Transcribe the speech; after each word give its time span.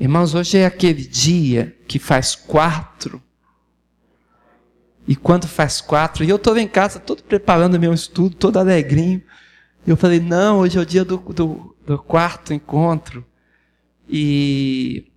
Irmãos, 0.00 0.32
hoje 0.32 0.58
é 0.58 0.66
aquele 0.66 1.02
dia 1.02 1.76
que 1.88 1.98
faz 1.98 2.36
quatro. 2.36 3.20
E 5.08 5.16
quando 5.16 5.48
faz 5.48 5.80
quatro, 5.80 6.22
e 6.22 6.28
eu 6.28 6.36
estou 6.36 6.56
em 6.56 6.68
casa 6.68 7.00
todo 7.00 7.22
preparando 7.22 7.80
meu 7.80 7.92
estudo, 7.92 8.36
todo 8.36 8.58
alegrinho. 8.58 9.22
Eu 9.86 9.96
falei, 9.96 10.20
não, 10.20 10.58
hoje 10.58 10.78
é 10.78 10.80
o 10.80 10.86
dia 10.86 11.04
do, 11.04 11.16
do, 11.16 11.76
do 11.84 11.98
quarto 11.98 12.52
encontro. 12.52 13.26
E 14.08 15.10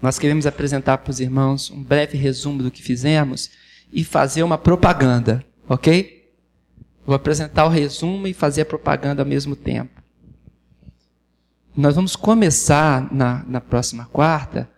nós 0.00 0.18
queremos 0.18 0.46
apresentar 0.46 0.98
para 0.98 1.10
os 1.10 1.20
irmãos 1.20 1.70
um 1.70 1.82
breve 1.82 2.16
resumo 2.16 2.62
do 2.62 2.70
que 2.70 2.82
fizemos 2.82 3.50
e 3.92 4.04
fazer 4.04 4.42
uma 4.42 4.56
propaganda, 4.56 5.44
ok? 5.68 6.32
Vou 7.04 7.14
apresentar 7.14 7.66
o 7.66 7.68
resumo 7.68 8.26
e 8.26 8.32
fazer 8.32 8.62
a 8.62 8.66
propaganda 8.66 9.20
ao 9.20 9.28
mesmo 9.28 9.54
tempo. 9.54 9.99
Nós 11.76 11.94
vamos 11.94 12.16
começar 12.16 13.12
na, 13.12 13.44
na 13.46 13.60
próxima 13.60 14.04
quarta 14.06 14.68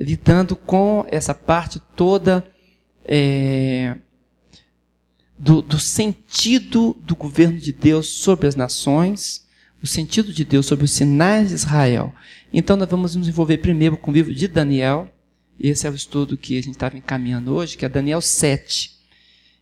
lidando 0.00 0.56
com 0.56 1.04
essa 1.08 1.34
parte 1.34 1.78
toda 1.94 2.44
é, 3.04 3.96
do, 5.38 5.60
do 5.60 5.78
sentido 5.78 6.96
do 7.02 7.14
governo 7.14 7.58
de 7.58 7.70
Deus 7.70 8.08
sobre 8.08 8.46
as 8.46 8.56
nações, 8.56 9.46
o 9.82 9.86
sentido 9.86 10.32
de 10.32 10.44
Deus 10.44 10.64
sobre 10.64 10.86
os 10.86 10.92
sinais 10.92 11.48
de 11.48 11.54
Israel. 11.54 12.14
Então, 12.50 12.76
nós 12.76 12.88
vamos 12.88 13.14
nos 13.14 13.28
envolver 13.28 13.58
primeiro 13.58 13.98
com 13.98 14.10
o 14.10 14.14
livro 14.14 14.34
de 14.34 14.48
Daniel. 14.48 15.12
Esse 15.60 15.86
é 15.86 15.90
o 15.90 15.94
estudo 15.94 16.36
que 16.36 16.58
a 16.58 16.62
gente 16.62 16.74
estava 16.74 16.96
encaminhando 16.96 17.54
hoje, 17.54 17.76
que 17.76 17.84
é 17.84 17.88
Daniel 17.88 18.22
7. 18.22 18.90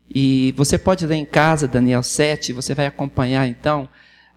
E 0.08 0.52
você 0.56 0.78
pode 0.78 1.04
ler 1.04 1.16
em 1.16 1.24
casa 1.24 1.66
Daniel 1.66 2.02
7, 2.02 2.52
você 2.52 2.74
vai 2.74 2.86
acompanhar 2.86 3.46
então 3.48 3.88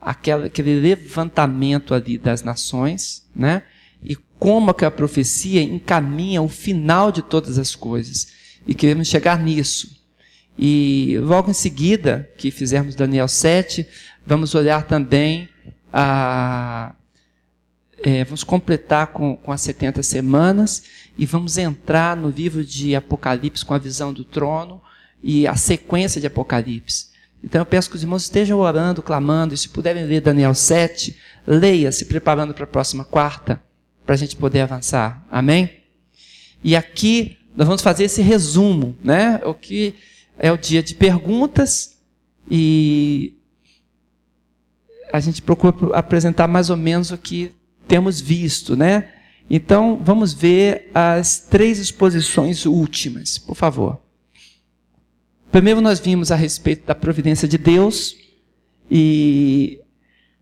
aquele, 0.04 0.48
aquele 0.48 0.80
levantamento 0.80 1.94
ali 1.94 2.18
das 2.18 2.44
nações, 2.44 3.26
né? 3.36 3.64
E 4.04 4.16
como 4.38 4.74
que 4.74 4.84
a 4.84 4.92
profecia 4.92 5.62
encaminha 5.62 6.42
o 6.42 6.50
final 6.50 7.12
de 7.12 7.22
todas 7.22 7.58
as 7.58 7.76
coisas. 7.76 8.28
E 8.68 8.76
queremos 8.76 9.08
chegar 9.08 9.40
nisso. 9.40 10.02
E 10.58 11.18
logo 11.22 11.50
em 11.50 11.54
seguida, 11.54 12.30
que 12.38 12.52
fizermos 12.52 12.96
Daniel 12.96 13.28
7, 13.28 13.88
vamos 14.26 14.54
olhar 14.54 14.84
também 14.84 15.50
a. 15.92 16.94
É, 18.06 18.26
vamos 18.26 18.44
completar 18.44 19.08
com, 19.08 19.38
com 19.38 19.52
as 19.52 19.62
70 19.62 20.04
semanas 20.04 20.84
e 21.18 21.26
vamos 21.26 21.58
entrar 21.58 22.18
no 22.18 22.30
livro 22.30 22.66
de 22.66 22.94
Apocalipse 22.96 23.64
com 23.64 23.74
a 23.74 23.78
visão 23.78 24.12
do 24.12 24.26
trono 24.26 24.82
e 25.24 25.48
a 25.48 25.56
sequência 25.56 26.20
de 26.20 26.28
Apocalipse. 26.28 27.13
Então 27.44 27.62
eu 27.62 27.66
peço 27.66 27.90
que 27.90 27.96
os 27.96 28.02
irmãos 28.02 28.24
estejam 28.24 28.60
orando, 28.60 29.04
clamando, 29.04 29.54
e 29.54 29.58
se 29.58 29.70
puderem 29.70 30.06
ler 30.06 30.22
Daniel 30.22 30.54
7, 30.54 31.16
leia, 31.46 31.92
se 31.92 32.06
preparando 32.06 32.54
para 32.54 32.64
a 32.64 32.68
próxima 32.68 33.04
quarta, 33.04 33.62
para 34.06 34.16
a 34.16 34.18
gente 34.18 34.36
poder 34.36 34.62
avançar. 34.62 35.26
Amém? 35.30 35.70
E 36.64 36.76
aqui 36.76 37.38
nós 37.56 37.68
vamos 37.68 37.82
fazer 37.82 38.06
esse 38.06 38.22
resumo, 38.22 38.96
né? 39.04 39.42
O 39.46 39.54
que 39.54 39.96
é 40.40 40.52
o 40.52 40.58
dia 40.58 40.82
de 40.82 40.96
perguntas 40.96 41.98
e 42.50 43.34
a 45.12 45.20
gente 45.20 45.42
procura 45.42 45.96
apresentar 45.96 46.48
mais 46.48 46.70
ou 46.70 46.78
menos 46.78 47.12
o 47.12 47.18
que 47.18 47.54
temos 47.88 48.20
visto, 48.20 48.76
né? 48.76 49.10
Então, 49.50 50.00
vamos 50.02 50.34
ver 50.34 50.90
as 50.94 51.40
três 51.40 51.78
exposições 51.78 52.66
últimas, 52.66 53.38
por 53.38 53.56
favor. 53.56 54.02
Primeiro, 55.54 55.82
nós 55.82 56.00
vimos 56.00 56.32
a 56.32 56.36
respeito 56.36 56.88
da 56.88 56.96
providência 56.96 57.48
de 57.48 57.60
Deus 57.60 58.18
e 58.90 59.80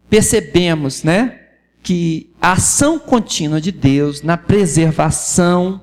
percebemos, 0.09 1.03
né, 1.03 1.37
que 1.83 2.29
a 2.41 2.53
ação 2.53 2.97
contínua 2.97 3.59
de 3.59 3.73
Deus 3.73 4.21
na 4.21 4.37
preservação 4.37 5.81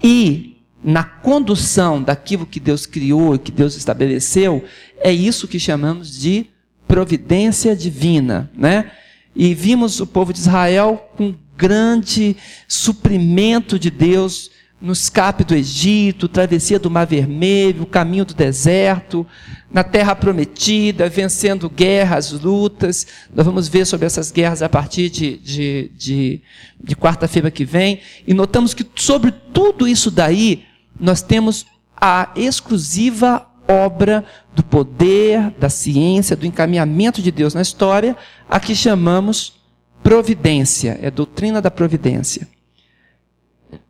e 0.00 0.62
na 0.80 1.02
condução 1.02 2.00
daquilo 2.00 2.46
que 2.46 2.60
Deus 2.60 2.86
criou 2.86 3.34
e 3.34 3.40
que 3.40 3.50
Deus 3.50 3.76
estabeleceu, 3.76 4.64
é 5.00 5.10
isso 5.10 5.48
que 5.48 5.58
chamamos 5.58 6.16
de 6.16 6.46
providência 6.86 7.74
divina, 7.74 8.48
né? 8.56 8.92
E 9.34 9.54
vimos 9.54 9.98
o 9.98 10.06
povo 10.06 10.32
de 10.32 10.38
Israel 10.38 11.10
com 11.16 11.34
grande 11.56 12.36
suprimento 12.68 13.76
de 13.76 13.90
Deus 13.90 14.52
no 14.80 14.92
escape 14.92 15.42
do 15.42 15.54
Egito, 15.54 16.28
travessia 16.28 16.78
do 16.78 16.90
Mar 16.90 17.06
Vermelho, 17.06 17.84
caminho 17.84 18.24
do 18.24 18.32
deserto, 18.32 19.26
na 19.70 19.82
terra 19.82 20.14
prometida, 20.14 21.08
vencendo 21.08 21.68
guerras, 21.68 22.30
lutas. 22.30 23.06
Nós 23.34 23.44
vamos 23.44 23.68
ver 23.68 23.84
sobre 23.84 24.06
essas 24.06 24.30
guerras 24.30 24.62
a 24.62 24.68
partir 24.68 25.10
de, 25.10 25.36
de, 25.38 25.90
de, 25.96 26.42
de 26.80 26.96
quarta-feira 26.96 27.50
que 27.50 27.64
vem. 27.64 28.00
E 28.26 28.32
notamos 28.32 28.72
que 28.72 28.86
sobre 28.94 29.32
tudo 29.32 29.88
isso 29.88 30.10
daí, 30.10 30.64
nós 30.98 31.22
temos 31.22 31.66
a 32.00 32.30
exclusiva 32.36 33.46
obra 33.66 34.24
do 34.54 34.62
poder, 34.62 35.50
da 35.58 35.68
ciência, 35.68 36.36
do 36.36 36.46
encaminhamento 36.46 37.20
de 37.20 37.32
Deus 37.32 37.52
na 37.52 37.60
história, 37.62 38.16
a 38.48 38.58
que 38.60 38.74
chamamos 38.74 39.58
providência, 40.02 40.98
é 41.02 41.10
doutrina 41.10 41.60
da 41.60 41.70
providência. 41.70 42.48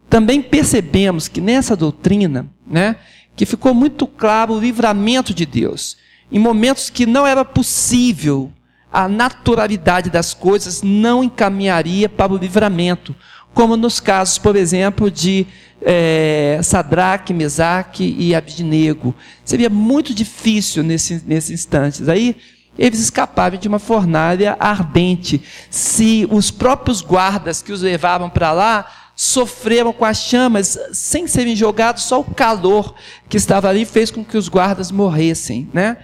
Também 0.08 0.40
percebemos 0.40 1.28
que 1.28 1.40
nessa 1.40 1.76
doutrina, 1.76 2.46
né, 2.66 2.96
que 3.36 3.44
ficou 3.46 3.74
muito 3.74 4.06
claro 4.06 4.54
o 4.54 4.60
livramento 4.60 5.34
de 5.34 5.44
Deus, 5.44 5.96
em 6.30 6.38
momentos 6.38 6.90
que 6.90 7.06
não 7.06 7.26
era 7.26 7.44
possível, 7.44 8.52
a 8.92 9.08
naturalidade 9.08 10.10
das 10.10 10.32
coisas 10.32 10.82
não 10.82 11.22
encaminharia 11.22 12.08
para 12.08 12.32
o 12.32 12.36
livramento, 12.36 13.14
como 13.52 13.76
nos 13.76 14.00
casos, 14.00 14.38
por 14.38 14.56
exemplo, 14.56 15.10
de 15.10 15.46
é, 15.82 16.60
Sadraque, 16.62 17.34
Mesaque 17.34 18.16
e 18.18 18.34
Abidnego. 18.34 19.14
Seria 19.44 19.68
muito 19.68 20.14
difícil 20.14 20.82
nesse, 20.82 21.22
nesses 21.26 21.50
instantes. 21.50 22.08
Aí 22.08 22.36
eles 22.78 23.00
escapavam 23.00 23.58
de 23.58 23.68
uma 23.68 23.78
fornalha 23.78 24.56
ardente. 24.58 25.42
Se 25.70 26.26
os 26.30 26.50
próprios 26.50 27.00
guardas 27.00 27.60
que 27.60 27.72
os 27.72 27.82
levavam 27.82 28.30
para 28.30 28.52
lá 28.52 28.86
sofreram 29.20 29.92
com 29.92 30.04
as 30.04 30.18
chamas, 30.18 30.78
sem 30.92 31.26
serem 31.26 31.56
jogados, 31.56 32.04
só 32.04 32.20
o 32.20 32.24
calor 32.24 32.94
que 33.28 33.36
estava 33.36 33.68
ali 33.68 33.84
fez 33.84 34.12
com 34.12 34.24
que 34.24 34.38
os 34.38 34.48
guardas 34.48 34.92
morressem. 34.92 35.68
Né? 35.74 35.96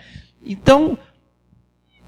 Então, 0.44 0.98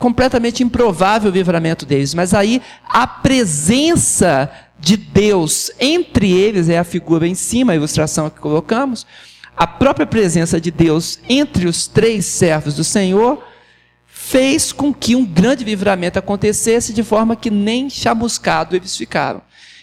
completamente 0.01 0.65
improvável 0.65 1.31
o 1.31 1.33
livramento 1.33 1.87
deles. 1.87 2.13
Mas 2.13 2.35
aí 2.35 2.61
a 2.89 3.07
presença 3.07 4.51
de 4.81 4.97
Deus 4.97 5.71
entre 5.79 6.29
eles 6.33 6.69
é 6.69 6.77
a 6.77 6.83
figura 6.83 7.25
em 7.25 7.37
cima, 7.37 7.71
a 7.73 7.77
ilustração 7.77 8.29
que 8.29 8.41
colocamos. 8.41 9.07
A 9.57 9.65
própria 9.65 10.09
presença 10.09 10.61
de 10.61 10.73
Deus 10.73 11.21
entre 11.29 11.69
os 11.69 11.87
três 11.87 12.27
servos 12.27 12.75
do 12.75 12.83
Senhor 12.83 13.41
fez 14.09 14.73
com 14.73 14.93
que 14.93 15.15
um 15.15 15.25
grande 15.25 15.63
livramento 15.63 16.19
acontecesse 16.19 16.93
de 16.93 17.05
forma 17.05 17.37
que 17.37 17.49
nem 17.49 17.89
chamuscado 17.89 18.75
eles 18.75 18.97
ficaram. 18.97 19.41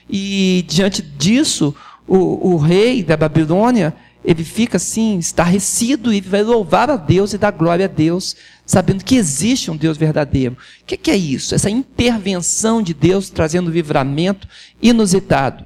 E 0.10 0.66
diante 0.68 1.02
disso, 1.02 1.76
o, 2.08 2.54
o 2.54 2.58
rei 2.58 3.04
da 3.04 3.18
Babilônia 3.18 3.94
ele 4.24 4.44
fica 4.44 4.78
assim, 4.78 5.18
estarrecido 5.18 6.14
e 6.14 6.22
vai 6.22 6.44
louvar 6.44 6.90
a 6.90 6.96
Deus 6.96 7.34
e 7.34 7.38
dar 7.38 7.52
glória 7.52 7.86
a 7.86 7.90
Deus, 7.90 8.36
sabendo 8.66 9.04
que 9.04 9.16
existe 9.16 9.70
um 9.70 9.76
Deus 9.76 9.98
verdadeiro. 9.98 10.56
O 10.82 10.86
que, 10.86 10.96
que 10.96 11.12
é 11.12 11.18
isso? 11.18 11.54
Essa 11.54 11.70
intervenção 11.70 12.82
de 12.82 12.94
Deus 12.94 13.30
trazendo 13.30 13.70
livramento 13.70 14.48
inusitado. 14.82 15.66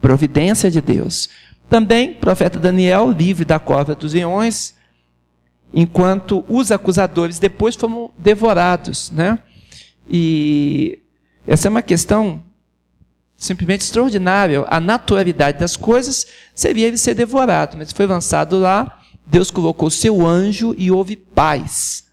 Providência 0.00 0.70
de 0.70 0.80
Deus. 0.80 1.28
Também, 1.68 2.14
profeta 2.14 2.60
Daniel, 2.60 3.10
livre 3.10 3.44
da 3.44 3.58
cova 3.58 3.94
dos 3.96 4.12
leões, 4.12 4.76
enquanto 5.74 6.44
os 6.48 6.70
acusadores 6.70 7.40
depois 7.40 7.74
foram 7.74 8.12
devorados. 8.16 9.10
Né? 9.10 9.36
E 10.08 11.00
essa 11.44 11.66
é 11.66 11.70
uma 11.70 11.82
questão 11.82 12.40
simplesmente 13.36 13.82
extraordinário. 13.82 14.64
A 14.68 14.80
naturalidade 14.80 15.58
das 15.58 15.76
coisas 15.76 16.26
seria 16.54 16.86
ele 16.86 16.96
ser 16.96 17.14
devorado, 17.14 17.76
mas 17.76 17.92
foi 17.92 18.06
lançado 18.06 18.58
lá, 18.58 19.00
Deus 19.26 19.50
colocou 19.50 19.90
seu 19.90 20.26
anjo 20.26 20.74
e 20.78 20.90
houve 20.90 21.16
paz. 21.16 22.04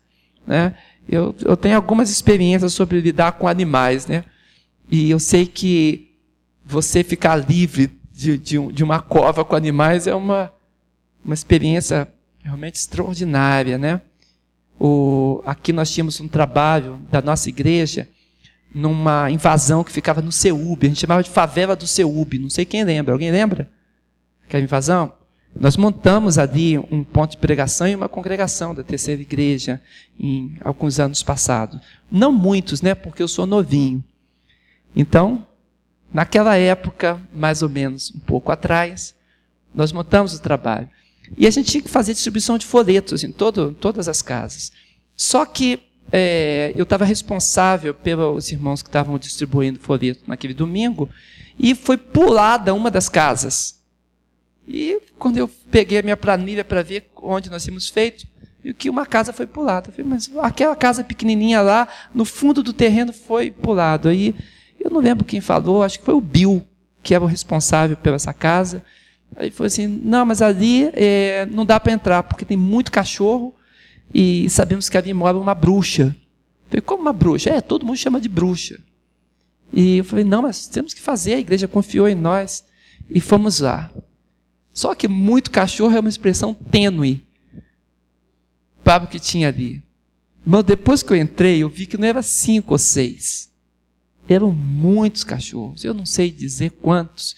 Né? 0.45 0.75
Eu, 1.07 1.35
eu 1.41 1.55
tenho 1.55 1.75
algumas 1.75 2.09
experiências 2.09 2.73
sobre 2.73 2.99
lidar 2.99 3.33
com 3.33 3.47
animais, 3.47 4.07
né? 4.07 4.23
E 4.89 5.09
eu 5.09 5.19
sei 5.19 5.45
que 5.45 6.11
você 6.65 7.03
ficar 7.03 7.35
livre 7.35 7.91
de, 8.11 8.37
de, 8.37 8.67
de 8.71 8.83
uma 8.83 9.01
cova 9.01 9.43
com 9.43 9.55
animais 9.55 10.07
é 10.07 10.15
uma, 10.15 10.51
uma 11.23 11.33
experiência 11.33 12.07
realmente 12.43 12.75
extraordinária, 12.75 13.77
né? 13.77 14.01
O, 14.79 15.41
aqui 15.45 15.71
nós 15.71 15.91
tínhamos 15.91 16.19
um 16.19 16.27
trabalho 16.27 16.99
da 17.09 17.21
nossa 17.21 17.47
igreja 17.49 18.07
numa 18.73 19.29
invasão 19.29 19.83
que 19.83 19.91
ficava 19.91 20.21
no 20.21 20.31
Ceúbe. 20.31 20.87
A 20.87 20.89
gente 20.89 21.01
chamava 21.01 21.23
de 21.23 21.29
favela 21.29 21.75
do 21.75 21.85
Ceúbe. 21.85 22.39
Não 22.39 22.49
sei 22.49 22.65
quem 22.65 22.83
lembra. 22.83 23.13
Alguém 23.13 23.31
lembra? 23.31 23.69
Aquela 24.45 24.63
invasão? 24.63 25.13
Nós 25.55 25.77
montamos 25.77 26.39
ali 26.39 26.79
um 26.79 27.03
ponto 27.03 27.31
de 27.31 27.37
pregação 27.37 27.87
e 27.87 27.95
uma 27.95 28.09
congregação 28.09 28.73
da 28.73 28.83
terceira 28.83 29.21
igreja 29.21 29.79
em 30.19 30.57
alguns 30.61 30.99
anos 30.99 31.21
passados. 31.21 31.79
Não 32.11 32.31
muitos, 32.31 32.81
né? 32.81 32.95
Porque 32.95 33.21
eu 33.21 33.27
sou 33.27 33.45
novinho. 33.45 34.03
Então, 34.95 35.45
naquela 36.11 36.57
época, 36.57 37.21
mais 37.33 37.61
ou 37.61 37.69
menos 37.69 38.11
um 38.15 38.19
pouco 38.19 38.51
atrás, 38.51 39.15
nós 39.73 39.91
montamos 39.91 40.33
o 40.33 40.41
trabalho. 40.41 40.89
E 41.37 41.45
a 41.45 41.51
gente 41.51 41.71
tinha 41.71 41.83
que 41.83 41.89
fazer 41.89 42.13
distribuição 42.13 42.57
de 42.57 42.65
folhetos 42.65 43.23
em 43.23 43.31
todo, 43.31 43.73
todas 43.73 44.07
as 44.07 44.21
casas. 44.21 44.71
Só 45.15 45.45
que 45.45 45.79
é, 46.11 46.73
eu 46.75 46.83
estava 46.83 47.05
responsável 47.05 47.93
pelos 47.93 48.51
irmãos 48.51 48.81
que 48.81 48.89
estavam 48.89 49.17
distribuindo 49.17 49.79
folheto 49.79 50.23
naquele 50.27 50.53
domingo, 50.53 51.09
e 51.57 51.75
foi 51.75 51.97
pulada 51.97 52.73
uma 52.73 52.89
das 52.91 53.09
casas. 53.09 53.81
E 54.67 54.99
quando 55.17 55.37
eu 55.37 55.47
peguei 55.47 55.99
a 55.99 56.03
minha 56.03 56.17
planilha 56.17 56.63
para 56.63 56.81
ver 56.81 57.09
onde 57.15 57.49
nós 57.49 57.63
tínhamos 57.63 57.89
feito, 57.89 58.27
e 58.63 58.73
que 58.73 58.89
uma 58.89 59.05
casa 59.05 59.33
foi 59.33 59.45
pulada. 59.45 59.89
Eu 59.89 59.93
falei, 59.93 60.09
mas 60.09 60.31
aquela 60.41 60.75
casa 60.75 61.03
pequenininha 61.03 61.61
lá, 61.61 61.87
no 62.13 62.23
fundo 62.23 62.63
do 62.63 62.71
terreno, 62.71 63.11
foi 63.11 63.51
pulado. 63.51 64.07
Aí 64.07 64.33
eu 64.79 64.89
não 64.89 65.01
lembro 65.01 65.25
quem 65.25 65.41
falou, 65.41 65.83
acho 65.83 65.99
que 65.99 66.05
foi 66.05 66.13
o 66.13 66.21
Bill, 66.21 66.65
que 67.01 67.13
era 67.13 67.23
o 67.23 67.27
responsável 67.27 67.97
pela 67.97 68.15
essa 68.15 68.33
casa. 68.33 68.83
Aí 69.35 69.51
foi 69.51 69.67
assim, 69.67 69.87
não, 69.87 70.25
mas 70.25 70.41
ali 70.41 70.89
é, 70.93 71.45
não 71.47 71.65
dá 71.65 71.79
para 71.79 71.91
entrar, 71.91 72.23
porque 72.23 72.45
tem 72.45 72.55
muito 72.55 72.91
cachorro 72.91 73.53
e 74.13 74.49
sabemos 74.49 74.89
que 74.89 74.97
ali 74.97 75.13
mora 75.13 75.37
uma 75.37 75.53
bruxa. 75.53 76.15
Eu 76.65 76.69
falei, 76.69 76.81
como 76.81 77.01
uma 77.01 77.13
bruxa? 77.13 77.49
É, 77.51 77.61
todo 77.61 77.85
mundo 77.85 77.97
chama 77.97 78.19
de 78.19 78.29
bruxa. 78.29 78.79
E 79.71 79.97
eu 79.97 80.03
falei, 80.03 80.23
não, 80.23 80.41
mas 80.41 80.67
temos 80.67 80.93
que 80.93 81.01
fazer, 81.01 81.33
a 81.35 81.39
igreja 81.39 81.67
confiou 81.67 82.07
em 82.07 82.15
nós. 82.15 82.63
E 83.09 83.19
fomos 83.19 83.59
lá. 83.59 83.91
Só 84.73 84.95
que 84.95 85.07
muito 85.07 85.51
cachorro 85.51 85.95
é 85.95 85.99
uma 85.99 86.09
expressão 86.09 86.53
tênue 86.53 87.25
para 88.83 89.03
o 89.03 89.07
que 89.07 89.19
tinha 89.19 89.47
ali. 89.47 89.83
Mas 90.45 90.63
depois 90.63 91.03
que 91.03 91.13
eu 91.13 91.17
entrei, 91.17 91.59
eu 91.63 91.69
vi 91.69 91.85
que 91.85 91.97
não 91.97 92.07
era 92.07 92.21
cinco 92.21 92.73
ou 92.73 92.77
seis. 92.77 93.51
Eram 94.27 94.51
muitos 94.51 95.23
cachorros. 95.23 95.83
Eu 95.83 95.93
não 95.93 96.05
sei 96.05 96.31
dizer 96.31 96.71
quantos, 96.71 97.35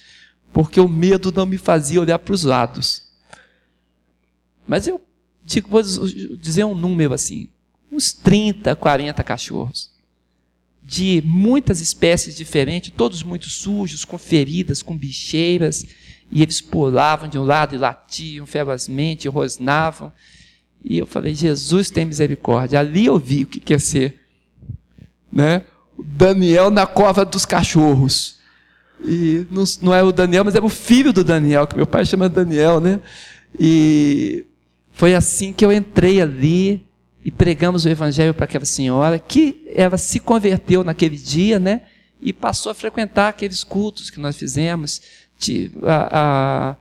porque 0.53 0.79
o 0.79 0.87
medo 0.87 1.31
não 1.31 1.45
me 1.45 1.57
fazia 1.57 2.01
olhar 2.01 2.19
para 2.19 2.33
os 2.33 2.43
lados. 2.43 3.03
Mas 4.67 4.87
eu 4.87 5.01
digo, 5.45 5.69
vou 5.69 5.81
dizer 5.81 6.65
um 6.65 6.75
número 6.75 7.13
assim: 7.13 7.47
uns 7.91 8.11
30, 8.11 8.75
40 8.75 9.23
cachorros 9.23 9.95
de 10.85 11.21
muitas 11.25 11.81
espécies 11.81 12.35
diferentes, 12.35 12.93
todos 12.95 13.23
muito 13.23 13.49
sujos, 13.49 14.05
com 14.05 14.19
feridas, 14.19 14.83
com 14.83 14.95
bicheiras, 14.95 15.83
e 16.31 16.43
eles 16.43 16.61
pulavam 16.61 17.27
de 17.27 17.39
um 17.39 17.43
lado 17.43 17.73
e 17.73 17.77
latiam 17.77 18.45
ferozmente, 18.45 19.27
rosnavam. 19.27 20.13
E 20.83 20.99
eu 20.99 21.07
falei, 21.07 21.33
Jesus 21.33 21.89
tem 21.89 22.05
misericórdia. 22.05 22.79
Ali 22.79 23.07
eu 23.07 23.17
vi 23.17 23.43
o 23.43 23.47
que 23.47 23.59
quer 23.59 23.81
ser, 23.81 24.21
né? 25.31 25.63
Daniel 25.97 26.69
na 26.69 26.85
cova 26.85 27.25
dos 27.25 27.45
cachorros. 27.45 28.35
E 29.03 29.47
não, 29.49 29.63
não 29.81 29.93
é 29.93 30.03
o 30.03 30.11
Daniel, 30.11 30.45
mas 30.45 30.53
é 30.53 30.61
o 30.61 30.69
filho 30.69 31.11
do 31.11 31.23
Daniel, 31.23 31.65
que 31.65 31.75
meu 31.75 31.87
pai 31.87 32.05
chama 32.05 32.29
Daniel, 32.29 32.79
né? 32.79 32.99
E 33.59 34.45
foi 34.95 35.13
assim 35.13 35.51
que 35.51 35.65
eu 35.65 35.73
entrei 35.73 36.21
ali 36.21 36.87
e 37.23 37.29
pregamos 37.29 37.83
o 37.83 37.89
evangelho 37.89 38.33
para 38.33 38.45
aquela 38.45 38.63
senhora, 38.63 39.19
que 39.19 39.69
ela 39.75 39.97
se 39.97 40.21
converteu 40.21 40.85
naquele 40.85 41.17
dia, 41.17 41.59
né? 41.59 41.81
E 42.21 42.31
passou 42.31 42.71
a 42.71 42.75
frequentar 42.75 43.27
aqueles 43.27 43.61
cultos 43.61 44.09
que 44.09 44.21
nós 44.21 44.37
fizemos. 44.37 45.01
A, 45.83 46.19
a, 46.19 46.75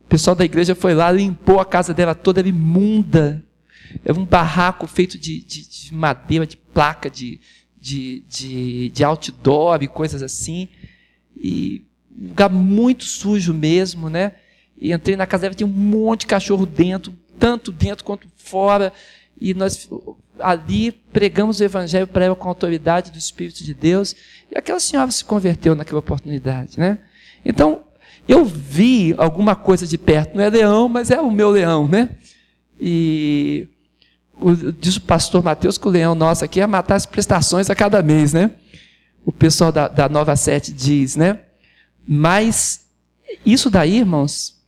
o 0.00 0.08
pessoal 0.08 0.34
da 0.34 0.44
igreja 0.44 0.74
foi 0.74 0.94
lá, 0.94 1.12
limpou 1.12 1.60
a 1.60 1.64
casa 1.64 1.94
dela 1.94 2.12
toda, 2.12 2.40
imunda. 2.40 3.40
Era 4.04 4.18
um 4.18 4.24
barraco 4.24 4.88
feito 4.88 5.16
de, 5.16 5.40
de, 5.40 5.68
de 5.68 5.94
madeira, 5.94 6.44
de 6.44 6.56
placa, 6.56 7.08
de, 7.08 7.40
de, 7.80 8.24
de, 8.28 8.88
de 8.88 9.04
outdoor 9.04 9.80
e 9.80 9.86
coisas 9.86 10.24
assim. 10.24 10.68
E 11.36 11.84
um 12.20 12.28
lugar 12.30 12.50
muito 12.50 13.04
sujo 13.04 13.54
mesmo, 13.54 14.10
né? 14.10 14.32
E 14.76 14.92
entrei 14.92 15.14
na 15.14 15.26
casa 15.26 15.42
dela, 15.42 15.54
tinha 15.54 15.68
um 15.68 15.70
monte 15.70 16.22
de 16.22 16.26
cachorro 16.26 16.66
dentro, 16.66 17.12
tanto 17.40 17.72
dentro 17.72 18.04
quanto 18.04 18.28
fora 18.36 18.92
e 19.40 19.54
nós 19.54 19.88
ali 20.38 20.92
pregamos 20.92 21.58
o 21.58 21.64
evangelho 21.64 22.06
para 22.06 22.26
ela 22.26 22.36
com 22.36 22.46
a 22.46 22.50
autoridade 22.50 23.10
do 23.10 23.18
Espírito 23.18 23.64
de 23.64 23.74
Deus, 23.74 24.14
e 24.50 24.56
aquela 24.56 24.78
senhora 24.78 25.10
se 25.10 25.24
converteu 25.24 25.74
naquela 25.74 25.98
oportunidade, 25.98 26.78
né? 26.78 26.98
Então, 27.44 27.82
eu 28.28 28.44
vi 28.44 29.14
alguma 29.16 29.56
coisa 29.56 29.86
de 29.86 29.96
perto, 29.96 30.36
não 30.36 30.44
é 30.44 30.50
leão, 30.50 30.88
mas 30.88 31.10
é 31.10 31.20
o 31.20 31.30
meu 31.30 31.50
leão, 31.50 31.88
né? 31.88 32.10
E 32.78 33.66
diz 34.78 34.96
o 34.96 35.02
pastor 35.02 35.42
Mateus 35.42 35.78
que 35.78 35.88
o 35.88 35.90
leão 35.90 36.14
nosso 36.14 36.44
aqui 36.44 36.60
é 36.60 36.66
matar 36.66 36.96
as 36.96 37.06
prestações 37.06 37.68
a 37.70 37.74
cada 37.74 38.02
mês, 38.02 38.32
né? 38.32 38.50
O 39.24 39.32
pessoal 39.32 39.72
da, 39.72 39.88
da 39.88 40.08
Nova 40.08 40.36
Sete 40.36 40.72
diz, 40.72 41.16
né? 41.16 41.40
Mas 42.06 42.86
isso 43.44 43.70
daí, 43.70 43.98
irmãos, 43.98 44.59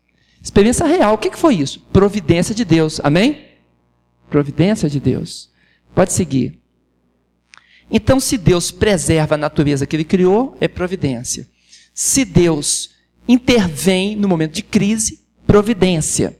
experiência 0.42 0.86
real, 0.86 1.14
o 1.14 1.18
que, 1.18 1.36
foi 1.36 1.56
isso? 1.56 1.80
Providência 1.92 2.54
de 2.54 2.64
Deus, 2.64 3.00
amém? 3.04 3.46
Providência 4.28 4.88
de 4.88 4.98
Deus. 4.98 5.50
Pode 5.94 6.12
seguir. 6.12 6.58
Então, 7.90 8.18
se 8.18 8.38
Deus 8.38 8.70
preserva 8.70 9.34
a 9.34 9.38
natureza 9.38 9.86
que 9.86 9.94
ele 9.94 10.04
criou, 10.04 10.56
é 10.60 10.66
providência. 10.66 11.48
Se 11.92 12.24
Deus 12.24 12.90
intervém 13.28 14.16
no 14.16 14.26
momento 14.26 14.52
de 14.52 14.62
crise, 14.62 15.20
providência. 15.46 16.38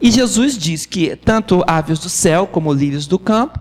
E 0.00 0.10
Jesus 0.10 0.56
diz 0.56 0.86
que 0.86 1.16
tanto 1.16 1.64
aves 1.66 1.98
do 1.98 2.08
céu 2.08 2.46
como 2.46 2.72
lírios 2.72 3.06
do 3.06 3.18
campo, 3.18 3.60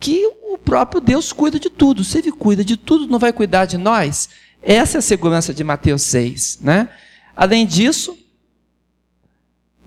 que 0.00 0.26
o 0.42 0.58
próprio 0.58 1.00
Deus 1.00 1.32
cuida 1.32 1.58
de 1.58 1.70
tudo. 1.70 2.04
Se 2.04 2.18
ele 2.18 2.32
cuida 2.32 2.64
de 2.64 2.76
tudo, 2.76 3.06
não 3.06 3.18
vai 3.18 3.32
cuidar 3.32 3.64
de 3.64 3.78
nós? 3.78 4.28
Essa 4.62 4.98
é 4.98 5.00
a 5.00 5.02
segurança 5.02 5.54
de 5.54 5.62
Mateus 5.64 6.02
6. 6.02 6.58
Né? 6.60 6.88
Além 7.36 7.66
disso, 7.66 8.16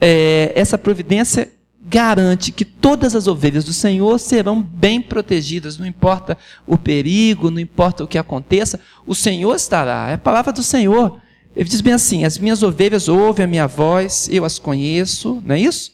é, 0.01 0.51
essa 0.55 0.77
providência 0.77 1.51
garante 1.83 2.51
que 2.51 2.65
todas 2.65 3.15
as 3.15 3.27
ovelhas 3.27 3.63
do 3.63 3.73
Senhor 3.73 4.19
serão 4.19 4.61
bem 4.61 5.01
protegidas, 5.01 5.77
não 5.77 5.85
importa 5.85 6.37
o 6.65 6.77
perigo, 6.77 7.51
não 7.51 7.59
importa 7.59 8.03
o 8.03 8.07
que 8.07 8.17
aconteça, 8.17 8.79
o 9.05 9.15
Senhor 9.15 9.55
estará. 9.55 10.09
É 10.09 10.13
a 10.15 10.17
palavra 10.17 10.51
do 10.51 10.63
Senhor. 10.63 11.19
Ele 11.55 11.69
diz 11.69 11.81
bem 11.81 11.93
assim: 11.93 12.23
as 12.25 12.37
minhas 12.37 12.63
ovelhas 12.63 13.07
ouvem 13.07 13.45
a 13.45 13.47
minha 13.47 13.67
voz, 13.67 14.27
eu 14.31 14.43
as 14.43 14.57
conheço, 14.57 15.41
não 15.45 15.55
é 15.55 15.59
isso? 15.59 15.91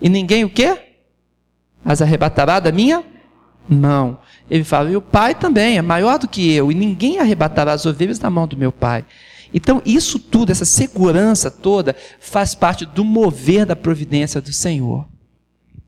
E 0.00 0.08
ninguém 0.08 0.44
o 0.44 0.50
quê? 0.50 0.78
As 1.84 2.02
arrebatará 2.02 2.58
da 2.58 2.72
minha 2.72 3.04
mão. 3.68 4.18
Ele 4.50 4.64
fala, 4.64 4.90
e 4.90 4.96
o 4.96 5.00
Pai 5.00 5.34
também 5.34 5.78
é 5.78 5.82
maior 5.82 6.18
do 6.18 6.28
que 6.28 6.52
eu, 6.52 6.70
e 6.70 6.74
ninguém 6.74 7.18
arrebatará 7.18 7.72
as 7.72 7.86
ovelhas 7.86 8.18
da 8.18 8.28
mão 8.28 8.46
do 8.46 8.56
meu 8.56 8.72
Pai. 8.72 9.04
Então, 9.54 9.82
isso 9.84 10.18
tudo, 10.18 10.50
essa 10.50 10.64
segurança 10.64 11.50
toda, 11.50 11.94
faz 12.18 12.54
parte 12.54 12.86
do 12.86 13.04
mover 13.04 13.66
da 13.66 13.76
providência 13.76 14.40
do 14.40 14.52
Senhor. 14.52 15.06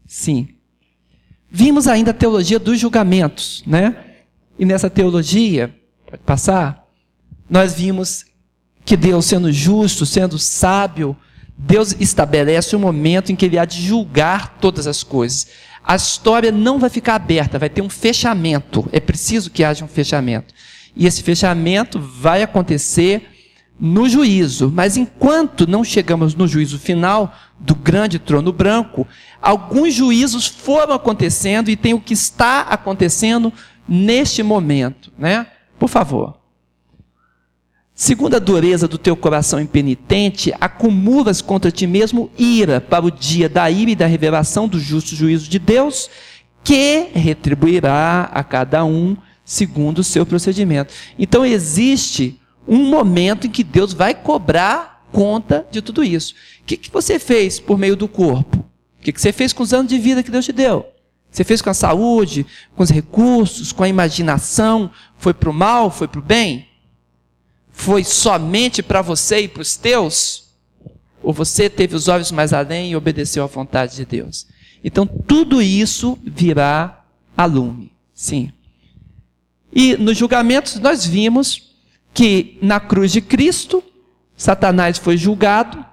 Sim. 0.07 0.49
Vimos 1.51 1.87
ainda 1.87 2.11
a 2.11 2.15
teologia 2.15 2.59
dos 2.59 2.79
julgamentos, 2.79 3.63
né? 3.67 3.97
E 4.59 4.65
nessa 4.65 4.91
teologia, 4.91 5.75
pode 6.07 6.23
passar, 6.23 6.87
nós 7.49 7.75
vimos 7.75 8.27
que 8.85 8.97
Deus, 8.97 9.25
sendo 9.25 9.53
justo, 9.53 10.05
sendo 10.05 10.39
sábio, 10.39 11.17
Deus 11.57 11.95
estabelece 11.99 12.77
um 12.77 12.81
momento 12.81 13.33
em 13.33 13.37
que 13.37 13.47
Ele 13.47 13.59
há 13.59 13.65
de 13.65 13.81
julgar 13.81 14.59
todas 14.61 14.87
as 14.87 15.03
coisas. 15.03 15.49
A 15.83 15.97
história 15.97 16.51
não 16.51 16.79
vai 16.79 16.91
ficar 16.91 17.15
aberta, 17.15 17.59
vai 17.59 17.69
ter 17.69 17.83
um 17.83 17.89
fechamento. 17.89 18.89
É 18.93 19.01
preciso 19.01 19.51
que 19.51 19.65
haja 19.65 19.85
um 19.85 19.89
fechamento. 19.89 20.53
E 20.97 21.07
esse 21.07 21.23
fechamento 21.23 21.99
vai 22.01 22.43
acontecer 22.43 23.34
no 23.79 24.09
juízo. 24.09 24.71
Mas 24.75 24.97
enquanto 24.97 25.67
não 25.67 25.85
chegamos 25.85 26.35
no 26.35 26.47
juízo 26.47 26.79
final 26.79 27.35
do 27.59 27.75
grande 27.75 28.19
trono 28.19 28.53
branco, 28.53 29.07
alguns 29.41 29.95
juízos 29.95 30.47
foram 30.47 30.95
acontecendo 30.95 31.71
e 31.71 31.77
tem 31.77 31.95
o 31.95 32.01
que 32.01 32.15
está 32.15 32.61
acontecendo 32.61 33.53
neste 33.89 34.43
momento, 34.43 35.13
né? 35.19 35.47
Por 35.79 35.89
favor. 35.89 36.39
Segundo 37.97 38.35
a 38.35 38.41
dureza 38.41 38.89
do 38.89 38.99
teu 38.99 39.15
coração 39.15 39.61
impenitente, 39.61 40.53
acumulas 40.61 41.41
contra 41.41 41.71
ti 41.71 41.87
mesmo 41.87 42.29
ira 42.37 42.81
para 42.81 43.05
o 43.05 43.11
dia 43.11 43.49
da 43.49 43.71
ira 43.71 43.93
e 43.93 43.97
da 43.97 44.07
revelação 44.07 44.67
do 44.67 44.81
justo 44.81 45.15
juízo 45.15 45.49
de 45.49 45.61
Deus, 45.61 46.11
que 46.65 47.11
retribuirá 47.15 48.31
a 48.33 48.43
cada 48.43 48.85
um 48.85 49.17
segundo 49.45 50.01
o 50.01 50.05
seu 50.05 50.27
procedimento. 50.27 50.93
Então 51.17 51.47
existe 51.47 52.41
um 52.67 52.85
momento 52.85 53.47
em 53.47 53.51
que 53.51 53.65
Deus 53.65 53.93
vai 53.93 54.15
cobrar 54.15 54.95
conta 55.13 55.67
de 55.71 55.81
tudo 55.81 56.03
isso. 56.03 56.35
O 56.61 56.65
que, 56.65 56.77
que 56.77 56.91
você 56.91 57.19
fez 57.19 57.61
por 57.61 57.79
meio 57.79 57.95
do 57.95 58.09
corpo? 58.09 58.59
O 58.99 59.03
que, 59.03 59.13
que 59.13 59.21
você 59.21 59.33
fez 59.33 59.53
com 59.53 59.63
os 59.63 59.73
anos 59.73 59.89
de 59.89 59.99
vida 59.99 60.23
que 60.23 60.31
Deus 60.31 60.45
te 60.45 60.53
deu? 60.53 60.87
Você 61.31 61.45
fez 61.45 61.61
com 61.61 61.71
a 61.71 61.75
saúde, 61.75 62.47
com 62.77 62.83
os 62.83 62.91
recursos, 62.91 63.73
com 63.73 63.83
a 63.83 63.89
imaginação? 63.89 64.91
Foi 65.19 65.35
para 65.35 65.51
o 65.51 65.55
mal? 65.55 65.91
Foi 65.91 66.09
para 66.09 66.21
o 66.21 66.23
bem? 66.23 66.69
Foi 67.73 68.05
somente 68.05 68.83
para 68.83 69.03
você 69.03 69.41
e 69.41 69.49
para 69.49 69.63
os 69.63 69.77
teus? 69.77 70.45
Ou 71.23 71.33
você 71.33 71.69
teve 71.69 71.97
os 71.97 72.07
olhos 72.07 72.31
mais 72.31 72.53
além 72.53 72.93
e 72.93 72.97
obedeceu 72.97 73.43
à 73.43 73.47
vontade 73.47 73.97
de 73.97 74.05
Deus? 74.05 74.47
Então, 74.83 75.07
tudo 75.07 75.61
isso 75.61 76.19
virá 76.25 77.05
a 77.37 77.45
lume. 77.47 77.93
Sim. 78.15 78.53
E 79.73 79.97
nos 79.97 80.17
julgamentos 80.17 80.79
nós 80.79 81.05
vimos 81.05 81.74
que 82.15 82.57
na 82.63 82.79
cruz 82.79 83.11
de 83.11 83.21
Cristo, 83.21 83.83
Satanás 84.37 84.97
foi 84.97 85.17
julgado, 85.17 85.85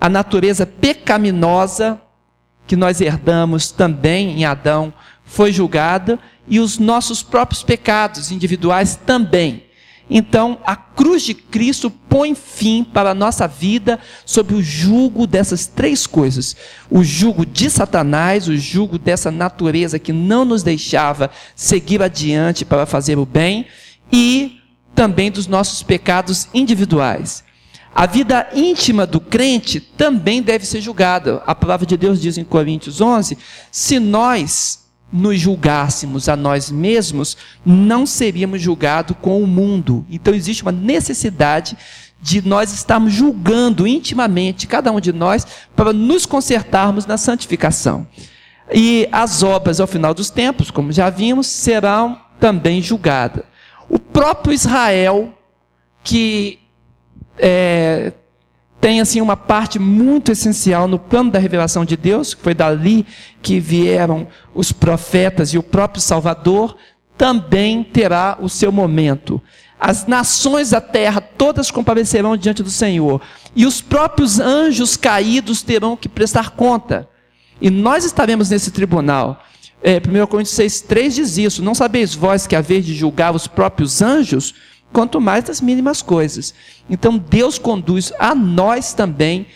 a 0.00 0.08
natureza 0.08 0.66
pecaminosa 0.66 2.00
que 2.66 2.74
nós 2.74 3.00
herdamos 3.00 3.70
também 3.70 4.40
em 4.40 4.44
Adão 4.44 4.92
foi 5.24 5.52
julgada 5.52 6.18
e 6.48 6.58
os 6.58 6.78
nossos 6.78 7.22
próprios 7.22 7.62
pecados 7.62 8.32
individuais 8.32 8.96
também. 9.06 9.64
Então, 10.10 10.58
a 10.66 10.74
cruz 10.74 11.22
de 11.22 11.32
Cristo 11.32 11.88
põe 11.88 12.34
fim 12.34 12.82
para 12.82 13.10
a 13.10 13.14
nossa 13.14 13.46
vida 13.46 14.00
sob 14.26 14.54
o 14.54 14.62
jugo 14.62 15.26
dessas 15.26 15.66
três 15.66 16.06
coisas: 16.06 16.56
o 16.90 17.04
jugo 17.04 17.46
de 17.46 17.70
Satanás, 17.70 18.48
o 18.48 18.56
jugo 18.56 18.98
dessa 18.98 19.30
natureza 19.30 19.98
que 19.98 20.12
não 20.12 20.44
nos 20.44 20.62
deixava 20.62 21.30
seguir 21.54 22.02
adiante 22.02 22.64
para 22.64 22.84
fazer 22.84 23.16
o 23.16 23.24
bem, 23.24 23.66
e 24.12 24.61
também 24.94 25.30
dos 25.30 25.46
nossos 25.46 25.82
pecados 25.82 26.48
individuais. 26.52 27.44
A 27.94 28.06
vida 28.06 28.48
íntima 28.54 29.06
do 29.06 29.20
crente 29.20 29.78
também 29.78 30.40
deve 30.40 30.64
ser 30.64 30.80
julgada. 30.80 31.42
A 31.46 31.54
palavra 31.54 31.86
de 31.86 31.96
Deus 31.96 32.20
diz 32.20 32.38
em 32.38 32.44
Coríntios 32.44 33.00
11: 33.00 33.36
se 33.70 33.98
nós 33.98 34.82
nos 35.12 35.38
julgássemos 35.38 36.26
a 36.28 36.34
nós 36.34 36.70
mesmos, 36.70 37.36
não 37.66 38.06
seríamos 38.06 38.62
julgados 38.62 39.14
com 39.20 39.42
o 39.42 39.46
mundo. 39.46 40.06
Então 40.10 40.32
existe 40.32 40.62
uma 40.62 40.72
necessidade 40.72 41.76
de 42.20 42.40
nós 42.40 42.72
estarmos 42.72 43.12
julgando 43.12 43.86
intimamente 43.86 44.66
cada 44.66 44.90
um 44.90 45.00
de 45.00 45.12
nós 45.12 45.46
para 45.76 45.92
nos 45.92 46.24
consertarmos 46.24 47.04
na 47.04 47.18
santificação. 47.18 48.06
E 48.72 49.06
as 49.12 49.42
obras 49.42 49.80
ao 49.80 49.86
final 49.86 50.14
dos 50.14 50.30
tempos, 50.30 50.70
como 50.70 50.92
já 50.92 51.10
vimos, 51.10 51.46
serão 51.46 52.18
também 52.40 52.80
julgadas. 52.80 53.44
O 53.92 53.98
próprio 53.98 54.54
Israel, 54.54 55.34
que 56.02 56.58
é, 57.36 58.14
tem 58.80 59.02
assim 59.02 59.20
uma 59.20 59.36
parte 59.36 59.78
muito 59.78 60.32
essencial 60.32 60.88
no 60.88 60.98
plano 60.98 61.30
da 61.30 61.38
revelação 61.38 61.84
de 61.84 61.94
Deus, 61.94 62.32
que 62.32 62.42
foi 62.42 62.54
dali 62.54 63.06
que 63.42 63.60
vieram 63.60 64.26
os 64.54 64.72
profetas 64.72 65.50
e 65.50 65.58
o 65.58 65.62
próprio 65.62 66.00
Salvador, 66.00 66.74
também 67.18 67.84
terá 67.84 68.38
o 68.40 68.48
seu 68.48 68.72
momento. 68.72 69.42
As 69.78 70.06
nações 70.06 70.70
da 70.70 70.80
terra 70.80 71.20
todas 71.20 71.70
comparecerão 71.70 72.34
diante 72.34 72.62
do 72.62 72.70
Senhor, 72.70 73.20
e 73.54 73.66
os 73.66 73.82
próprios 73.82 74.40
anjos 74.40 74.96
caídos 74.96 75.62
terão 75.62 75.98
que 75.98 76.08
prestar 76.08 76.52
conta. 76.52 77.06
E 77.60 77.68
nós 77.68 78.06
estaremos 78.06 78.48
nesse 78.48 78.70
tribunal. 78.70 79.44
É, 79.82 79.96
1 79.96 80.26
Coríntios 80.26 80.56
6,3 80.56 81.14
diz 81.14 81.38
isso: 81.38 81.62
Não 81.62 81.74
sabeis 81.74 82.14
vós 82.14 82.46
que 82.46 82.54
a 82.54 82.60
vez 82.60 82.86
de 82.86 82.94
julgar 82.94 83.34
os 83.34 83.46
próprios 83.46 84.00
anjos, 84.00 84.54
quanto 84.92 85.20
mais 85.20 85.44
das 85.44 85.60
mínimas 85.60 86.02
coisas. 86.02 86.54
Então 86.88 87.18
Deus 87.18 87.58
conduz 87.58 88.12
a 88.18 88.34
nós 88.34 88.92
também 88.92 89.46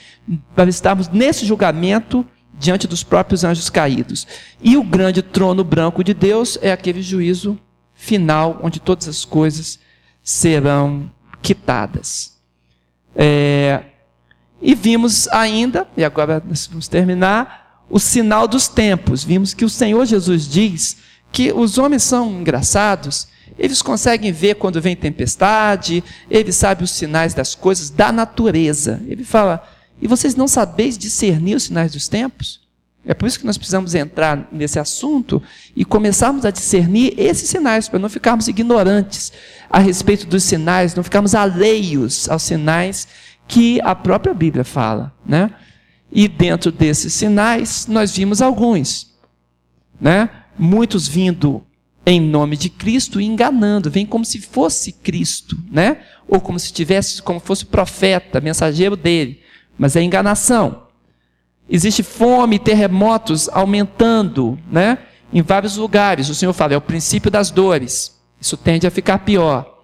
para 0.55 0.69
estarmos 0.69 1.09
nesse 1.09 1.47
julgamento 1.47 2.27
diante 2.59 2.89
dos 2.89 3.03
próprios 3.03 3.45
anjos 3.45 3.71
caídos. 3.71 4.27
E 4.61 4.77
o 4.77 4.83
grande 4.83 5.23
trono 5.23 5.63
branco 5.63 6.03
de 6.03 6.15
Deus 6.15 6.59
é 6.61 6.73
aquele 6.73 7.03
juízo 7.03 7.59
final, 7.95 8.59
onde 8.63 8.81
todas 8.81 9.07
as 9.07 9.25
coisas 9.25 9.79
serão 10.23 11.11
quitadas. 11.41 12.37
É, 13.15 13.83
e 14.61 14.75
vimos 14.75 15.29
ainda, 15.29 15.87
e 15.97 16.05
agora 16.05 16.43
vamos 16.69 16.89
terminar, 16.89 17.66
o 17.89 17.99
sinal 17.99 18.47
dos 18.49 18.69
tempos. 18.69 19.25
Vimos 19.25 19.55
que 19.55 19.65
o 19.65 19.71
Senhor 19.71 20.05
Jesus 20.07 20.49
diz 20.49 20.97
que 21.33 21.53
os 21.53 21.79
homens 21.79 22.03
são 22.03 22.41
engraçados 22.41 23.29
eles 23.59 23.81
conseguem 23.81 24.33
ver 24.33 24.57
quando 24.57 24.81
vem 24.81 24.97
tempestade, 24.97 26.03
eles 26.31 26.57
sabem 26.57 26.85
os 26.85 26.91
sinais 26.91 27.33
das 27.33 27.55
coisas 27.55 27.91
da 27.91 28.11
natureza. 28.11 29.01
Ele 29.07 29.25
fala: 29.25 29.67
e 30.01 30.07
vocês 30.07 30.35
não 30.35 30.49
sabeis 30.49 30.99
discernir 30.99 31.55
os 31.55 31.65
sinais 31.65 31.93
dos 31.93 32.09
tempos? 32.09 32.65
É 33.05 33.15
por 33.15 33.27
isso 33.27 33.39
que 33.39 33.47
nós 33.47 33.57
precisamos 33.57 33.95
entrar 33.95 34.49
nesse 34.51 34.81
assunto 34.81 35.41
e 35.77 35.85
começarmos 35.85 36.45
a 36.45 36.51
discernir 36.51 37.15
esses 37.17 37.49
sinais, 37.49 37.89
para 37.89 38.01
não 38.01 38.09
ficarmos 38.09 38.49
ignorantes 38.49 39.33
a 39.71 39.79
respeito 39.79 40.27
dos 40.27 40.43
sinais, 40.43 40.95
não 40.95 41.05
ficarmos 41.05 41.33
alheios 41.33 42.29
aos 42.29 42.43
sinais 42.43 43.07
que 43.47 43.81
a 43.83 43.95
própria 43.95 44.35
Bíblia 44.35 44.65
fala. 44.65 45.15
Né? 45.25 45.53
E 46.11 46.29
dentro 46.29 46.71
desses 46.71 47.13
sinais, 47.13 47.87
nós 47.87 48.17
vimos 48.17 48.41
alguns. 48.41 49.15
Né? 50.01 50.31
Muitos 50.59 51.09
vindo 51.09 51.67
em 52.09 52.21
nome 52.21 52.57
de 52.57 52.71
Cristo 52.71 53.21
enganando, 53.21 53.91
vem 53.91 54.07
como 54.07 54.25
se 54.25 54.41
fosse 54.41 54.93
Cristo, 54.93 55.59
né? 55.69 55.99
Ou 56.29 56.41
como 56.41 56.57
se 56.57 56.73
tivesse, 56.73 57.21
como 57.21 57.41
fosse 57.41 57.67
profeta, 57.67 58.41
mensageiro 58.41 58.95
dele, 58.95 59.41
mas 59.77 59.97
é 59.97 60.03
enganação. 60.03 60.85
Existe 61.69 62.05
fome, 62.05 62.61
terremotos 62.61 63.49
aumentando, 63.49 64.57
né? 64.71 64.99
Em 65.33 65.43
vários 65.43 65.77
lugares. 65.77 66.29
O 66.29 66.35
Senhor 66.35 66.53
fala, 66.53 66.75
é 66.75 66.77
o 66.77 66.81
princípio 66.81 67.29
das 67.29 67.51
dores. 67.51 68.17
Isso 68.41 68.57
tende 68.57 68.87
a 68.87 68.91
ficar 68.91 69.19
pior. 69.19 69.75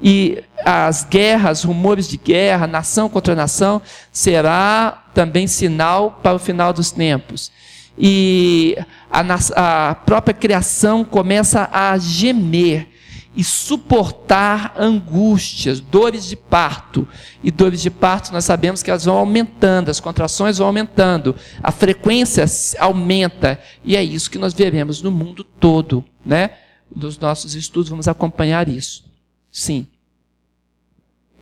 E 0.00 0.42
as 0.64 1.04
guerras, 1.04 1.64
rumores 1.64 2.08
de 2.08 2.16
guerra, 2.16 2.66
nação 2.66 3.10
contra 3.10 3.34
nação, 3.34 3.82
será 4.10 5.07
também 5.18 5.48
sinal 5.48 6.20
para 6.22 6.36
o 6.36 6.38
final 6.38 6.72
dos 6.72 6.92
tempos 6.92 7.50
e 7.98 8.78
a, 9.10 9.90
a 9.90 9.94
própria 9.96 10.32
criação 10.32 11.04
começa 11.04 11.68
a 11.72 11.98
gemer 11.98 12.86
e 13.34 13.42
suportar 13.42 14.74
angústias, 14.78 15.80
dores 15.80 16.26
de 16.26 16.36
parto. 16.36 17.06
E 17.42 17.50
dores 17.50 17.82
de 17.82 17.90
parto 17.90 18.32
nós 18.32 18.44
sabemos 18.44 18.80
que 18.80 18.90
elas 18.90 19.04
vão 19.04 19.16
aumentando, 19.16 19.90
as 19.90 19.98
contrações 19.98 20.58
vão 20.58 20.68
aumentando, 20.68 21.34
a 21.60 21.72
frequência 21.72 22.44
aumenta, 22.78 23.60
e 23.84 23.96
é 23.96 24.02
isso 24.02 24.30
que 24.30 24.38
nós 24.38 24.54
veremos 24.54 25.02
no 25.02 25.10
mundo 25.10 25.42
todo, 25.42 26.04
né? 26.24 26.50
Nos 26.94 27.18
nossos 27.18 27.56
estudos 27.56 27.90
vamos 27.90 28.06
acompanhar 28.06 28.68
isso. 28.68 29.04
Sim. 29.50 29.88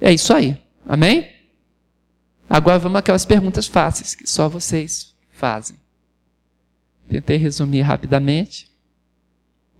É 0.00 0.12
isso 0.12 0.32
aí. 0.32 0.56
Amém? 0.88 1.35
Agora 2.48 2.78
vamos 2.78 2.98
aquelas 2.98 3.24
perguntas 3.24 3.66
fáceis 3.66 4.14
que 4.14 4.26
só 4.26 4.48
vocês 4.48 5.14
fazem. 5.30 5.76
Tentei 7.08 7.36
resumir 7.36 7.82
rapidamente. 7.82 8.70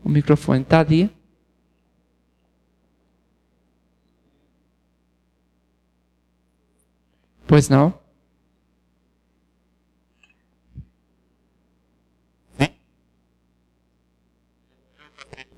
O 0.04 0.08
microfone 0.08 0.62
está 0.62 0.80
ali. 0.80 1.10
Pois 7.46 7.68
não? 7.68 8.06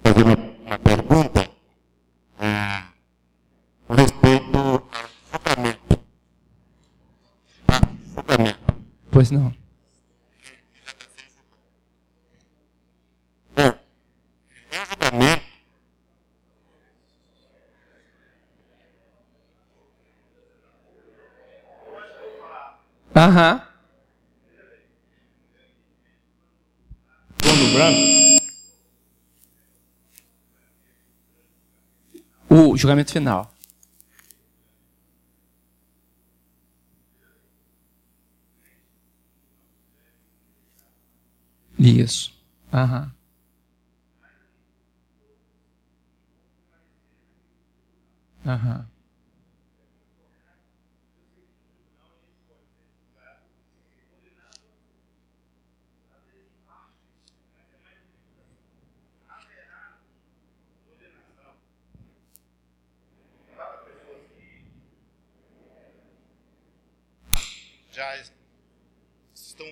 Fazer 0.02 0.22
uma, 0.22 0.36
uma 0.66 0.78
pergunta 0.78 1.50
a 2.38 2.92
respeito 3.94 4.58
ao 4.58 4.88
julgamento. 5.32 5.98
Julgamento. 8.14 8.68
Pois 9.18 9.32
não. 9.32 9.52
Aham. 23.12 23.60
Trono 27.38 27.72
branco? 27.72 27.98
O 32.48 32.76
julgamento 32.76 33.10
final. 33.10 33.52
Isso. 41.88 42.32
Aham. 42.72 43.12
Aham. 48.46 48.86
já 67.90 68.22
estão 69.34 69.66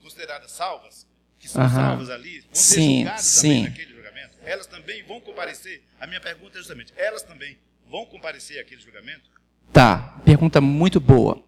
consideradas 0.00 0.52
salvas, 0.52 1.06
que 1.42 1.48
são 1.48 1.68
salvas 1.68 2.08
ali, 2.08 2.38
vão 2.38 2.48
sim, 2.52 2.78
ser 2.78 2.98
julgadas 2.98 3.24
sim. 3.24 3.48
também 3.48 3.62
naquele 3.64 3.94
julgamento, 3.94 4.38
elas 4.44 4.66
também 4.68 5.02
vão 5.02 5.20
comparecer. 5.20 5.82
A 5.98 6.06
minha 6.06 6.20
pergunta 6.20 6.56
é 6.56 6.58
justamente, 6.58 6.92
elas 6.96 7.22
também 7.24 7.58
vão 7.90 8.06
comparecer 8.06 8.60
àquele 8.60 8.80
julgamento? 8.80 9.28
Tá, 9.72 10.20
pergunta 10.24 10.60
muito 10.60 11.00
boa. 11.00 11.42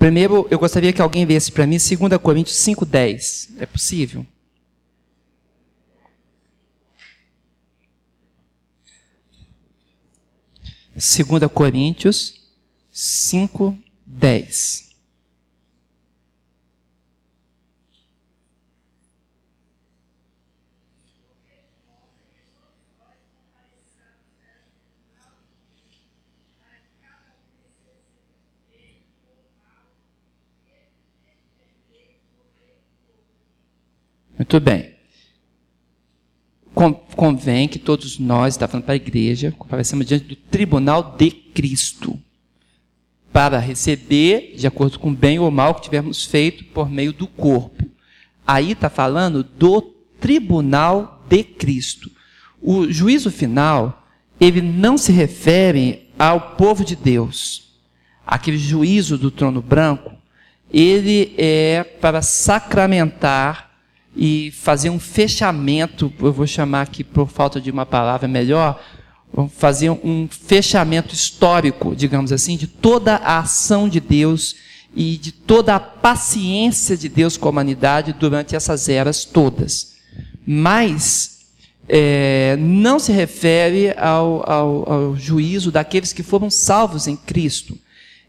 Primeiro, 0.00 0.48
eu 0.50 0.58
gostaria 0.58 0.92
que 0.92 1.00
alguém 1.00 1.24
viesse 1.24 1.52
para 1.52 1.64
mim 1.64 1.76
2 1.76 2.20
Coríntios 2.20 2.56
5,10. 2.56 3.60
É 3.60 3.66
possível? 3.66 4.26
Segunda 10.96 11.48
Coríntios 11.48 12.50
5, 12.90 13.78
10. 14.04 14.87
Muito 34.38 34.60
bem. 34.60 34.94
Convém 37.16 37.66
que 37.66 37.78
todos 37.78 38.20
nós, 38.20 38.54
está 38.54 38.68
falando 38.68 38.84
para 38.84 38.94
a 38.94 38.96
igreja, 38.96 39.52
comparecemos 39.58 40.06
diante 40.06 40.26
do 40.26 40.36
tribunal 40.36 41.16
de 41.18 41.28
Cristo, 41.28 42.16
para 43.32 43.58
receber, 43.58 44.54
de 44.56 44.64
acordo 44.66 44.98
com 45.00 45.10
o 45.10 45.14
bem 45.14 45.40
ou 45.40 45.50
mal 45.50 45.74
que 45.74 45.82
tivermos 45.82 46.24
feito 46.24 46.64
por 46.66 46.88
meio 46.88 47.12
do 47.12 47.26
corpo. 47.26 47.84
Aí 48.46 48.72
está 48.72 48.88
falando 48.88 49.42
do 49.42 49.82
tribunal 50.20 51.24
de 51.28 51.42
Cristo. 51.42 52.08
O 52.62 52.90
juízo 52.90 53.32
final, 53.32 54.06
ele 54.40 54.62
não 54.62 54.96
se 54.96 55.10
refere 55.10 56.08
ao 56.16 56.52
povo 56.52 56.84
de 56.84 56.94
Deus. 56.94 57.72
Aquele 58.24 58.58
juízo 58.58 59.18
do 59.18 59.32
trono 59.32 59.60
branco, 59.60 60.12
ele 60.72 61.34
é 61.36 61.82
para 61.82 62.22
sacramentar 62.22 63.67
e 64.18 64.50
fazer 64.50 64.90
um 64.90 64.98
fechamento, 64.98 66.12
eu 66.18 66.32
vou 66.32 66.44
chamar 66.44 66.82
aqui 66.82 67.04
por 67.04 67.28
falta 67.28 67.60
de 67.60 67.70
uma 67.70 67.86
palavra 67.86 68.26
melhor, 68.26 68.82
fazer 69.56 69.90
um 69.90 70.26
fechamento 70.28 71.14
histórico, 71.14 71.94
digamos 71.94 72.32
assim, 72.32 72.56
de 72.56 72.66
toda 72.66 73.14
a 73.14 73.38
ação 73.38 73.88
de 73.88 74.00
Deus 74.00 74.56
e 74.92 75.16
de 75.16 75.30
toda 75.30 75.76
a 75.76 75.80
paciência 75.80 76.96
de 76.96 77.08
Deus 77.08 77.36
com 77.36 77.46
a 77.46 77.50
humanidade 77.50 78.12
durante 78.12 78.56
essas 78.56 78.88
eras 78.88 79.24
todas. 79.24 79.94
Mas 80.44 81.38
é, 81.88 82.56
não 82.58 82.98
se 82.98 83.12
refere 83.12 83.94
ao, 83.96 84.50
ao, 84.50 84.92
ao 84.92 85.16
juízo 85.16 85.70
daqueles 85.70 86.12
que 86.12 86.24
foram 86.24 86.50
salvos 86.50 87.06
em 87.06 87.14
Cristo. 87.14 87.78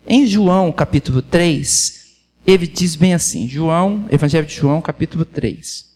Em 0.05 0.27
João 0.27 0.72
capítulo 0.72 1.24
3, 1.24 1.99
ele 2.46 2.67
diz 2.67 2.96
bem 2.96 3.13
assim, 3.13 3.48
João, 3.48 4.05
Evangelho 4.10 4.46
de 4.46 4.55
João, 4.55 4.81
capítulo 4.81 5.25
3. 5.25 5.88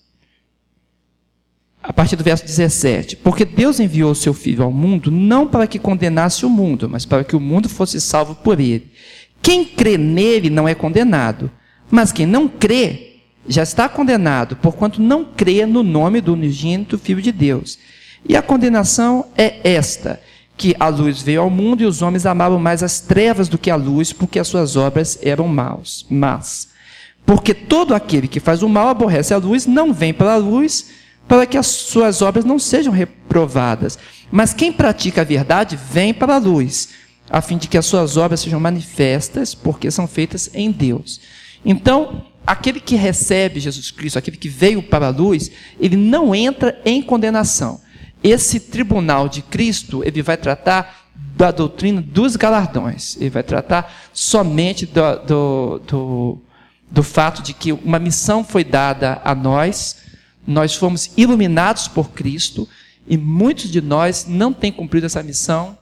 A 1.82 1.92
partir 1.92 2.16
do 2.16 2.24
verso 2.24 2.46
17. 2.46 3.18
Porque 3.18 3.44
Deus 3.44 3.80
enviou 3.80 4.12
o 4.12 4.16
seu 4.16 4.34
Filho 4.34 4.64
ao 4.64 4.72
mundo 4.72 5.12
não 5.12 5.48
para 5.48 5.68
que 5.68 5.80
condenasse 5.80 6.46
o 6.46 6.50
mundo, 6.50 6.88
mas 6.90 7.06
para 7.06 7.24
que 7.24 7.36
o 7.36 7.40
mundo 7.40 7.68
fosse 7.68 8.00
salvo 8.00 8.36
por 8.36 8.60
ele. 8.60 8.92
Quem 9.42 9.66
crê 9.66 9.98
nele 9.98 10.50
não 10.50 10.68
é 10.68 10.74
condenado, 10.74 11.52
mas 11.92 12.12
quem 12.12 12.26
não 12.26 12.48
crê 12.48 13.18
já 13.48 13.64
está 13.64 13.90
condenado, 13.90 14.56
porquanto 14.56 15.02
não 15.02 15.26
crê 15.26 15.66
no 15.66 15.84
nome 15.84 16.22
do 16.22 16.34
unigênito 16.34 16.98
Filho 16.98 17.22
de 17.22 17.32
Deus. 17.32 17.78
E 18.28 18.38
a 18.38 18.42
condenação 18.42 19.26
é 19.38 19.60
esta: 19.64 20.22
que 20.56 20.76
a 20.80 20.88
luz 20.88 21.22
veio 21.22 21.42
ao 21.42 21.50
mundo 21.50 21.82
e 21.82 21.86
os 21.86 22.02
homens 22.02 22.26
amavam 22.26 22.60
mais 22.60 22.84
as 22.84 23.00
trevas 23.00 23.50
do 23.50 23.58
que 23.58 23.72
a 23.72 23.76
luz, 23.76 24.14
porque 24.14 24.40
as 24.40 24.48
suas 24.48 24.76
obras 24.76 25.18
eram 25.22 25.48
maus, 25.48 26.06
mas 26.10 26.72
porque 27.26 27.54
todo 27.54 27.96
aquele 27.96 28.28
que 28.28 28.40
faz 28.40 28.62
o 28.62 28.70
mal 28.70 28.90
aborrece 28.90 29.34
a 29.34 29.38
luz, 29.38 29.66
não 29.66 29.94
vem 29.94 30.14
para 30.14 30.34
a 30.34 30.38
luz, 30.38 30.90
para 31.28 31.46
que 31.46 31.58
as 31.58 31.68
suas 31.68 32.22
obras 32.22 32.44
não 32.44 32.60
sejam 32.60 32.92
reprovadas. 32.92 33.98
Mas 34.30 34.54
quem 34.54 34.74
pratica 34.74 35.22
a 35.22 35.26
verdade 35.26 35.80
vem 35.92 36.14
para 36.14 36.36
a 36.36 36.40
luz, 36.40 36.90
a 37.30 37.42
fim 37.42 37.58
de 37.58 37.68
que 37.68 37.78
as 37.78 37.86
suas 37.86 38.18
obras 38.18 38.42
sejam 38.42 38.60
manifestas, 38.60 39.56
porque 39.56 39.90
são 39.90 40.06
feitas 40.06 40.50
em 40.54 40.70
Deus. 40.70 41.22
Então, 41.66 42.26
aquele 42.46 42.82
que 42.82 42.96
recebe 42.96 43.62
Jesus 43.62 43.90
Cristo, 43.90 44.20
aquele 44.20 44.36
que 44.36 44.50
veio 44.50 44.84
para 44.84 45.08
a 45.08 45.12
luz, 45.12 45.50
ele 45.80 45.96
não 45.96 46.36
entra 46.36 46.80
em 46.84 47.02
condenação 47.02 47.80
esse 48.24 48.60
tribunal 48.60 49.28
de 49.28 49.42
Cristo, 49.42 50.04
ele 50.04 50.22
vai 50.22 50.38
tratar 50.38 51.04
da 51.36 51.52
doutrina 51.52 52.02
dos 52.02 52.36
galardões. 52.36 53.18
Ele 53.18 53.30
vai 53.30 53.44
tratar 53.44 53.94
somente 54.14 54.86
do, 54.86 55.16
do, 55.26 55.80
do, 55.80 56.42
do 56.90 57.04
fato 57.04 57.42
de 57.42 57.54
que 57.54 57.72
uma 57.72 58.00
missão 58.00 58.44
foi 58.44 58.64
dada 58.64 59.22
a 59.24 59.36
nós, 59.36 59.98
nós 60.46 60.76
fomos 60.76 61.12
iluminados 61.18 61.88
por 61.88 62.12
Cristo, 62.12 62.68
e 63.08 63.18
muitos 63.18 63.70
de 63.70 63.82
nós 63.82 64.26
não 64.28 64.54
têm 64.54 64.72
cumprido 64.72 65.06
essa 65.06 65.22
missão 65.22 65.78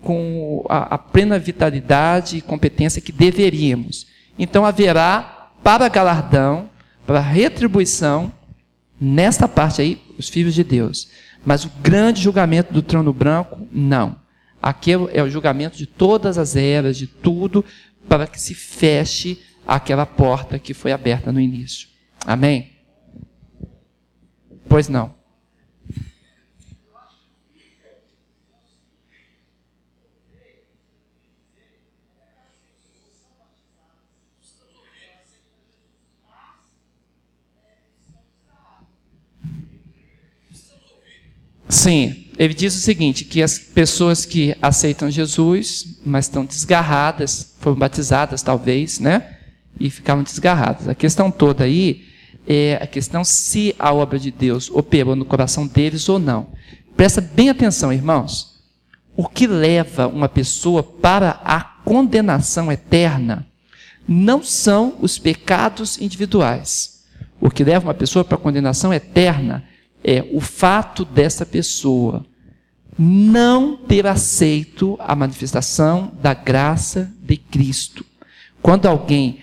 com 0.00 0.64
a, 0.68 0.94
a 0.94 0.98
plena 0.98 1.38
vitalidade 1.38 2.38
e 2.38 2.40
competência 2.40 3.02
que 3.02 3.12
deveríamos. 3.12 4.06
Então 4.38 4.64
haverá 4.64 5.50
para 5.62 5.88
galardão, 5.88 6.70
para 7.06 7.20
retribuição, 7.20 8.32
nesta 9.00 9.46
parte 9.46 9.82
aí, 9.82 10.02
os 10.18 10.28
filhos 10.28 10.54
de 10.54 10.64
Deus. 10.64 11.08
Mas 11.44 11.64
o 11.64 11.70
grande 11.82 12.22
julgamento 12.22 12.72
do 12.72 12.82
trono 12.82 13.12
branco, 13.12 13.66
não. 13.72 14.16
Aquele 14.60 15.08
é 15.12 15.22
o 15.22 15.30
julgamento 15.30 15.76
de 15.76 15.86
todas 15.86 16.38
as 16.38 16.54
eras, 16.54 16.96
de 16.96 17.06
tudo, 17.06 17.64
para 18.08 18.26
que 18.26 18.40
se 18.40 18.54
feche 18.54 19.42
aquela 19.66 20.06
porta 20.06 20.58
que 20.58 20.74
foi 20.74 20.92
aberta 20.92 21.32
no 21.32 21.40
início. 21.40 21.88
Amém? 22.24 22.72
Pois 24.68 24.88
não. 24.88 25.21
Sim, 41.72 42.26
ele 42.38 42.52
diz 42.52 42.76
o 42.76 42.80
seguinte: 42.80 43.24
que 43.24 43.42
as 43.42 43.58
pessoas 43.58 44.26
que 44.26 44.54
aceitam 44.60 45.10
Jesus, 45.10 45.98
mas 46.04 46.26
estão 46.26 46.44
desgarradas, 46.44 47.54
foram 47.60 47.78
batizadas 47.78 48.42
talvez, 48.42 49.00
né? 49.00 49.38
E 49.80 49.88
ficaram 49.88 50.22
desgarradas. 50.22 50.86
A 50.86 50.94
questão 50.94 51.30
toda 51.30 51.64
aí 51.64 52.04
é 52.46 52.78
a 52.80 52.86
questão 52.86 53.24
se 53.24 53.74
a 53.78 53.90
obra 53.90 54.18
de 54.18 54.30
Deus 54.30 54.70
operou 54.70 55.16
no 55.16 55.24
coração 55.24 55.66
deles 55.66 56.10
ou 56.10 56.18
não. 56.18 56.48
Presta 56.94 57.22
bem 57.22 57.48
atenção, 57.48 57.90
irmãos. 57.90 58.60
O 59.16 59.26
que 59.26 59.46
leva 59.46 60.06
uma 60.06 60.28
pessoa 60.28 60.82
para 60.82 61.40
a 61.42 61.58
condenação 61.62 62.70
eterna 62.70 63.46
não 64.06 64.42
são 64.42 64.98
os 65.00 65.18
pecados 65.18 65.98
individuais. 65.98 67.02
O 67.40 67.50
que 67.50 67.64
leva 67.64 67.86
uma 67.86 67.94
pessoa 67.94 68.26
para 68.26 68.34
a 68.34 68.40
condenação 68.40 68.92
eterna 68.92 69.64
é 70.04 70.26
o 70.32 70.40
fato 70.40 71.04
dessa 71.04 71.46
pessoa 71.46 72.24
não 72.98 73.76
ter 73.76 74.06
aceito 74.06 74.96
a 74.98 75.14
manifestação 75.16 76.12
da 76.20 76.34
graça 76.34 77.10
de 77.20 77.36
Cristo. 77.36 78.04
Quando 78.60 78.86
alguém 78.86 79.38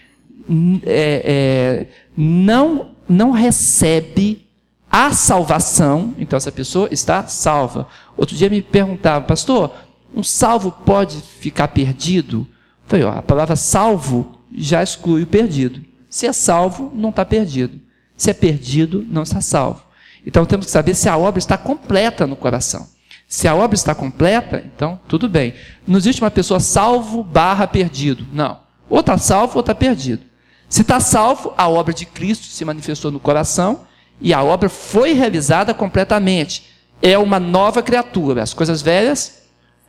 é, 0.85 1.23
é, 1.25 1.87
não, 2.15 2.91
não 3.07 3.31
recebe 3.31 4.47
a 4.91 5.11
salvação, 5.11 6.15
então 6.17 6.37
essa 6.37 6.51
pessoa 6.51 6.89
está 6.91 7.27
salva. 7.27 7.87
Outro 8.17 8.35
dia 8.35 8.49
me 8.49 8.61
perguntava, 8.61 9.25
pastor, 9.25 9.71
um 10.15 10.23
salvo 10.23 10.71
pode 10.71 11.17
ficar 11.17 11.67
perdido? 11.69 12.47
Falei, 12.85 13.05
ó, 13.05 13.11
a 13.11 13.21
palavra 13.21 13.55
salvo 13.55 14.39
já 14.51 14.81
exclui 14.81 15.23
o 15.23 15.27
perdido. 15.27 15.83
Se 16.09 16.25
é 16.25 16.33
salvo, 16.33 16.91
não 16.95 17.09
está 17.09 17.23
perdido. 17.23 17.79
Se 18.17 18.31
é 18.31 18.33
perdido, 18.33 19.05
não 19.07 19.23
está 19.23 19.41
salvo. 19.41 19.83
Então 20.25 20.45
temos 20.45 20.65
que 20.65 20.71
saber 20.71 20.95
se 20.95 21.07
a 21.07 21.17
obra 21.17 21.39
está 21.39 21.57
completa 21.57 22.27
no 22.27 22.35
coração. 22.35 22.87
Se 23.27 23.47
a 23.47 23.55
obra 23.55 23.75
está 23.75 23.93
completa, 23.93 24.63
então 24.65 24.99
tudo 25.07 25.29
bem. 25.29 25.53
Não 25.87 25.97
existe 25.97 26.21
uma 26.21 26.31
pessoa 26.31 26.59
salvo 26.59 27.23
barra 27.23 27.67
perdido. 27.67 28.25
Não. 28.33 28.59
Ou 28.89 29.01
está 29.01 29.17
salvo 29.17 29.55
ou 29.55 29.59
está 29.61 29.75
perdido. 29.75 30.23
Se 30.67 30.81
está 30.81 30.99
salvo, 30.99 31.53
a 31.57 31.67
obra 31.67 31.93
de 31.93 32.05
Cristo 32.05 32.45
se 32.45 32.65
manifestou 32.65 33.11
no 33.11 33.19
coração 33.19 33.81
e 34.19 34.33
a 34.33 34.43
obra 34.43 34.67
foi 34.67 35.13
realizada 35.13 35.73
completamente. 35.73 36.65
É 37.01 37.17
uma 37.17 37.39
nova 37.39 37.81
criatura. 37.81 38.43
As 38.43 38.53
coisas 38.53 38.81
velhas 38.81 39.43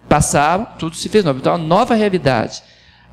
passaram, 0.09 0.67
tudo 0.79 0.97
se 0.97 1.09
fez 1.09 1.25
novo. 1.25 1.39
Então 1.39 1.53
é 1.53 1.57
uma 1.57 1.67
nova 1.67 1.95
realidade. 1.95 2.63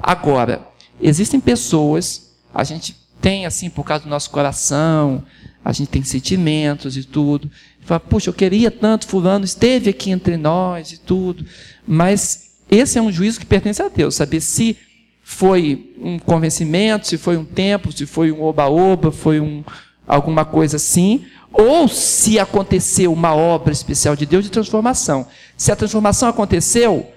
Agora, 0.02 0.62
existem 1.02 1.40
pessoas, 1.40 2.34
a 2.54 2.64
gente 2.64 2.96
tem 3.22 3.46
assim 3.46 3.70
por 3.70 3.84
causa 3.84 4.04
do 4.04 4.10
nosso 4.10 4.30
coração, 4.30 5.24
a 5.68 5.74
gente 5.74 5.90
tem 5.90 6.02
sentimentos 6.02 6.96
e 6.96 7.04
tudo. 7.04 7.52
Fala, 7.82 8.00
puxa, 8.00 8.30
eu 8.30 8.34
queria 8.34 8.72
tanto, 8.72 9.06
fulano 9.06 9.44
esteve 9.44 9.90
aqui 9.90 10.12
entre 10.12 10.38
nós 10.38 10.94
e 10.94 10.98
tudo. 10.98 11.46
Mas 11.86 12.52
esse 12.72 12.98
é 12.98 13.02
um 13.02 13.12
juízo 13.12 13.38
que 13.38 13.46
pertence 13.46 13.82
a 13.82 13.90
Deus, 13.90 14.16
saber 14.16 14.40
se 14.40 14.78
foi 15.22 15.94
um 16.00 16.18
convencimento, 16.18 17.06
se 17.06 17.18
foi 17.18 17.36
um 17.36 17.44
tempo, 17.44 17.92
se 17.92 18.06
foi 18.06 18.32
um 18.32 18.42
oba-oba, 18.44 19.12
foi 19.12 19.42
um, 19.42 19.62
alguma 20.08 20.46
coisa 20.46 20.78
assim, 20.78 21.26
ou 21.52 21.90
se 21.90 22.40
aconteceu 22.40 23.12
uma 23.12 23.36
obra 23.36 23.74
especial 23.74 24.16
de 24.16 24.26
Deus 24.26 24.46
de 24.46 24.50
transformação. 24.50 25.28
Se 25.58 25.70
a 25.70 25.76
transformação 25.76 26.30
aconteceu 26.30 27.12